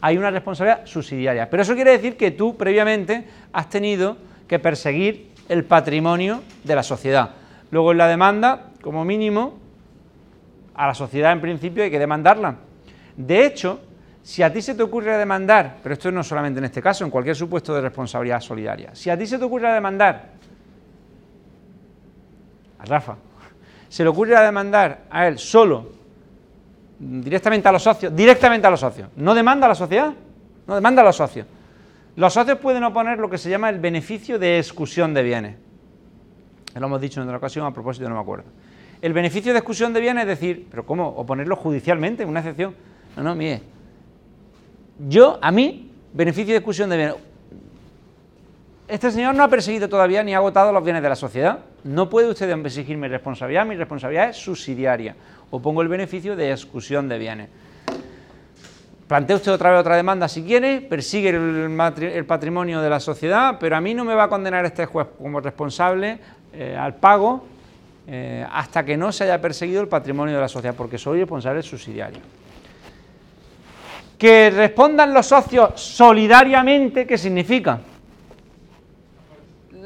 hay 0.00 0.18
una 0.18 0.30
responsabilidad 0.30 0.84
subsidiaria. 0.84 1.48
Pero 1.48 1.62
eso 1.62 1.74
quiere 1.74 1.92
decir 1.92 2.16
que 2.16 2.30
tú 2.30 2.56
previamente 2.56 3.26
has 3.52 3.70
tenido 3.70 4.18
que 4.46 4.58
perseguir 4.58 5.30
el 5.48 5.64
patrimonio 5.64 6.42
de 6.62 6.74
la 6.74 6.82
sociedad. 6.82 7.30
Luego 7.70 7.92
en 7.92 7.98
la 7.98 8.08
demanda, 8.08 8.70
como 8.82 9.04
mínimo, 9.04 9.58
a 10.74 10.86
la 10.88 10.94
sociedad 10.94 11.32
en 11.32 11.40
principio 11.40 11.84
hay 11.84 11.90
que 11.90 11.98
demandarla. 11.98 12.56
De 13.16 13.46
hecho, 13.46 13.80
si 14.22 14.42
a 14.42 14.52
ti 14.52 14.60
se 14.60 14.74
te 14.74 14.82
ocurre 14.82 15.16
demandar, 15.16 15.78
pero 15.82 15.94
esto 15.94 16.10
no 16.10 16.24
solamente 16.24 16.58
en 16.58 16.64
este 16.64 16.82
caso, 16.82 17.04
en 17.04 17.10
cualquier 17.10 17.36
supuesto 17.36 17.74
de 17.74 17.80
responsabilidad 17.80 18.40
solidaria, 18.40 18.94
si 18.94 19.10
a 19.10 19.18
ti 19.18 19.26
se 19.26 19.38
te 19.38 19.44
ocurre 19.44 19.72
demandar 19.72 20.30
a 22.78 22.84
Rafa, 22.84 23.16
se 23.88 24.02
le 24.02 24.08
ocurre 24.08 24.38
demandar 24.40 25.04
a 25.10 25.28
él 25.28 25.38
solo 25.38 26.03
directamente 26.98 27.68
a 27.68 27.72
los 27.72 27.82
socios, 27.82 28.14
directamente 28.14 28.66
a 28.66 28.70
los 28.70 28.80
socios. 28.80 29.08
No 29.16 29.34
demanda 29.34 29.66
a 29.66 29.70
la 29.70 29.74
sociedad, 29.74 30.12
no 30.66 30.74
demanda 30.74 31.02
a 31.02 31.04
los 31.04 31.16
socios. 31.16 31.46
Los 32.16 32.32
socios 32.32 32.58
pueden 32.58 32.84
oponer 32.84 33.18
lo 33.18 33.28
que 33.28 33.38
se 33.38 33.50
llama 33.50 33.68
el 33.70 33.80
beneficio 33.80 34.38
de 34.38 34.58
exclusión 34.58 35.14
de 35.14 35.22
bienes. 35.22 35.56
Lo 36.74 36.86
hemos 36.86 37.00
dicho 37.00 37.20
en 37.20 37.26
otra 37.26 37.38
ocasión, 37.38 37.66
a 37.66 37.72
propósito, 37.72 38.08
no 38.08 38.14
me 38.14 38.20
acuerdo. 38.20 38.44
El 39.00 39.12
beneficio 39.12 39.52
de 39.52 39.58
exclusión 39.58 39.92
de 39.92 40.00
bienes 40.00 40.22
es 40.22 40.28
decir, 40.28 40.66
pero 40.70 40.86
¿cómo? 40.86 41.08
Oponerlo 41.08 41.56
judicialmente, 41.56 42.24
una 42.24 42.40
excepción. 42.40 42.74
No, 43.16 43.22
no, 43.22 43.34
mire. 43.34 43.62
Yo, 45.08 45.38
a 45.42 45.50
mí, 45.50 45.90
beneficio 46.12 46.52
de 46.52 46.58
exclusión 46.58 46.88
de 46.90 46.96
bienes. 46.96 47.16
Este 48.94 49.10
señor 49.10 49.34
no 49.34 49.42
ha 49.42 49.48
perseguido 49.48 49.88
todavía 49.88 50.22
ni 50.22 50.34
ha 50.34 50.36
agotado 50.36 50.70
los 50.70 50.84
bienes 50.84 51.02
de 51.02 51.08
la 51.08 51.16
sociedad. 51.16 51.58
No 51.82 52.08
puede 52.08 52.28
usted 52.28 52.48
exigirme 52.48 53.08
responsabilidad, 53.08 53.66
mi 53.66 53.74
responsabilidad 53.74 54.28
es 54.28 54.36
subsidiaria 54.36 55.16
o 55.50 55.60
pongo 55.60 55.82
el 55.82 55.88
beneficio 55.88 56.36
de 56.36 56.52
exclusión 56.52 57.08
de 57.08 57.18
bienes. 57.18 57.48
Plantee 59.08 59.34
usted 59.34 59.50
otra 59.50 59.72
vez 59.72 59.80
otra 59.80 59.96
demanda 59.96 60.28
si 60.28 60.44
quiere, 60.44 60.80
persigue 60.80 61.30
el, 61.30 62.24
patrimonio 62.24 62.80
de 62.80 62.88
la 62.88 63.00
sociedad, 63.00 63.56
pero 63.58 63.74
a 63.74 63.80
mí 63.80 63.94
no 63.94 64.04
me 64.04 64.14
va 64.14 64.22
a 64.22 64.28
condenar 64.28 64.64
este 64.64 64.86
juez 64.86 65.08
como 65.18 65.40
responsable 65.40 66.20
eh, 66.52 66.76
al 66.78 66.94
pago 66.94 67.44
eh, 68.06 68.46
hasta 68.48 68.84
que 68.84 68.96
no 68.96 69.10
se 69.10 69.24
haya 69.24 69.40
perseguido 69.40 69.80
el 69.80 69.88
patrimonio 69.88 70.36
de 70.36 70.40
la 70.40 70.48
sociedad, 70.48 70.76
porque 70.76 70.98
soy 70.98 71.18
responsable 71.18 71.64
subsidiario. 71.64 72.20
Que 74.16 74.50
respondan 74.50 75.12
los 75.12 75.26
socios 75.26 75.80
solidariamente, 75.80 77.08
¿qué 77.08 77.18
significa? 77.18 77.80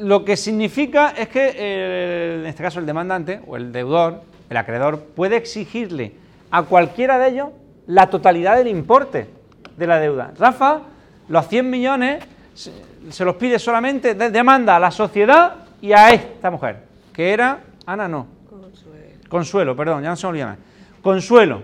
Lo 0.00 0.24
que 0.24 0.36
significa 0.36 1.10
es 1.16 1.28
que, 1.28 1.52
eh, 1.56 2.36
en 2.40 2.46
este 2.46 2.62
caso, 2.62 2.78
el 2.78 2.86
demandante 2.86 3.40
o 3.46 3.56
el 3.56 3.72
deudor 3.72 4.22
el 4.50 4.56
acreedor 4.56 5.00
puede 5.00 5.36
exigirle 5.36 6.12
a 6.50 6.62
cualquiera 6.62 7.18
de 7.18 7.28
ellos 7.28 7.48
la 7.86 8.08
totalidad 8.08 8.56
del 8.56 8.68
importe 8.68 9.28
de 9.76 9.86
la 9.86 9.98
deuda. 9.98 10.32
Rafa, 10.38 10.80
los 11.28 11.48
100 11.48 11.68
millones 11.68 12.24
se, 12.54 13.24
los 13.24 13.36
pide 13.36 13.58
solamente, 13.58 14.14
demanda 14.14 14.76
a 14.76 14.80
la 14.80 14.90
sociedad 14.90 15.54
y 15.80 15.92
a 15.92 16.10
esta 16.10 16.50
mujer, 16.50 16.84
que 17.12 17.32
era, 17.32 17.60
Ana 17.86 18.08
no. 18.08 18.26
Consuelo. 18.48 19.28
Consuelo, 19.28 19.76
perdón, 19.76 20.02
ya 20.02 20.10
no 20.10 20.16
se 20.16 20.26
me 20.26 20.30
olvida 20.30 20.56
Consuelo. 21.02 21.62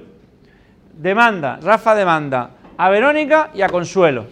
Demanda, 0.96 1.58
Rafa 1.60 1.94
demanda 1.94 2.50
a 2.76 2.88
Verónica 2.90 3.50
y 3.54 3.62
a 3.62 3.68
Consuelo. 3.68 4.26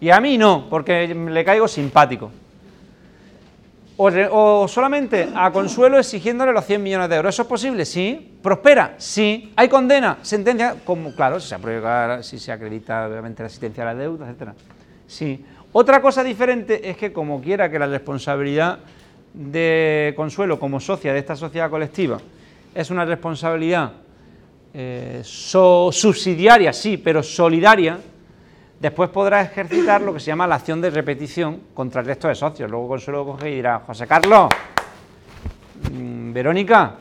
Y 0.00 0.10
a 0.10 0.20
mí 0.20 0.38
no, 0.38 0.68
porque 0.70 1.14
le 1.14 1.44
caigo 1.44 1.68
simpático 1.68 2.30
o, 4.30 4.68
solamente 4.68 5.28
a 5.34 5.50
Consuelo 5.50 5.98
exigiéndole 5.98 6.52
los 6.52 6.64
100 6.64 6.82
millones 6.82 7.08
de 7.08 7.16
euros. 7.16 7.34
¿Eso 7.34 7.42
es 7.42 7.48
posible? 7.48 7.84
Sí. 7.84 8.36
¿Prospera? 8.42 8.94
Sí. 8.98 9.52
¿Hay 9.56 9.68
condena? 9.68 10.18
¿Sentencia? 10.22 10.76
Como, 10.84 11.14
claro, 11.14 11.40
si 11.40 11.48
se, 11.48 11.54
aprueba, 11.54 12.22
si 12.22 12.38
se 12.38 12.52
acredita 12.52 13.06
obviamente 13.06 13.42
la 13.42 13.46
asistencia 13.46 13.82
a 13.82 13.86
la 13.86 13.94
deuda, 13.94 14.26
etcétera. 14.26 14.54
Sí. 15.06 15.44
Otra 15.72 16.02
cosa 16.02 16.22
diferente 16.22 16.88
es 16.88 16.96
que 16.96 17.12
como 17.12 17.40
quiera 17.40 17.70
que 17.70 17.78
la 17.78 17.86
responsabilidad 17.86 18.80
de 19.32 20.12
Consuelo 20.16 20.58
como 20.58 20.80
socia 20.80 21.12
de 21.12 21.18
esta 21.18 21.36
sociedad 21.36 21.70
colectiva 21.70 22.18
es 22.74 22.90
una 22.90 23.04
responsabilidad 23.04 23.92
eh, 24.74 25.20
subsidiaria, 25.24 26.72
sí, 26.72 26.96
pero 26.96 27.22
solidaria, 27.22 27.98
Después 28.82 29.10
podrá 29.10 29.42
ejercitar 29.42 30.00
lo 30.00 30.12
que 30.12 30.18
se 30.18 30.26
llama 30.26 30.44
la 30.44 30.56
acción 30.56 30.80
de 30.80 30.90
repetición 30.90 31.60
contra 31.72 32.00
el 32.00 32.06
resto 32.08 32.26
de 32.26 32.34
socios. 32.34 32.68
Luego 32.68 32.88
Consuelo 32.88 33.24
coge 33.24 33.48
y 33.48 33.54
dirá, 33.54 33.78
José 33.86 34.08
Carlos, 34.08 34.48
mm, 35.92 36.32
Verónica, 36.32 36.94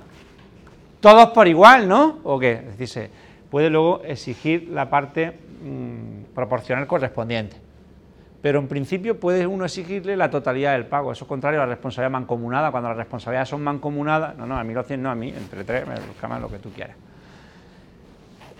todos 0.99 1.31
por 1.31 1.47
igual, 1.47 1.87
¿no? 1.87 2.19
¿O 2.23 2.37
qué? 2.37 2.61
Decir, 2.77 3.09
puede 3.49 3.71
luego 3.71 4.03
exigir 4.03 4.69
la 4.69 4.91
parte 4.91 5.31
mm, 5.31 6.35
proporcional 6.35 6.85
correspondiente. 6.85 7.57
Pero 8.43 8.59
en 8.59 8.67
principio 8.67 9.19
puede 9.19 9.47
uno 9.47 9.65
exigirle 9.65 10.15
la 10.15 10.29
totalidad 10.29 10.73
del 10.73 10.85
pago. 10.85 11.11
Eso 11.11 11.25
es 11.25 11.27
contrario 11.27 11.63
a 11.63 11.65
la 11.65 11.71
responsabilidad 11.71 12.11
mancomunada. 12.11 12.69
Cuando 12.69 12.89
las 12.89 12.97
responsabilidades 12.99 13.49
son 13.49 13.63
mancomunadas, 13.63 14.37
no, 14.37 14.45
no, 14.45 14.55
a 14.55 14.63
mí 14.63 14.71
lo 14.71 14.81
hacen, 14.81 15.01
no 15.01 15.09
a 15.09 15.15
mí, 15.15 15.29
entre 15.29 15.63
tres, 15.63 15.87
me 15.87 15.95
buscan 15.95 16.39
lo 16.39 16.47
que 16.47 16.59
tú 16.59 16.69
quieras. 16.69 16.95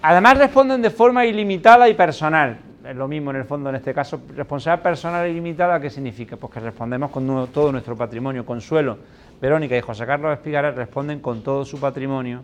Además 0.02 0.40
responden 0.40 0.82
de 0.82 0.90
forma 0.90 1.24
ilimitada 1.24 1.88
y 1.88 1.94
personal. 1.94 2.71
Es 2.84 2.96
lo 2.96 3.08
mismo 3.08 3.30
en 3.30 3.38
el 3.38 3.46
fondo 3.46 3.70
en 3.70 3.76
este 3.76 3.94
caso. 3.94 4.20
Responsabilidad 4.36 4.84
personal 4.84 5.30
ilimitada, 5.30 5.80
¿qué 5.80 5.90
significa? 5.90 6.36
Pues 6.36 6.52
que 6.52 6.60
respondemos 6.60 7.12
con 7.12 7.48
todo 7.54 7.72
nuestro 7.72 7.96
patrimonio. 7.96 8.46
Consuelo, 8.46 8.98
Verónica 9.40 9.78
y 9.78 9.82
José 9.82 10.06
Carlos 10.06 10.34
Espigares 10.34 10.76
responden 10.76 11.20
con 11.20 11.44
todo 11.44 11.64
su 11.64 11.80
patrimonio, 11.80 12.44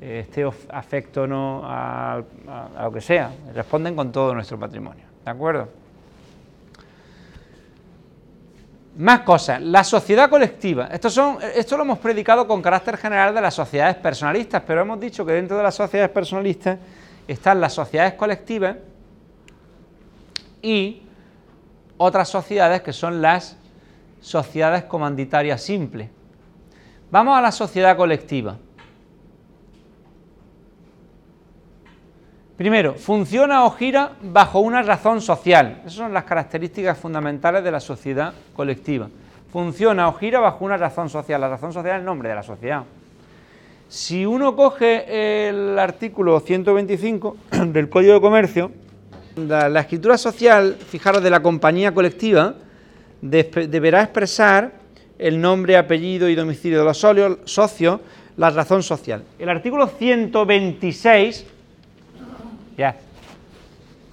este 0.00 0.44
afecto 0.70 1.28
no 1.28 1.62
a, 1.64 2.22
a 2.76 2.82
lo 2.82 2.92
que 2.92 3.00
sea, 3.00 3.30
responden 3.54 3.94
con 3.94 4.10
todo 4.10 4.34
nuestro 4.34 4.58
patrimonio. 4.58 5.04
¿De 5.24 5.30
acuerdo? 5.30 5.68
Más 8.96 9.20
cosas. 9.20 9.62
La 9.62 9.84
sociedad 9.84 10.28
colectiva. 10.28 10.88
Esto, 10.88 11.08
son, 11.08 11.38
esto 11.54 11.76
lo 11.76 11.84
hemos 11.84 11.98
predicado 11.98 12.48
con 12.48 12.60
carácter 12.60 12.96
general 12.96 13.32
de 13.32 13.40
las 13.40 13.54
sociedades 13.54 13.94
personalistas, 13.96 14.62
pero 14.66 14.82
hemos 14.82 14.98
dicho 14.98 15.24
que 15.24 15.32
dentro 15.32 15.56
de 15.56 15.62
las 15.62 15.74
sociedades 15.76 16.10
personalistas 16.10 16.78
están 17.28 17.60
las 17.60 17.72
sociedades 17.72 18.14
colectivas 18.14 18.76
y 20.62 21.02
otras 21.98 22.28
sociedades 22.28 22.82
que 22.82 22.92
son 22.92 23.20
las 23.20 23.56
sociedades 24.20 24.84
comanditarias 24.84 25.62
simples. 25.62 26.08
Vamos 27.10 27.36
a 27.36 27.42
la 27.42 27.52
sociedad 27.52 27.96
colectiva. 27.96 28.56
Primero, 32.56 32.94
funciona 32.94 33.64
o 33.64 33.70
gira 33.72 34.12
bajo 34.22 34.60
una 34.60 34.82
razón 34.82 35.20
social. 35.20 35.80
Esas 35.80 35.94
son 35.94 36.14
las 36.14 36.24
características 36.24 36.96
fundamentales 36.96 37.64
de 37.64 37.70
la 37.70 37.80
sociedad 37.80 38.32
colectiva. 38.54 39.08
Funciona 39.50 40.08
o 40.08 40.14
gira 40.14 40.38
bajo 40.40 40.64
una 40.64 40.76
razón 40.76 41.08
social. 41.08 41.40
La 41.40 41.48
razón 41.48 41.72
social 41.72 41.96
es 41.96 42.00
el 42.00 42.04
nombre 42.04 42.28
de 42.28 42.34
la 42.34 42.42
sociedad. 42.42 42.84
Si 43.88 44.24
uno 44.24 44.56
coge 44.56 45.48
el 45.48 45.78
artículo 45.78 46.40
125 46.40 47.36
del 47.66 47.90
Código 47.90 48.14
de 48.14 48.20
Comercio, 48.20 48.70
la, 49.36 49.80
escritura 49.80 50.18
social, 50.18 50.76
fijaros, 50.88 51.22
de 51.22 51.30
la 51.30 51.40
compañía 51.40 51.92
colectiva, 51.92 52.54
deberá 53.20 54.02
expresar 54.02 54.72
el 55.18 55.40
nombre, 55.40 55.76
apellido 55.76 56.28
y 56.28 56.34
domicilio 56.34 56.80
de 56.80 56.84
los 56.84 56.98
socios, 56.98 58.00
la 58.36 58.50
razón 58.50 58.82
social. 58.82 59.22
El 59.38 59.48
artículo 59.48 59.86
126 59.86 61.46
ya. 62.76 62.96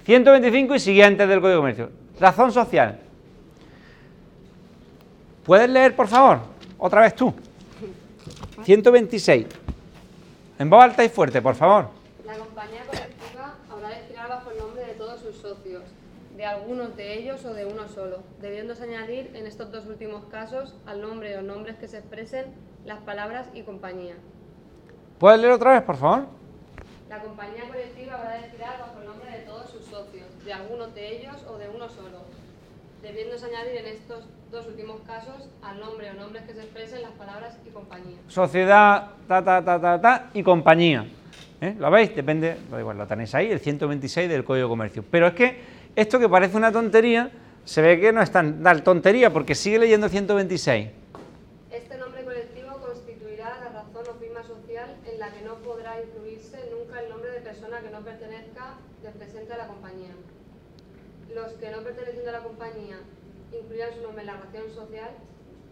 125 0.04 0.74
y 0.74 0.80
siguientes 0.80 1.28
del 1.28 1.40
Código 1.40 1.56
de 1.56 1.60
Comercio. 1.60 1.90
Razón 2.18 2.52
social. 2.52 2.98
¿Puedes 5.44 5.68
leer, 5.70 5.96
por 5.96 6.08
favor? 6.08 6.40
Otra 6.78 7.02
vez 7.02 7.14
tú. 7.14 7.32
126. 8.64 9.46
En 10.58 10.70
voz 10.70 10.84
alta 10.84 11.04
y 11.04 11.08
fuerte, 11.08 11.40
por 11.40 11.54
favor. 11.54 11.88
La 12.26 12.34
compañía 12.34 12.84
colectiva 12.86 13.54
habrá 13.70 13.88
de 13.88 14.06
girar 14.08 14.28
bajo 14.28 14.50
el 14.50 14.58
nombre 14.58 14.84
de 14.84 14.94
todos 14.94 15.20
sus 15.20 15.36
socios, 15.36 15.82
de 16.40 16.46
algunos 16.46 16.96
de 16.96 17.18
ellos 17.18 17.44
o 17.44 17.52
de 17.52 17.66
uno 17.66 17.86
solo, 17.86 18.22
debiéndose 18.40 18.84
añadir 18.84 19.30
en 19.34 19.46
estos 19.46 19.70
dos 19.70 19.84
últimos 19.84 20.24
casos 20.30 20.74
al 20.86 21.02
nombre 21.02 21.36
o 21.36 21.42
nombres 21.42 21.76
que 21.76 21.86
se 21.86 21.98
expresen 21.98 22.46
las 22.86 22.98
palabras 23.00 23.50
y 23.52 23.60
compañía. 23.60 24.14
¿Puedes 25.18 25.38
leer 25.38 25.52
otra 25.52 25.72
vez, 25.72 25.82
por 25.82 25.98
favor? 25.98 26.24
La 27.10 27.18
compañía 27.18 27.68
colectiva 27.68 28.14
habrá 28.14 28.40
de 28.40 28.48
girar 28.48 28.78
bajo 28.80 29.00
el 29.00 29.06
nombre 29.06 29.30
de 29.30 29.40
todos 29.40 29.68
sus 29.68 29.84
socios, 29.84 30.24
de 30.42 30.50
algunos 30.54 30.94
de 30.94 31.18
ellos 31.18 31.36
o 31.46 31.58
de 31.58 31.68
uno 31.68 31.90
solo, 31.90 32.22
debiéndose 33.02 33.44
añadir 33.44 33.76
en 33.76 33.86
estos 33.88 34.24
dos 34.50 34.66
últimos 34.66 35.02
casos 35.06 35.46
al 35.60 35.78
nombre 35.78 36.10
o 36.10 36.14
nombres 36.14 36.44
que 36.44 36.54
se 36.54 36.62
expresen 36.62 37.02
las 37.02 37.12
palabras 37.12 37.58
y 37.66 37.68
compañía. 37.68 38.16
Sociedad, 38.28 39.10
ta, 39.28 39.44
ta, 39.44 39.62
ta, 39.62 39.78
ta, 39.78 40.00
ta, 40.00 40.30
y 40.32 40.42
compañía. 40.42 41.06
¿Eh? 41.60 41.76
¿Lo 41.78 41.90
veis? 41.90 42.16
Depende, 42.16 42.56
igual, 42.78 42.96
lo 42.96 43.06
tenéis 43.06 43.34
ahí, 43.34 43.50
el 43.50 43.60
126 43.60 44.30
del 44.30 44.42
Código 44.42 44.68
de 44.68 44.70
Comercio. 44.70 45.04
Pero 45.10 45.26
es 45.26 45.34
que 45.34 45.79
esto 45.96 46.18
que 46.18 46.28
parece 46.28 46.56
una 46.56 46.72
tontería, 46.72 47.30
se 47.64 47.82
ve 47.82 48.00
que 48.00 48.12
no 48.12 48.22
es 48.22 48.30
tan 48.30 48.62
tontería, 48.82 49.32
porque 49.32 49.54
sigue 49.54 49.78
leyendo 49.78 50.06
el 50.06 50.12
126. 50.12 50.88
Este 51.70 51.98
nombre 51.98 52.24
colectivo 52.24 52.78
constituirá 52.80 53.58
la 53.60 53.68
razón 53.68 54.04
o 54.10 54.14
firma 54.18 54.42
social 54.42 54.96
en 55.06 55.20
la 55.20 55.30
que 55.32 55.42
no 55.42 55.54
podrá 55.56 56.00
incluirse 56.02 56.58
nunca 56.70 57.00
el 57.00 57.10
nombre 57.10 57.30
de 57.30 57.40
persona 57.40 57.80
que 57.80 57.90
no 57.90 58.00
pertenezca 58.00 58.74
del 59.02 59.12
presente 59.12 59.52
a 59.52 59.58
la 59.58 59.66
compañía. 59.66 60.14
Los 61.34 61.52
que 61.52 61.70
no 61.70 61.82
perteneciendo 61.82 62.30
a 62.30 62.32
la 62.32 62.42
compañía 62.42 62.98
incluyan 63.52 63.94
su 63.94 64.02
nombre 64.02 64.22
en 64.22 64.26
la 64.26 64.34
razón 64.34 64.74
social 64.74 65.10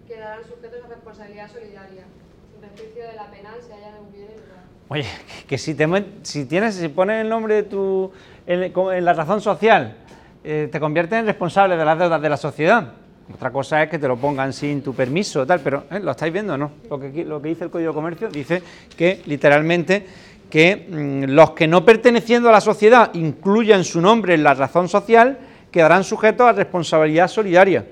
quedarán 0.06 0.44
sujetos 0.44 0.84
a 0.84 0.88
responsabilidad 0.88 1.50
solidaria, 1.50 2.04
sin 2.50 2.60
perjuicio 2.60 3.06
de 3.06 3.14
la 3.14 3.30
penal 3.30 3.60
si 3.60 3.72
haya 3.72 3.98
hubiera 4.00 4.32
lugar. 4.32 4.67
Oye, 4.88 5.04
que 5.46 5.58
si, 5.58 5.74
te, 5.74 5.86
si 6.22 6.46
tienes, 6.46 6.76
si 6.76 6.88
pones 6.88 7.20
el 7.20 7.28
nombre 7.28 7.56
de 7.56 7.62
tu, 7.64 8.10
en, 8.46 9.04
la 9.04 9.12
razón 9.12 9.40
social, 9.40 9.96
eh, 10.42 10.68
te 10.72 10.80
conviertes 10.80 11.18
en 11.18 11.26
responsable 11.26 11.76
de 11.76 11.84
las 11.84 11.98
deudas 11.98 12.22
de 12.22 12.28
la 12.28 12.36
sociedad. 12.38 12.92
Otra 13.32 13.50
cosa 13.50 13.82
es 13.82 13.90
que 13.90 13.98
te 13.98 14.08
lo 14.08 14.16
pongan 14.16 14.54
sin 14.54 14.82
tu 14.82 14.94
permiso, 14.94 15.46
tal, 15.46 15.60
pero 15.60 15.84
¿eh? 15.90 16.00
lo 16.00 16.12
estáis 16.12 16.32
viendo, 16.32 16.56
¿no? 16.56 16.72
Lo 16.88 16.98
que, 16.98 17.10
dice 17.10 17.64
el 17.64 17.70
Código 17.70 17.90
de 17.90 17.94
Comercio 17.94 18.28
dice 18.28 18.62
que 18.96 19.22
literalmente 19.26 20.06
que 20.48 20.86
mm, 20.88 21.24
los 21.34 21.50
que 21.50 21.68
no 21.68 21.84
perteneciendo 21.84 22.48
a 22.48 22.52
la 22.52 22.62
sociedad 22.62 23.10
incluyan 23.12 23.84
su 23.84 24.00
nombre 24.00 24.32
en 24.32 24.42
la 24.42 24.54
razón 24.54 24.88
social 24.88 25.38
quedarán 25.70 26.04
sujetos 26.04 26.46
a 26.46 26.52
responsabilidad 26.52 27.28
solidaria, 27.28 27.84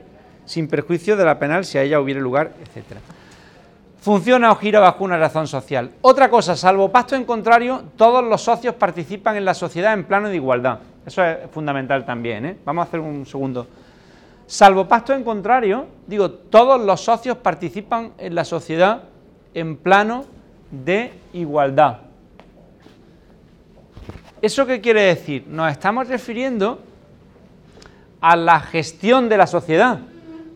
sin 0.46 0.68
perjuicio 0.68 1.18
de 1.18 1.26
la 1.26 1.38
penal 1.38 1.66
si 1.66 1.76
a 1.76 1.82
ella 1.82 2.00
hubiere 2.00 2.20
lugar, 2.20 2.54
etc. 2.62 2.96
Funciona 4.00 4.52
o 4.52 4.56
gira 4.56 4.80
bajo 4.80 5.04
una 5.04 5.18
razón 5.18 5.46
social. 5.46 5.90
Otra 6.02 6.30
cosa, 6.30 6.54
salvo 6.54 6.90
pacto 6.92 7.16
en 7.16 7.24
contrario, 7.24 7.82
todos 7.96 8.22
los 8.24 8.40
socios 8.42 8.74
participan 8.74 9.36
en 9.36 9.44
la 9.44 9.54
sociedad 9.54 9.94
en 9.94 10.04
plano 10.04 10.28
de 10.28 10.36
igualdad. 10.36 10.78
Eso 11.04 11.24
es 11.24 11.38
fundamental 11.50 12.04
también. 12.04 12.46
¿eh? 12.46 12.56
Vamos 12.64 12.84
a 12.84 12.88
hacer 12.88 13.00
un 13.00 13.26
segundo 13.26 13.66
Salvo 14.46 14.86
pacto 14.86 15.12
en 15.12 15.24
contrario, 15.24 15.86
digo, 16.06 16.30
todos 16.30 16.80
los 16.80 17.00
socios 17.00 17.36
participan 17.38 18.12
en 18.16 18.36
la 18.36 18.44
sociedad 18.44 19.02
en 19.54 19.76
plano 19.76 20.24
de 20.70 21.12
igualdad. 21.32 21.98
¿Eso 24.40 24.66
qué 24.66 24.80
quiere 24.80 25.02
decir? 25.02 25.46
Nos 25.48 25.72
estamos 25.72 26.06
refiriendo 26.06 26.78
a 28.20 28.36
la 28.36 28.60
gestión 28.60 29.28
de 29.28 29.36
la 29.36 29.48
sociedad, 29.48 29.98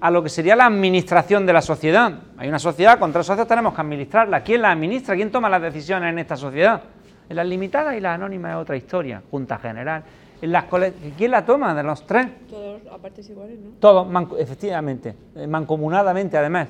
a 0.01 0.11
lo 0.11 0.23
que 0.23 0.31
sería 0.31 0.57
la 0.57 0.67
administración 0.67 1.45
de 1.45 1.53
la 1.53 1.61
sociedad. 1.61 2.13
Hay 2.39 2.49
una 2.49 2.59
sociedad, 2.59 2.99
con 2.99 3.13
tres 3.13 3.27
socios 3.27 3.47
tenemos 3.47 3.75
que 3.75 3.81
administrarla. 3.81 4.43
¿Quién 4.43 4.63
la 4.63 4.73
administra? 4.73 5.15
¿Quién 5.15 5.31
toma 5.31 5.49
las 5.49 5.61
decisiones 5.61 6.11
en 6.11 6.19
esta 6.19 6.37
sociedad? 6.37 6.83
En 7.29 7.37
las 7.37 7.47
limitadas 7.47 7.97
y 7.97 8.01
las 8.01 8.15
anónimas 8.15 8.53
es 8.53 8.57
otra 8.57 8.77
historia, 8.77 9.23
Junta 9.31 9.59
General. 9.59 10.03
¿Quién 11.17 11.31
la 11.31 11.45
toma 11.45 11.75
de 11.75 11.83
los 11.83 12.07
tres? 12.07 12.29
Todos 12.49 12.81
a 12.91 12.97
partes 12.97 13.29
iguales, 13.29 13.59
¿no? 13.61 13.71
Todos, 13.79 14.09
efectivamente, 14.39 15.15
eh, 15.37 15.47
mancomunadamente 15.47 16.39
además. 16.39 16.69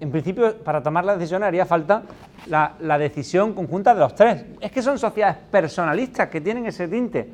En 0.00 0.10
principio, 0.10 0.56
para 0.56 0.82
tomar 0.82 1.04
la 1.04 1.14
decisión 1.14 1.42
haría 1.42 1.66
falta 1.66 2.02
la, 2.46 2.76
la, 2.80 2.96
decisión 2.96 3.52
conjunta 3.52 3.92
de 3.92 4.00
los 4.00 4.14
tres. 4.14 4.46
Es 4.58 4.72
que 4.72 4.80
son 4.80 4.98
sociedades 4.98 5.36
personalistas 5.50 6.28
que 6.30 6.40
tienen 6.40 6.64
ese 6.64 6.88
tinte. 6.88 7.28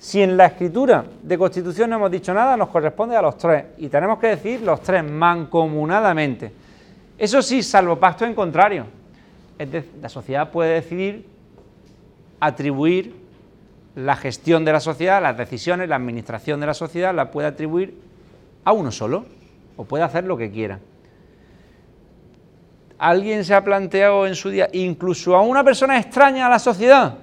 Si 0.00 0.22
en 0.22 0.34
la 0.34 0.46
escritura 0.46 1.04
de 1.22 1.36
constitución 1.36 1.90
no 1.90 1.96
hemos 1.96 2.10
dicho 2.10 2.32
nada, 2.32 2.56
nos 2.56 2.70
corresponde 2.70 3.14
a 3.14 3.20
los 3.20 3.36
tres. 3.36 3.66
Y 3.76 3.88
tenemos 3.88 4.18
que 4.18 4.28
decir 4.28 4.62
los 4.62 4.80
tres 4.80 5.04
mancomunadamente. 5.04 6.50
Eso 7.18 7.42
sí, 7.42 7.62
salvo 7.62 7.96
pacto 7.96 8.24
en 8.24 8.34
contrario. 8.34 8.86
Es 9.58 9.70
decir, 9.70 9.92
la 10.00 10.08
sociedad 10.08 10.50
puede 10.50 10.72
decidir 10.72 11.28
atribuir 12.40 13.14
la 13.94 14.16
gestión 14.16 14.64
de 14.64 14.72
la 14.72 14.80
sociedad, 14.80 15.20
las 15.20 15.36
decisiones, 15.36 15.86
la 15.86 15.96
administración 15.96 16.60
de 16.60 16.66
la 16.66 16.74
sociedad 16.74 17.14
la 17.14 17.30
puede 17.30 17.48
atribuir 17.48 18.00
a 18.64 18.72
uno 18.72 18.90
solo 18.90 19.26
o 19.76 19.84
puede 19.84 20.02
hacer 20.02 20.24
lo 20.24 20.38
que 20.38 20.50
quiera. 20.50 20.78
¿Alguien 22.98 23.44
se 23.44 23.52
ha 23.52 23.62
planteado 23.62 24.26
en 24.26 24.34
su 24.34 24.48
día, 24.48 24.70
incluso 24.72 25.36
a 25.36 25.42
una 25.42 25.62
persona 25.62 25.98
extraña 25.98 26.46
a 26.46 26.48
la 26.48 26.58
sociedad? 26.58 27.18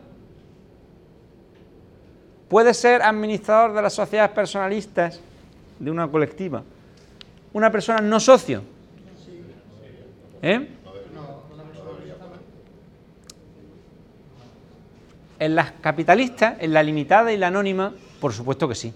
¿Puede 2.50 2.74
ser 2.74 3.02
administrador 3.02 3.74
de 3.74 3.82
las 3.82 3.94
sociedades 3.94 4.32
personalistas 4.32 5.20
de 5.80 5.92
una 5.92 6.08
colectiva? 6.08 6.64
¿Una 7.54 7.72
persona 7.72 8.00
no 8.00 8.20
socio? 8.20 8.64
¿Eh? 10.42 10.70
En 15.40 15.56
las 15.56 15.72
capitalistas, 15.74 16.56
en 16.60 16.74
la 16.74 16.82
limitada 16.84 17.32
y 17.32 17.38
la 17.38 17.48
anónima, 17.48 17.94
por 18.20 18.34
supuesto 18.34 18.68
que 18.68 18.76
sí. 18.76 18.94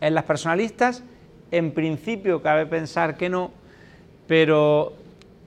En 0.00 0.14
las 0.14 0.24
personalistas, 0.24 1.02
en 1.50 1.72
principio 1.72 2.42
cabe 2.42 2.66
pensar 2.66 3.16
que 3.16 3.28
no, 3.28 3.50
pero 4.26 4.92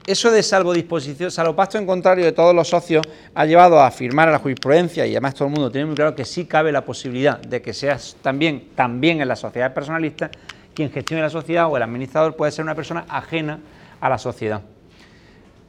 eso 0.08 0.30
de 0.30 0.42
salvo 0.42 0.72
disposición, 0.72 1.30
salvo 1.30 1.54
pasto 1.54 1.76
en 1.76 1.84
contrario 1.84 2.24
de 2.24 2.32
todos 2.32 2.54
los 2.54 2.66
socios, 2.66 3.06
ha 3.34 3.44
llevado 3.44 3.78
a 3.78 3.86
afirmar 3.86 4.28
a 4.28 4.32
la 4.32 4.38
jurisprudencia 4.38 5.06
y 5.06 5.10
además 5.10 5.34
todo 5.34 5.48
el 5.48 5.54
mundo 5.54 5.70
tiene 5.70 5.84
muy 5.84 5.94
claro 5.94 6.14
que 6.14 6.24
sí 6.24 6.46
cabe 6.46 6.72
la 6.72 6.82
posibilidad 6.82 7.38
de 7.38 7.60
que 7.60 7.74
seas 7.74 8.16
también, 8.22 8.70
también 8.74 9.20
en 9.20 9.28
las 9.28 9.40
sociedades 9.40 9.74
personalistas 9.74 10.30
quien 10.74 10.90
gestione 10.90 11.22
la 11.22 11.28
sociedad 11.28 11.66
o 11.70 11.76
el 11.76 11.82
administrador 11.82 12.36
puede 12.36 12.52
ser 12.52 12.64
una 12.64 12.74
persona 12.74 13.04
ajena 13.08 13.60
a 14.00 14.08
la 14.08 14.16
sociedad. 14.16 14.62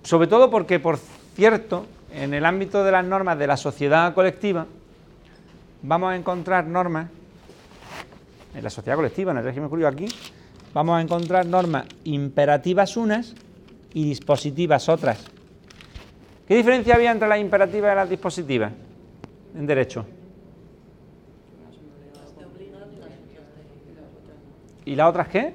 Sobre 0.03 0.27
todo 0.27 0.49
porque, 0.49 0.79
por 0.79 0.99
cierto, 1.35 1.85
en 2.13 2.33
el 2.33 2.45
ámbito 2.45 2.83
de 2.83 2.91
las 2.91 3.03
normas 3.03 3.37
de 3.37 3.47
la 3.47 3.57
sociedad 3.57 4.13
colectiva, 4.13 4.67
vamos 5.81 6.11
a 6.11 6.15
encontrar 6.15 6.65
normas, 6.65 7.09
en 8.55 8.63
la 8.63 8.69
sociedad 8.69 8.95
colectiva, 8.95 9.31
en 9.31 9.39
el 9.39 9.43
régimen 9.43 9.67
jurídico 9.67 9.89
aquí, 9.89 10.07
vamos 10.73 10.97
a 10.97 11.01
encontrar 11.01 11.45
normas 11.45 11.87
imperativas 12.05 12.95
unas 12.95 13.35
y 13.93 14.05
dispositivas 14.05 14.87
otras. 14.89 15.25
¿Qué 16.47 16.55
diferencia 16.55 16.95
había 16.95 17.11
entre 17.11 17.27
las 17.27 17.39
imperativas 17.39 17.93
y 17.93 17.95
las 17.95 18.09
dispositivas 18.09 18.71
en 19.55 19.67
derecho? 19.67 20.05
¿Y 24.85 24.95
las 24.95 25.09
otras 25.09 25.27
qué? 25.27 25.53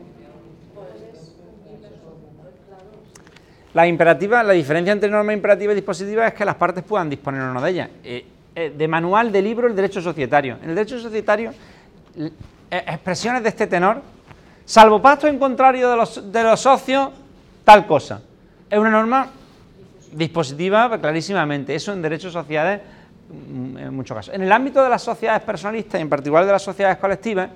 La 3.75 3.89
imperativa, 3.89 4.43
la 4.45 4.53
diferencia 4.53 4.93
entre 4.93 5.11
norma 5.11 5.33
imperativa 5.33 5.73
y 5.73 5.75
dispositiva 5.75 6.29
es 6.29 6.35
que 6.35 6.45
las 6.45 6.55
partes 6.55 6.85
puedan 6.85 7.11
disponer 7.11 7.43
o 7.43 7.53
no 7.53 7.61
de 7.61 7.71
ellas. 7.71 7.91
Eh, 8.05 8.25
eh, 8.55 8.73
de 8.77 8.87
manual 8.87 9.33
de 9.33 9.43
libro 9.43 9.67
el 9.67 9.75
derecho 9.75 10.01
societario. 10.01 10.59
En 10.63 10.71
el 10.71 10.77
derecho 10.77 11.01
societario, 11.01 11.53
eh, 12.17 12.31
expresiones 12.71 13.43
de 13.43 13.49
este 13.49 13.67
tenor, 13.67 14.01
salvo 14.65 15.03
pacto 15.03 15.27
en 15.27 15.41
contrario 15.41 15.91
de 15.91 15.97
los, 15.97 16.33
de 16.33 16.43
los 16.45 16.61
socios, 16.61 17.09
tal 17.65 17.87
cosa. 17.87 18.23
Es 18.71 18.79
una 18.79 18.91
norma 18.91 19.29
dispositiva 20.13 21.01
clarísimamente. 21.01 21.75
Eso 21.75 21.93
en 21.93 22.03
derecho 22.03 22.31
sociales, 22.31 22.81
mm, 23.29 23.79
en 23.79 23.95
muchos 23.95 24.17
casos. 24.17 24.35
En 24.35 24.43
el 24.43 24.53
ámbito 24.53 24.83
de 24.83 24.89
las 24.89 25.03
sociedades 25.03 25.43
personalistas 25.43 25.99
y 25.99 26.03
en 26.03 26.09
particular 26.09 26.47
de 26.47 26.53
las 26.53 26.63
sociedades 26.63 26.99
colectivas, 26.99 27.51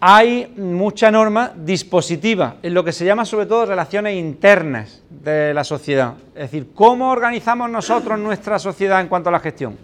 hay 0.00 0.54
mucha 0.56 1.10
norma 1.10 1.52
dispositiva, 1.56 2.56
en 2.62 2.72
lo 2.72 2.84
que 2.84 2.92
se 2.92 3.04
llama 3.04 3.24
sobre 3.24 3.46
todo 3.46 3.66
relaciones 3.66 4.14
internas 4.14 5.02
de 5.10 5.52
la 5.52 5.64
sociedad. 5.64 6.14
Es 6.36 6.42
decir, 6.42 6.70
¿cómo 6.72 7.10
organizamos 7.10 7.68
nosotros 7.68 8.16
nuestra 8.18 8.60
sociedad 8.60 9.00
en 9.00 9.08
cuanto 9.08 9.28
a 9.28 9.32
la 9.32 9.40
gestión? 9.40 9.76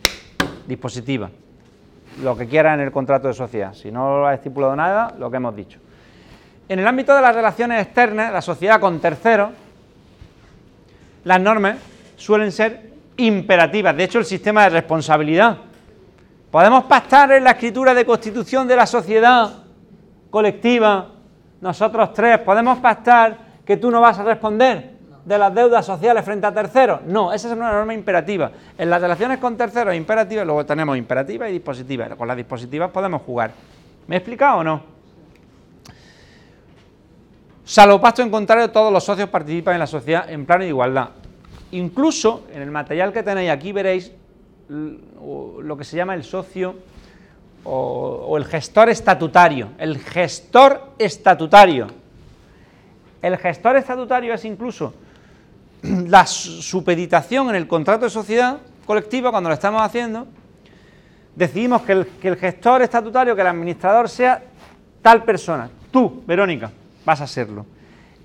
Dispositiva. 0.69 1.31
Lo 2.23 2.37
que 2.37 2.47
quiera 2.47 2.75
en 2.75 2.81
el 2.81 2.93
contrato 2.93 3.27
de 3.27 3.35
sociedad. 3.35 3.75
Si 3.75 3.91
no 3.91 4.21
lo 4.21 4.27
ha 4.29 4.35
estipulado 4.35 4.77
nada, 4.77 5.13
lo 5.19 5.29
que 5.33 5.37
hemos 5.37 5.57
dicho. 5.57 5.81
En 6.69 6.79
el 6.79 6.87
ámbito 6.87 7.15
de 7.15 7.21
las 7.21 7.35
relaciones 7.35 7.83
externas, 7.83 8.33
la 8.33 8.41
sociedad 8.41 8.81
con 8.81 8.99
terceros, 9.01 9.51
las 11.25 11.41
normas 11.41 11.77
suelen 12.17 12.53
ser 12.53 12.91
imperativas. 13.17 13.97
De 13.97 14.05
hecho, 14.05 14.19
el 14.19 14.25
sistema 14.25 14.65
de 14.65 14.71
responsabilidad. 14.71 15.59
Podemos 16.51 16.85
pactar 16.85 17.33
en 17.33 17.45
la 17.45 17.51
escritura 17.51 17.93
de 17.95 18.07
constitución 18.07 18.67
de 18.69 18.77
la 18.77 18.87
sociedad 18.87 19.51
colectiva, 20.31 21.11
nosotros 21.61 22.13
tres, 22.13 22.39
¿podemos 22.39 22.79
pactar 22.79 23.39
que 23.65 23.77
tú 23.77 23.91
no 23.91 24.01
vas 24.01 24.19
a 24.19 24.25
responder 24.25 24.95
de 25.25 25.39
las 25.39 25.55
deudas 25.55 25.85
sociales 25.85 26.25
frente 26.25 26.47
a 26.47 26.53
terceros? 26.53 27.03
No, 27.03 27.33
esa 27.33 27.49
es 27.49 27.55
una 27.55 27.73
norma 27.73 27.95
imperativa. 27.95 28.51
En 28.77 28.91
las 28.91 29.01
relaciones 29.01 29.39
con 29.39 29.57
terceros 29.57 29.95
imperativas, 29.95 30.47
luego 30.47 30.65
tenemos 30.67 30.97
imperativa 30.97 31.49
y 31.49 31.53
dispositiva. 31.53 32.09
Con 32.11 32.29
las 32.29 32.37
dispositivas 32.37 32.91
podemos 32.91 33.23
jugar. 33.23 33.53
¿Me 34.07 34.17
he 34.17 34.19
explicado 34.19 34.59
o 34.59 34.65
no? 34.65 34.94
Salvo 37.65 37.99
pacto 37.99 38.21
en 38.21 38.31
contrario, 38.31 38.71
todos 38.71 38.93
los 38.93 39.05
socios 39.05 39.31
participan 39.31 39.75
en 39.75 39.81
la 39.81 39.87
sociedad 39.87 40.29
en 40.31 40.45
plano 40.45 40.65
de 40.65 40.69
igualdad. 40.69 41.11
Incluso 41.71 42.45
en 42.53 42.61
el 42.61 42.71
material 42.71 43.13
que 43.13 43.23
tenéis 43.23 43.51
aquí 43.51 43.73
veréis 43.73 44.13
lo 44.69 45.77
que 45.77 45.85
se 45.85 45.97
llama 45.97 46.15
el 46.15 46.25
socio 46.25 46.75
o, 47.65 48.37
el 48.37 48.45
gestor 48.45 48.91
estatutario. 48.91 49.71
El 49.79 49.99
gestor 49.99 50.93
estatutario. 50.99 51.87
El 53.23 53.39
gestor 53.39 53.77
estatutario 53.77 54.35
es 54.35 54.45
incluso 54.45 54.93
la 55.83 56.27
supeditación 56.27 57.49
en 57.49 57.57
el 57.57 57.67
contrato 57.67 58.05
de 58.05 58.11
sociedad 58.11 58.59
colectiva 58.85 59.31
cuando 59.31 59.49
lo 59.49 59.55
estamos 59.55 59.81
haciendo. 59.81 60.27
Decidimos 61.35 61.83
que 61.83 61.93
el 62.29 62.37
gestor 62.37 62.83
estatutario, 62.83 63.35
que 63.35 63.41
el 63.41 63.49
administrador 63.49 64.09
sea 64.09 64.43
tal 65.01 65.25
persona. 65.25 65.69
Tú, 65.91 66.23
Verónica, 66.27 66.71
vas 67.05 67.21
a 67.21 67.27
serlo. 67.27 67.67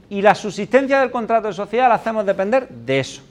Y 0.09 0.21
la 0.21 0.33
subsistencia 0.33 0.99
del 0.99 1.11
contrato 1.11 1.47
de 1.47 1.53
sociedad 1.53 1.87
la 1.87 1.95
hacemos 1.95 2.25
depender 2.25 2.67
de 2.67 2.99
eso. 2.99 3.21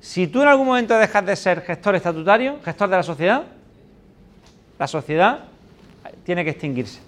Si 0.00 0.28
tú 0.28 0.42
en 0.42 0.48
algún 0.48 0.66
momento 0.66 0.96
dejas 0.96 1.26
de 1.26 1.36
ser 1.36 1.62
gestor 1.62 1.94
estatutario, 1.94 2.58
gestor 2.64 2.88
de 2.88 2.96
la 2.96 3.02
sociedad, 3.02 3.42
la 4.78 4.86
sociedad 4.86 5.40
tiene 6.24 6.44
que 6.44 6.50
extinguirse, 6.50 7.00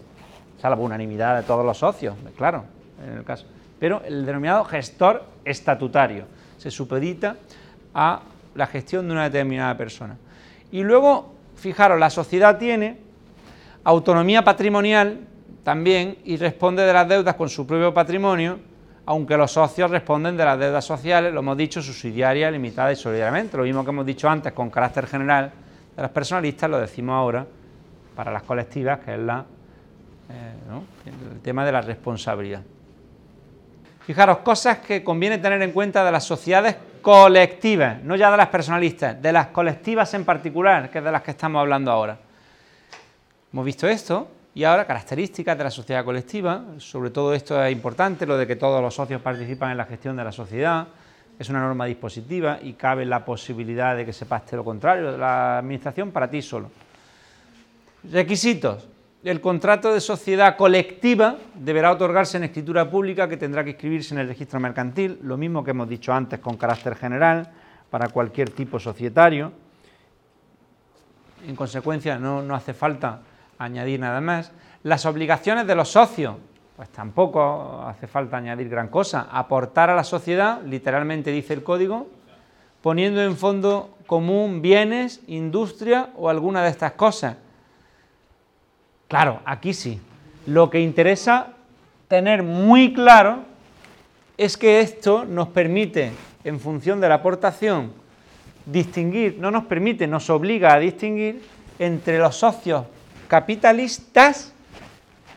salvo 0.61 0.83
unanimidad 0.83 1.37
de 1.37 1.43
todos 1.43 1.65
los 1.65 1.79
socios, 1.79 2.15
claro, 2.37 2.65
en 3.03 3.19
el 3.19 3.25
caso. 3.25 3.47
Pero 3.79 4.03
el 4.05 4.27
denominado 4.27 4.65
gestor 4.65 5.25
estatutario 5.45 6.27
se 6.59 6.71
supedita 6.71 7.37
a 7.95 8.21
la 8.55 8.67
gestión 8.67 9.07
de 9.07 9.13
una 9.13 9.25
determinada 9.25 9.77
persona. 9.77 10.17
Y 10.71 10.83
luego, 10.83 11.35
fijaros, 11.57 11.99
la 11.99 12.11
sociedad 12.11 12.59
tiene 12.59 12.99
autonomía 13.85 14.45
patrimonial 14.45 15.21
también 15.63 16.19
y 16.25 16.37
responde 16.37 16.83
de 16.83 16.93
las 16.93 17.09
deudas 17.09 17.35
con 17.37 17.49
su 17.49 17.67
propio 17.67 17.95
patrimonio, 17.95 18.59
aunque 19.07 19.37
los 19.37 19.53
socios 19.53 19.91
responden 19.91 20.37
de 20.37 20.45
las 20.45 20.59
deudas 20.59 20.85
sociales, 20.85 21.33
lo 21.33 21.41
hemos 21.41 21.57
dicho, 21.57 21.83
subsidiaria, 21.83 22.51
limitada 22.51 22.93
y 22.93 22.97
solidariamente. 22.97 23.57
Lo 23.57 23.65
mismo 23.65 23.85
que 23.85 23.91
hemos 23.91 24.07
dicho 24.07 24.29
antes 24.29 24.53
con 24.53 24.71
carácter 24.71 25.07
general 25.07 25.53
de 25.95 26.03
las 26.03 26.11
personalistas, 26.11 26.71
lo 26.71 26.79
decimos 26.79 27.15
ahora 27.15 27.47
para 28.15 28.31
las 28.33 28.43
colectivas, 28.43 29.01
que 29.01 29.15
es 29.15 29.21
la, 29.21 29.45
eh, 30.31 31.33
el 31.35 31.41
tema 31.41 31.65
de 31.65 31.73
la 31.73 31.81
responsabilidad. 31.81 32.63
Fijaros, 34.01 34.39
cosas 34.39 34.79
que 34.79 35.05
conviene 35.05 35.39
tener 35.39 35.63
en 35.63 35.71
cuenta 35.71 36.05
de 36.05 36.11
las 36.11 36.25
sociedades 36.25 36.77
colectivas, 37.01 38.03
no 38.03 38.17
ya 38.17 38.31
de 38.31 38.37
las 38.37 38.49
personalistas, 38.49 39.21
de 39.21 39.33
las 39.33 39.49
colectivas 39.49 40.13
en 40.15 40.25
particular, 40.25 40.91
que 40.91 40.99
es 40.99 41.05
de 41.05 41.13
las 41.13 41.23
que 41.23 41.33
estamos 41.33 41.61
hablando 41.61 41.91
ahora. 41.91 42.19
Hemos 43.53 43.65
visto 43.65 43.87
esto 43.87 44.29
y 44.55 44.65
ahora 44.65 44.87
características 44.87 45.57
de 45.57 45.65
la 45.65 45.71
sociedad 45.71 46.05
colectiva, 46.05 46.63
sobre 46.77 47.11
todo 47.11 47.33
esto 47.33 47.63
es 47.65 47.73
importante, 47.73 48.27
lo 48.27 48.37
de 48.37 48.47
que 48.47 48.57
todos 48.57 48.83
los 48.83 48.95
socios 48.95 49.23
participan 49.23 49.71
en 49.71 49.79
la 49.79 49.87
gestión 49.87 50.17
de 50.17 50.25
la 50.25 50.33
sociedad, 50.33 50.89
es 51.39 51.49
una 51.49 51.61
norma 51.61 51.87
dispositiva 51.87 52.59
y 52.63 52.75
cabe 52.75 53.07
la 53.07 53.25
posibilidad 53.25 53.97
de 53.97 54.05
que 54.05 54.13
se 54.13 54.27
pacte 54.27 54.55
lo 54.55 54.65
contrario 54.65 55.13
de 55.13 55.19
la 55.19 55.59
administración 55.59 56.11
para 56.11 56.29
ti 56.29 56.43
solo. 56.43 56.71
Requisitos. 58.11 58.89
El 59.25 59.41
contrato 59.41 59.95
de 59.95 60.01
sociedad 60.01 60.57
colectiva 60.57 61.37
deberá 61.55 61.93
otorgarse 61.93 62.37
en 62.37 62.45
escritura 62.45 62.91
pública 62.91 63.29
que 63.29 63.37
tendrá 63.37 63.63
que 63.63 63.71
escribirse 63.71 64.15
en 64.15 64.21
el 64.21 64.29
registro 64.29 64.59
mercantil, 64.59 65.19
lo 65.23 65.37
mismo 65.37 65.65
que 65.65 65.71
hemos 65.71 65.89
dicho 65.89 66.13
antes 66.13 66.41
con 66.41 66.57
carácter 66.57 66.97
general 66.97 67.49
para 67.89 68.09
cualquier 68.09 68.51
tipo 68.51 68.81
societario. 68.81 69.53
En 71.47 71.55
consecuencia, 71.55 72.19
no, 72.19 72.43
no 72.43 72.55
hace 72.55 72.75
falta 72.75 73.21
añadir 73.65 74.01
nada 74.01 74.21
más. 74.21 74.53
Las 74.83 75.07
obligaciones 75.07 75.67
de 75.67 75.75
los 75.75 75.89
socios, 75.89 76.37
pues 76.77 76.89
tampoco 76.91 77.83
hace 77.87 78.07
falta 78.07 78.37
añadir 78.37 78.69
gran 78.69 78.89
cosa. 78.89 79.29
Aportar 79.31 79.91
a 79.91 79.95
la 79.95 80.05
sociedad, 80.05 80.63
literalmente 80.63 81.31
dice 81.31 81.55
el 81.55 81.63
código, 81.63 82.09
poniendo 82.83 83.23
en 83.23 83.37
fondo 83.37 83.97
común 84.07 84.61
bienes, 84.63 85.21
industria 85.29 86.11
o 86.17 86.29
alguna 86.29 86.63
de 86.63 86.71
estas 86.71 86.93
cosas. 86.93 87.37
Claro, 89.09 89.41
aquí 89.45 89.75
sí. 89.75 90.01
Lo 90.47 90.71
que 90.71 90.81
interesa 90.81 91.49
tener 92.09 92.43
muy 92.43 92.93
claro 92.93 93.45
es 94.37 94.57
que 94.57 94.81
esto 94.81 95.25
nos 95.25 95.49
permite, 95.49 96.11
en 96.43 96.59
función 96.59 97.01
de 97.01 97.09
la 97.09 97.17
aportación, 97.17 97.93
distinguir, 98.67 99.39
no 99.39 99.51
nos 99.51 99.65
permite, 99.65 100.07
nos 100.07 100.29
obliga 100.31 100.73
a 100.73 100.79
distinguir 100.79 101.43
entre 101.79 102.19
los 102.19 102.37
socios 102.37 102.87
capitalistas, 103.33 104.53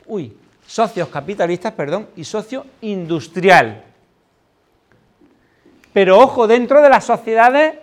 uy, 0.06 0.36
socios 0.68 1.08
capitalistas, 1.08 1.72
perdón, 1.72 2.10
y 2.18 2.26
socio 2.26 2.66
industrial. 2.82 3.86
Pero 5.94 6.20
ojo, 6.20 6.46
dentro 6.46 6.82
de 6.82 6.90
las 6.90 7.06
sociedades 7.06 7.76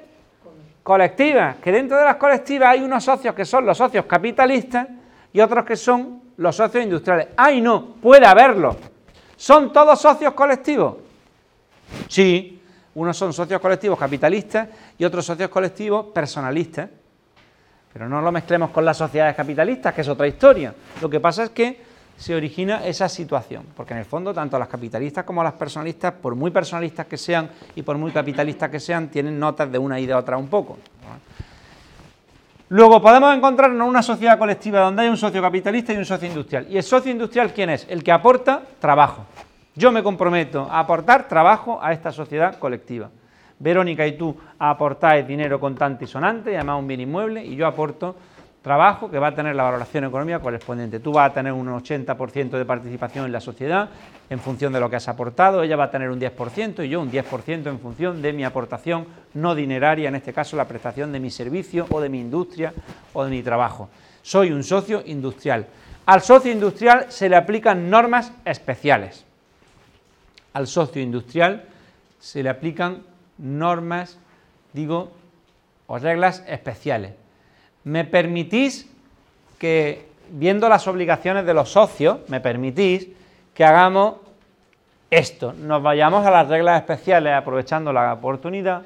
colectivas, 0.83 1.57
que 1.63 1.73
dentro 1.73 1.97
de 1.97 2.05
las 2.05 2.17
colectivas 2.17 2.69
hay 2.69 2.83
unos 2.83 3.03
socios 3.03 3.35
que 3.35 3.47
son 3.47 3.65
los 3.65 3.79
socios 3.79 4.05
capitalistas 4.05 4.87
y 5.33 5.41
otros 5.41 5.65
que 5.65 5.77
son 5.77 6.21
los 6.37 6.57
socios 6.57 6.85
industriales. 6.85 7.29
¡Ay, 7.35 7.63
no! 7.63 7.95
Puede 7.95 8.27
haberlo. 8.27 8.77
¿Son 9.35 9.73
todos 9.73 9.99
socios 9.99 10.35
colectivos? 10.35 10.97
Sí. 12.09 12.61
Unos 12.97 13.17
son 13.17 13.33
socios 13.33 13.63
colectivos 13.63 13.99
capitalistas 13.99 14.69
y 14.99 15.07
otros 15.07 15.25
socios 15.25 15.49
colectivos 15.49 16.09
personalistas. 16.13 16.91
Pero 17.93 18.09
no 18.09 18.23
lo 18.23 18.33
mezclemos 18.33 18.71
con 18.71 18.85
las 18.85 18.97
sociedades 18.97 19.37
capitalistas, 19.37 19.95
que 19.95 20.01
es 20.01 20.09
otra 20.09 20.27
historia. 20.27 20.75
Lo 21.01 21.11
que 21.11 21.21
pasa 21.21 21.45
es 21.45 21.51
que 21.51 21.93
se 22.17 22.35
origina 22.35 22.87
esa 22.87 23.09
situación, 23.09 23.67
porque 23.77 23.95
en 23.95 24.01
el 24.01 24.05
fondo 24.05 24.33
tanto 24.33 24.59
las 24.59 24.69
capitalistas 24.69 25.25
como 25.25 25.43
las 25.43 25.55
personalistas, 25.55 26.13
por 26.13 26.35
muy 26.35 26.51
personalistas 26.51 27.07
que 27.07 27.17
sean 27.17 27.51
y 27.75 27.83
por 27.83 27.99
muy 27.99 28.13
capitalistas 28.13 28.71
que 28.71 28.81
sean, 28.81 29.09
tienen 29.09 29.39
notas 29.39 29.71
de 29.71 29.79
una 29.79 29.99
y 29.99 30.07
de 30.07 30.15
otra 30.15 30.37
un 30.37 30.49
poco. 30.49 30.79
Luego 32.69 33.03
podemos 33.03 33.37
encontrarnos 33.37 33.85
en 33.85 33.89
una 33.89 34.03
sociedad 34.03 34.39
colectiva 34.39 34.81
donde 34.81 35.03
hay 35.03 35.09
un 35.09 35.17
socio 35.17 35.43
capitalista 35.43 35.93
y 35.93 35.97
un 35.97 36.07
socio 36.07 36.29
industrial. 36.29 36.67
¿Y 36.71 36.79
el 36.79 36.83
socio 36.83 37.11
industrial 37.11 37.53
quién 37.53 37.69
es? 37.69 37.87
El 37.91 38.03
que 38.03 38.13
aporta 38.13 38.63
trabajo. 38.81 39.27
Yo 39.75 39.93
me 39.93 40.03
comprometo 40.03 40.69
a 40.71 40.79
aportar 40.79 41.29
trabajo 41.29 41.79
a 41.83 41.93
esta 41.93 42.13
sociedad 42.13 42.59
colectiva. 42.59 43.11
Verónica 43.63 44.05
y 44.07 44.17
tú 44.17 44.37
aportáis 44.59 45.27
dinero 45.27 45.61
contante 45.61 46.05
y 46.05 46.09
sonante, 46.09 46.57
además 46.57 46.81
un 46.81 46.89
bien 46.89 47.01
inmueble, 47.01 47.45
y 47.45 47.55
yo 47.55 47.67
aporto 47.67 48.17
trabajo 48.61 49.09
que 49.11 49.19
va 49.19 49.29
a 49.29 49.35
tener 49.35 49.55
la 49.55 49.63
valoración 49.63 50.05
económica 50.05 50.41
correspondiente. 50.41 51.01
Tú 51.01 51.13
vas 51.13 51.31
a 51.31 51.35
tener 51.35 51.53
un 51.53 51.69
80% 51.69 52.51
de 52.51 52.65
participación 52.65 53.27
en 53.27 53.33
la 53.33 53.41
sociedad 53.41 53.89
en 54.31 54.41
función 54.41 54.73
de 54.73 54.81
lo 54.81 54.91
que 54.91 54.97
has 54.97 55.09
aportado, 55.09 55.63
ella 55.63 55.77
va 55.77 55.85
a 55.85 55.91
tener 55.91 56.11
un 56.11 56.21
10% 56.21 56.85
y 56.85 56.89
yo 56.89 57.01
un 57.01 57.11
10% 57.11 57.67
en 57.67 57.79
función 57.79 58.23
de 58.23 58.33
mi 58.33 58.45
aportación 58.45 59.07
no 59.35 59.55
dineraria, 59.55 60.09
en 60.09 60.15
este 60.15 60.33
caso 60.33 60.57
la 60.57 60.67
prestación 60.67 61.13
de 61.13 61.21
mi 61.21 61.31
servicio 61.31 61.87
o 61.91 62.01
de 62.01 62.09
mi 62.09 62.21
industria 62.21 62.73
o 63.13 63.25
de 63.25 63.31
mi 63.31 63.43
trabajo. 63.43 63.91
Soy 64.23 64.51
un 64.51 64.65
socio 64.65 65.03
industrial. 65.07 65.67
Al 66.07 66.23
socio 66.23 66.51
industrial 66.51 67.07
se 67.11 67.29
le 67.29 67.37
aplican 67.37 67.91
normas 67.91 68.33
especiales. 68.45 69.25
Al 70.53 70.67
socio 70.67 71.01
industrial 71.01 71.65
se 72.19 72.43
le 72.43 72.49
aplican 72.49 73.12
normas, 73.43 74.19
digo, 74.73 75.11
o 75.87 75.99
reglas 75.99 76.43
especiales 76.49 77.13
me 77.85 78.05
permitís 78.05 78.89
que, 79.59 80.07
viendo 80.31 80.69
las 80.69 80.87
obligaciones 80.87 81.45
de 81.47 81.55
los 81.55 81.71
socios, 81.71 82.19
me 82.29 82.41
permitís 82.41 83.09
que 83.55 83.65
hagamos 83.65 84.17
esto, 85.11 85.53
nos 85.53 85.83
vayamos 85.83 86.25
a 86.25 86.31
las 86.31 86.49
reglas 86.49 86.81
especiales 86.81 87.35
aprovechando 87.35 87.93
la 87.93 88.13
oportunidad 88.15 88.83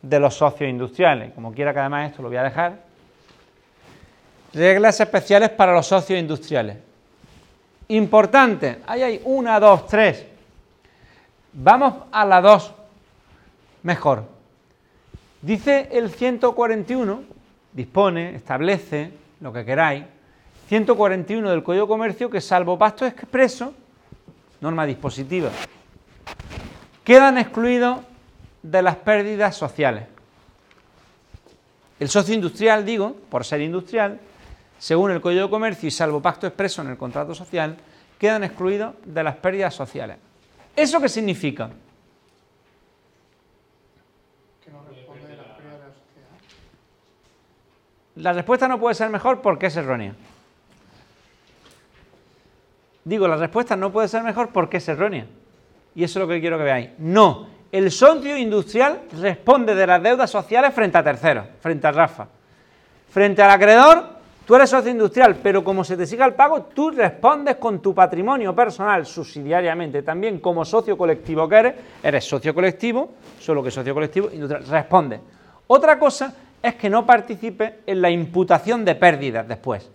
de 0.00 0.20
los 0.20 0.34
socios 0.34 0.70
industriales. 0.70 1.32
Como 1.34 1.52
quiera 1.52 1.72
que 1.72 1.80
además 1.80 2.10
esto 2.10 2.22
lo 2.22 2.28
voy 2.28 2.38
a 2.38 2.44
dejar. 2.44 2.78
Reglas 4.54 4.98
especiales 5.00 5.50
para 5.50 5.74
los 5.74 5.86
socios 5.86 6.18
industriales. 6.18 6.78
Importante, 7.88 8.78
ahí 8.86 9.02
hay 9.02 9.20
una, 9.24 9.60
dos, 9.60 9.86
tres. 9.86 10.26
Vamos 11.52 11.94
a 12.10 12.24
la 12.24 12.40
dos. 12.40 12.72
Mejor. 13.82 14.24
Dice 15.40 15.88
el 15.92 16.10
141 16.10 17.22
dispone, 17.72 18.34
establece, 18.34 19.10
lo 19.40 19.52
que 19.52 19.64
queráis, 19.64 20.04
141 20.68 21.50
del 21.50 21.62
Código 21.62 21.86
de 21.86 21.88
Comercio 21.88 22.30
que 22.30 22.40
salvo 22.40 22.78
pacto 22.78 23.06
expreso, 23.06 23.74
norma 24.60 24.86
dispositiva, 24.86 25.50
quedan 27.02 27.38
excluidos 27.38 28.00
de 28.62 28.82
las 28.82 28.96
pérdidas 28.96 29.56
sociales. 29.56 30.04
El 31.98 32.08
socio 32.08 32.34
industrial, 32.34 32.84
digo, 32.84 33.16
por 33.28 33.44
ser 33.44 33.60
industrial, 33.60 34.20
según 34.78 35.10
el 35.10 35.20
Código 35.20 35.44
de 35.44 35.50
Comercio 35.50 35.88
y 35.88 35.90
salvo 35.90 36.20
pacto 36.20 36.46
expreso 36.46 36.82
en 36.82 36.88
el 36.88 36.96
contrato 36.96 37.34
social, 37.34 37.76
quedan 38.18 38.44
excluidos 38.44 38.94
de 39.04 39.22
las 39.22 39.36
pérdidas 39.36 39.74
sociales. 39.74 40.16
¿Eso 40.76 41.00
qué 41.00 41.08
significa? 41.08 41.70
La 48.16 48.32
respuesta 48.32 48.68
no 48.68 48.78
puede 48.78 48.94
ser 48.94 49.08
mejor 49.08 49.40
porque 49.40 49.66
es 49.66 49.76
errónea. 49.76 50.14
Digo, 53.04 53.26
la 53.26 53.36
respuesta 53.36 53.74
no 53.74 53.90
puede 53.90 54.08
ser 54.08 54.22
mejor 54.22 54.50
porque 54.50 54.76
es 54.76 54.88
errónea. 54.88 55.26
Y 55.94 56.04
eso 56.04 56.18
es 56.18 56.26
lo 56.26 56.28
que 56.28 56.40
quiero 56.40 56.58
que 56.58 56.64
veáis. 56.64 56.90
No, 56.98 57.46
el 57.72 57.90
socio 57.90 58.36
industrial 58.36 59.02
responde 59.20 59.74
de 59.74 59.86
las 59.86 60.02
deudas 60.02 60.30
sociales 60.30 60.72
frente 60.74 60.98
a 60.98 61.02
terceros, 61.02 61.46
frente 61.60 61.86
a 61.86 61.92
Rafa. 61.92 62.28
Frente 63.10 63.42
al 63.42 63.50
acreedor, 63.50 64.04
tú 64.46 64.54
eres 64.54 64.70
socio 64.70 64.90
industrial, 64.90 65.36
pero 65.42 65.64
como 65.64 65.82
se 65.82 65.96
te 65.96 66.06
siga 66.06 66.24
el 66.24 66.34
pago, 66.34 66.62
tú 66.62 66.90
respondes 66.90 67.56
con 67.56 67.80
tu 67.80 67.94
patrimonio 67.94 68.54
personal 68.54 69.04
subsidiariamente. 69.04 70.02
También 70.02 70.38
como 70.38 70.64
socio 70.64 70.96
colectivo 70.96 71.48
que 71.48 71.56
eres, 71.56 71.74
eres 72.02 72.24
socio 72.24 72.54
colectivo, 72.54 73.12
solo 73.40 73.62
que 73.62 73.70
socio 73.70 73.92
colectivo 73.92 74.30
industrial, 74.32 74.66
responde. 74.66 75.20
Otra 75.66 75.98
cosa 75.98 76.34
es 76.62 76.74
que 76.76 76.88
no 76.88 77.04
participe 77.04 77.80
en 77.86 78.00
la 78.00 78.10
imputación 78.10 78.84
de 78.84 78.94
pérdidas 78.94 79.46
después. 79.48 79.90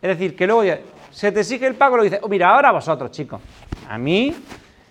Es 0.00 0.08
decir, 0.08 0.34
que 0.34 0.46
luego 0.46 0.64
se 1.10 1.30
te 1.30 1.40
exige 1.40 1.66
el 1.66 1.74
pago 1.74 1.96
y 1.96 1.98
lo 1.98 2.04
dices, 2.04 2.18
oh, 2.22 2.28
mira, 2.28 2.50
ahora 2.50 2.72
vosotros, 2.72 3.10
chicos, 3.12 3.40
a 3.88 3.96
mí, 3.98 4.34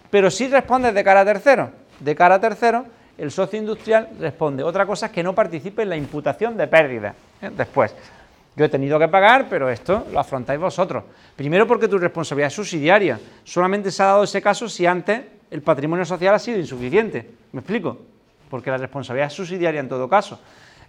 pero 0.09 0.31
si 0.31 0.47
respondes 0.47 0.93
de 0.93 1.03
cara 1.03 1.21
a 1.21 1.25
tercero. 1.25 1.71
De 1.99 2.15
cara 2.15 2.35
a 2.35 2.39
tercero, 2.39 2.85
el 3.17 3.29
socio 3.29 3.59
industrial 3.59 4.09
responde. 4.19 4.63
Otra 4.63 4.85
cosa 4.85 5.07
es 5.07 5.11
que 5.11 5.21
no 5.21 5.35
participe 5.35 5.83
en 5.83 5.89
la 5.89 5.97
imputación 5.97 6.57
de 6.57 6.67
pérdidas 6.67 7.15
¿eh? 7.41 7.51
después. 7.55 7.93
Yo 8.55 8.65
he 8.65 8.69
tenido 8.69 8.99
que 8.99 9.07
pagar, 9.07 9.47
pero 9.49 9.69
esto 9.69 10.07
lo 10.11 10.19
afrontáis 10.19 10.59
vosotros. 10.59 11.03
Primero 11.35 11.65
porque 11.65 11.87
tu 11.87 11.97
responsabilidad 11.97 12.47
es 12.47 12.53
subsidiaria. 12.53 13.19
Solamente 13.43 13.91
se 13.91 14.03
ha 14.03 14.07
dado 14.07 14.23
ese 14.23 14.41
caso 14.41 14.67
si 14.67 14.85
antes 14.85 15.21
el 15.49 15.61
patrimonio 15.61 16.03
social 16.05 16.35
ha 16.35 16.39
sido 16.39 16.59
insuficiente. 16.59 17.29
¿Me 17.53 17.59
explico? 17.59 17.97
Porque 18.49 18.69
la 18.69 18.77
responsabilidad 18.77 19.27
es 19.27 19.33
subsidiaria 19.33 19.79
en 19.79 19.87
todo 19.87 20.09
caso. 20.09 20.39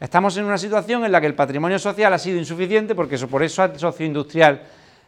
Estamos 0.03 0.37
en 0.37 0.45
una 0.45 0.59
situación 0.59 1.05
en 1.05 1.13
la 1.13 1.21
que 1.21 1.29
el 1.29 1.35
patrimonio 1.37 1.79
social 1.79 2.13
ha 2.13 2.19
sido 2.19 2.37
insuficiente 2.37 2.93
porque 2.93 3.17
por 3.19 3.41
eso 3.41 3.63
al 3.63 3.79
socio 3.79 4.05
industrial 4.05 4.61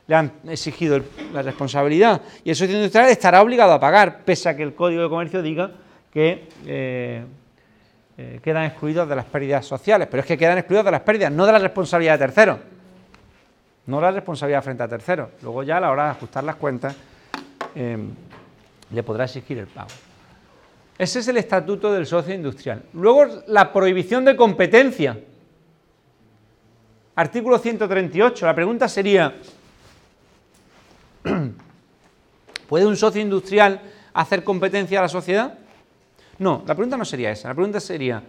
le 0.07 0.15
han 0.15 0.31
exigido 0.47 1.01
la 1.33 1.43
responsabilidad 1.43 2.23
y 2.45 2.51
el 2.51 2.55
socio 2.55 2.77
industrial 2.77 3.09
estará 3.09 3.43
obligado 3.43 3.73
a 3.73 3.81
pagar, 3.81 4.21
pese 4.25 4.49
a 4.49 4.57
que 4.57 4.63
el 4.63 4.73
Código 4.73 5.03
de 5.03 5.09
Comercio 5.09 5.43
diga 5.43 5.73
que 6.13 6.49
eh, 6.65 7.25
eh, 8.17 8.39
quedan 8.41 8.67
excluidos 8.67 9.09
de 9.09 9.17
las 9.17 9.25
pérdidas 9.25 9.67
sociales, 9.67 10.07
pero 10.09 10.21
es 10.21 10.27
que 10.29 10.39
quedan 10.39 10.59
excluidos 10.59 10.85
de 10.85 10.93
las 10.93 11.01
pérdidas, 11.01 11.33
no 11.33 11.45
de 11.45 11.51
la 11.51 11.59
responsabilidad 11.59 12.13
de 12.13 12.27
terceros, 12.27 12.59
no 13.87 13.97
de 13.97 14.03
la 14.03 14.13
responsabilidad 14.13 14.63
frente 14.63 14.85
a 14.85 14.89
terceros. 14.89 15.29
Luego 15.43 15.65
ya 15.65 15.79
a 15.79 15.81
la 15.81 15.91
hora 15.91 16.05
de 16.05 16.11
ajustar 16.11 16.45
las 16.45 16.55
cuentas 16.55 16.95
eh, 17.75 17.99
le 18.93 19.03
podrá 19.03 19.25
exigir 19.25 19.59
el 19.59 19.67
pago. 19.67 19.89
Ese 20.97 21.19
es 21.19 21.29
el 21.29 21.37
estatuto 21.39 21.93
del 21.93 22.07
socio 22.07 22.35
industrial. 22.35 22.83
Luego, 22.93 23.27
la 23.49 23.73
prohibición 23.73 24.25
de 24.25 24.37
competencia. 24.37 25.19
Artículo 27.17 27.59
138. 27.59 28.47
La 28.47 28.55
pregunta 28.55 28.89
sería, 28.89 29.35
¿puede 32.69 32.87
un 32.87 32.97
socio 32.97 33.21
industrial 33.21 33.81
hacer 34.13 34.45
competencia 34.45 35.01
a 35.01 35.03
la 35.03 35.09
sociedad? 35.09 35.59
No, 36.39 36.63
la 36.67 36.75
pregunta 36.75 36.97
no 36.97 37.05
sería 37.05 37.31
esa. 37.33 37.49
La 37.49 37.55
pregunta 37.55 37.81
sería, 37.81 38.23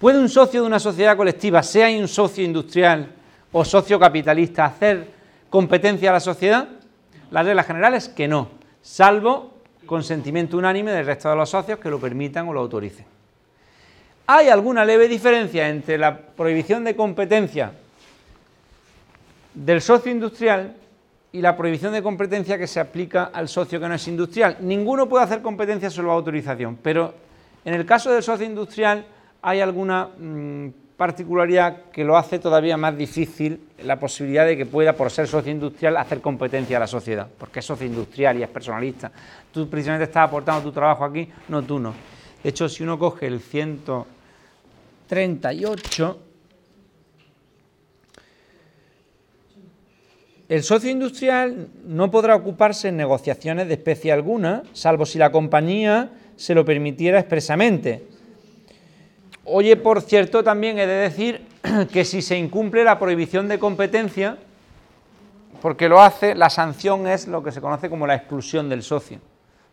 ¿puede 0.00 0.18
un 0.18 0.30
socio 0.30 0.62
de 0.62 0.66
una 0.66 0.80
sociedad 0.80 1.16
colectiva, 1.16 1.62
sea 1.62 1.88
un 1.98 2.08
socio 2.08 2.42
industrial 2.42 3.14
o 3.52 3.64
socio 3.64 3.98
capitalista, 3.98 4.64
hacer 4.64 5.10
competencia 5.50 6.08
a 6.08 6.14
la 6.14 6.20
sociedad? 6.20 6.68
La 7.30 7.42
regla 7.42 7.64
general 7.64 7.94
es 7.94 8.08
que 8.08 8.28
no, 8.28 8.48
salvo 8.80 9.57
consentimiento 9.88 10.56
unánime 10.56 10.92
del 10.92 11.06
resto 11.06 11.28
de 11.28 11.34
los 11.34 11.50
socios 11.50 11.80
que 11.80 11.90
lo 11.90 11.98
permitan 11.98 12.46
o 12.46 12.52
lo 12.52 12.60
autoricen. 12.60 13.04
Hay 14.28 14.48
alguna 14.50 14.84
leve 14.84 15.08
diferencia 15.08 15.68
entre 15.68 15.98
la 15.98 16.16
prohibición 16.16 16.84
de 16.84 16.94
competencia 16.94 17.72
del 19.54 19.80
socio 19.80 20.12
industrial 20.12 20.76
y 21.32 21.40
la 21.40 21.56
prohibición 21.56 21.92
de 21.92 22.02
competencia 22.02 22.58
que 22.58 22.66
se 22.66 22.78
aplica 22.78 23.30
al 23.32 23.48
socio 23.48 23.80
que 23.80 23.88
no 23.88 23.94
es 23.94 24.06
industrial. 24.06 24.58
Ninguno 24.60 25.08
puede 25.08 25.24
hacer 25.24 25.42
competencia 25.42 25.90
solo 25.90 26.12
autorización, 26.12 26.78
pero 26.82 27.14
en 27.64 27.74
el 27.74 27.84
caso 27.84 28.12
del 28.12 28.22
socio 28.22 28.46
industrial 28.46 29.04
hay 29.42 29.60
alguna 29.60 30.08
mm, 30.18 30.68
particularidad 30.98 31.86
que 31.92 32.04
lo 32.04 32.18
hace 32.18 32.38
todavía 32.40 32.76
más 32.76 32.98
difícil 32.98 33.60
la 33.84 34.00
posibilidad 34.00 34.44
de 34.44 34.56
que 34.56 34.66
pueda, 34.66 34.94
por 34.94 35.12
ser 35.12 35.28
socio 35.28 35.52
industrial, 35.52 35.96
hacer 35.96 36.20
competencia 36.20 36.76
a 36.76 36.80
la 36.80 36.88
sociedad, 36.88 37.28
porque 37.38 37.60
es 37.60 37.64
socio 37.64 37.86
industrial 37.86 38.36
y 38.36 38.42
es 38.42 38.48
personalista. 38.48 39.12
Tú 39.52 39.70
precisamente 39.70 40.06
estás 40.06 40.26
aportando 40.26 40.60
tu 40.60 40.72
trabajo 40.72 41.04
aquí, 41.04 41.28
no 41.48 41.62
tú 41.62 41.78
no. 41.78 41.94
De 42.42 42.50
hecho, 42.50 42.68
si 42.68 42.82
uno 42.82 42.98
coge 42.98 43.28
el 43.28 43.38
138, 43.38 46.18
el 50.48 50.64
socio 50.64 50.90
industrial 50.90 51.68
no 51.86 52.10
podrá 52.10 52.34
ocuparse 52.34 52.88
en 52.88 52.96
negociaciones 52.96 53.68
de 53.68 53.74
especie 53.74 54.10
alguna, 54.10 54.64
salvo 54.72 55.06
si 55.06 55.18
la 55.18 55.30
compañía 55.30 56.10
se 56.34 56.56
lo 56.56 56.64
permitiera 56.64 57.20
expresamente 57.20 58.17
Oye, 59.50 59.76
por 59.76 60.02
cierto, 60.02 60.44
también 60.44 60.78
he 60.78 60.86
de 60.86 60.94
decir 60.94 61.46
que 61.92 62.04
si 62.04 62.20
se 62.22 62.36
incumple 62.36 62.84
la 62.84 62.98
prohibición 62.98 63.48
de 63.48 63.58
competencia, 63.58 64.36
porque 65.62 65.88
lo 65.88 66.00
hace, 66.00 66.34
la 66.34 66.50
sanción 66.50 67.06
es 67.06 67.26
lo 67.26 67.42
que 67.42 67.50
se 67.50 67.60
conoce 67.60 67.88
como 67.88 68.06
la 68.06 68.14
exclusión 68.14 68.68
del 68.68 68.82
socio. 68.82 69.18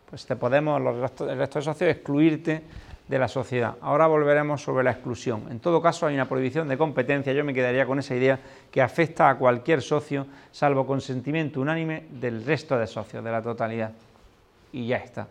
Pues 0.09 0.25
te 0.25 0.35
podemos, 0.35 0.81
los 0.81 0.95
el 1.21 1.37
resto 1.37 1.59
de 1.59 1.65
socios, 1.65 1.89
excluirte 1.89 2.63
de 3.07 3.19
la 3.19 3.27
sociedad. 3.27 3.75
Ahora 3.81 4.07
volveremos 4.07 4.63
sobre 4.63 4.83
la 4.83 4.91
exclusión. 4.91 5.47
En 5.51 5.59
todo 5.59 5.81
caso, 5.81 6.07
hay 6.07 6.15
una 6.15 6.27
prohibición 6.27 6.67
de 6.67 6.77
competencia, 6.77 7.33
yo 7.33 7.43
me 7.43 7.53
quedaría 7.53 7.85
con 7.85 7.99
esa 7.99 8.15
idea 8.15 8.39
que 8.71 8.81
afecta 8.81 9.29
a 9.29 9.37
cualquier 9.37 9.81
socio, 9.81 10.25
salvo 10.51 10.87
consentimiento 10.87 11.59
unánime 11.59 12.05
del 12.09 12.45
resto 12.45 12.77
de 12.77 12.87
socios, 12.87 13.23
de 13.23 13.31
la 13.31 13.41
totalidad. 13.41 13.91
Y 14.71 14.87
ya 14.87 14.97
está. 14.97 15.27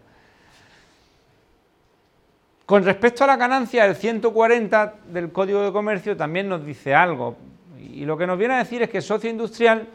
Con 2.66 2.82
respecto 2.82 3.24
a 3.24 3.26
la 3.26 3.36
ganancia, 3.36 3.84
el 3.84 3.94
140 3.94 4.94
del 5.12 5.30
Código 5.32 5.62
de 5.62 5.70
Comercio 5.70 6.16
también 6.16 6.48
nos 6.48 6.64
dice 6.64 6.94
algo. 6.94 7.36
Y 7.78 8.06
lo 8.06 8.16
que 8.16 8.26
nos 8.26 8.38
viene 8.38 8.54
a 8.54 8.58
decir 8.58 8.82
es 8.82 8.88
que 8.88 8.98
el 8.98 9.02
socio 9.02 9.28
industrial, 9.28 9.86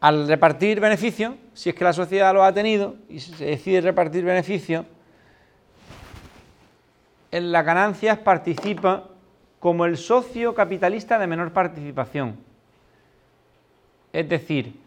al 0.00 0.28
repartir 0.28 0.78
beneficios, 0.78 1.34
si 1.54 1.70
es 1.70 1.74
que 1.74 1.84
la 1.84 1.94
sociedad 1.94 2.34
lo 2.34 2.44
ha 2.44 2.52
tenido 2.52 2.96
y 3.08 3.20
se 3.20 3.46
decide 3.46 3.80
repartir 3.80 4.22
beneficios, 4.22 4.84
en 7.30 7.52
las 7.52 7.64
ganancias 7.64 8.18
participa 8.18 9.08
como 9.58 9.86
el 9.86 9.96
socio 9.96 10.54
capitalista 10.54 11.18
de 11.18 11.26
menor 11.26 11.52
participación. 11.52 12.36
Es 14.12 14.28
decir, 14.28 14.78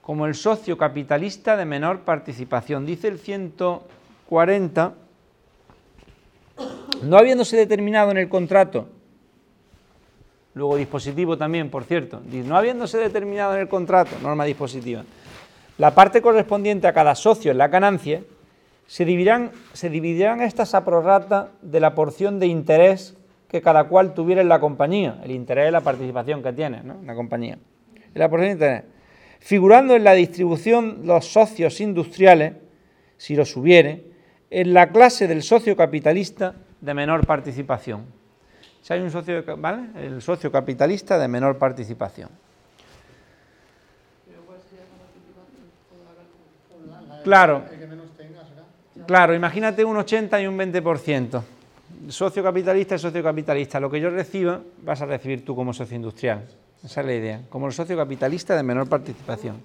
como 0.00 0.24
el 0.24 0.34
socio 0.34 0.78
capitalista 0.78 1.56
de 1.58 1.66
menor 1.66 2.00
participación. 2.00 2.86
Dice 2.86 3.08
el 3.08 3.18
140, 3.18 3.99
no 7.02 7.18
habiéndose 7.18 7.56
determinado 7.56 8.10
en 8.10 8.18
el 8.18 8.28
contrato, 8.28 8.88
luego 10.54 10.76
dispositivo 10.76 11.36
también, 11.36 11.70
por 11.70 11.84
cierto, 11.84 12.22
no 12.24 12.56
habiéndose 12.56 12.98
determinado 12.98 13.54
en 13.54 13.60
el 13.60 13.68
contrato, 13.68 14.16
norma 14.22 14.44
dispositiva, 14.44 15.04
la 15.78 15.94
parte 15.94 16.20
correspondiente 16.20 16.86
a 16.86 16.92
cada 16.92 17.14
socio 17.14 17.50
en 17.50 17.58
la 17.58 17.68
ganancia, 17.68 18.22
se 18.86 19.04
dividirán, 19.04 19.52
se 19.72 19.88
dividirán 19.88 20.40
estas 20.40 20.74
a 20.74 20.84
prorrata 20.84 21.52
de 21.62 21.80
la 21.80 21.94
porción 21.94 22.38
de 22.38 22.46
interés 22.48 23.16
que 23.48 23.62
cada 23.62 23.84
cual 23.84 24.14
tuviera 24.14 24.42
en 24.42 24.48
la 24.48 24.60
compañía. 24.60 25.20
El 25.24 25.30
interés 25.30 25.66
es 25.66 25.72
la 25.72 25.80
participación 25.80 26.42
que 26.42 26.52
tiene 26.52 26.82
¿no? 26.82 26.96
la 27.04 27.14
compañía. 27.14 27.58
la 28.14 28.28
porción 28.28 28.48
de 28.48 28.52
interés. 28.52 28.84
Figurando 29.38 29.96
en 29.96 30.04
la 30.04 30.12
distribución 30.12 31.00
los 31.04 31.32
socios 31.32 31.80
industriales, 31.80 32.54
si 33.16 33.34
los 33.34 33.56
hubiere, 33.56 34.09
en 34.50 34.74
la 34.74 34.90
clase 34.90 35.28
del 35.28 35.42
socio 35.42 35.76
capitalista 35.76 36.54
de 36.80 36.94
menor 36.94 37.24
participación. 37.26 38.04
Si 38.82 38.92
hay 38.92 39.00
un 39.00 39.10
socio, 39.10 39.44
¿vale? 39.56 39.90
El 39.94 40.20
socio 40.20 40.50
capitalista 40.50 41.18
de 41.18 41.28
menor 41.28 41.56
participación. 41.56 42.28
Claro. 47.22 47.62
Claro, 49.06 49.34
imagínate 49.34 49.84
un 49.84 49.96
80 49.96 50.40
y 50.40 50.46
un 50.46 50.58
20%. 50.58 51.42
Socio 52.08 52.42
capitalista 52.42 52.94
y 52.94 52.98
socio 52.98 53.22
capitalista. 53.22 53.78
Lo 53.78 53.90
que 53.90 54.00
yo 54.00 54.10
reciba, 54.10 54.60
vas 54.82 55.02
a 55.02 55.06
recibir 55.06 55.44
tú 55.44 55.54
como 55.54 55.72
socio 55.72 55.96
industrial. 55.96 56.46
Esa 56.82 57.00
es 57.00 57.06
la 57.06 57.14
idea. 57.14 57.42
Como 57.50 57.66
el 57.66 57.72
socio 57.72 57.96
capitalista 57.96 58.56
de 58.56 58.62
menor 58.62 58.88
participación. 58.88 59.60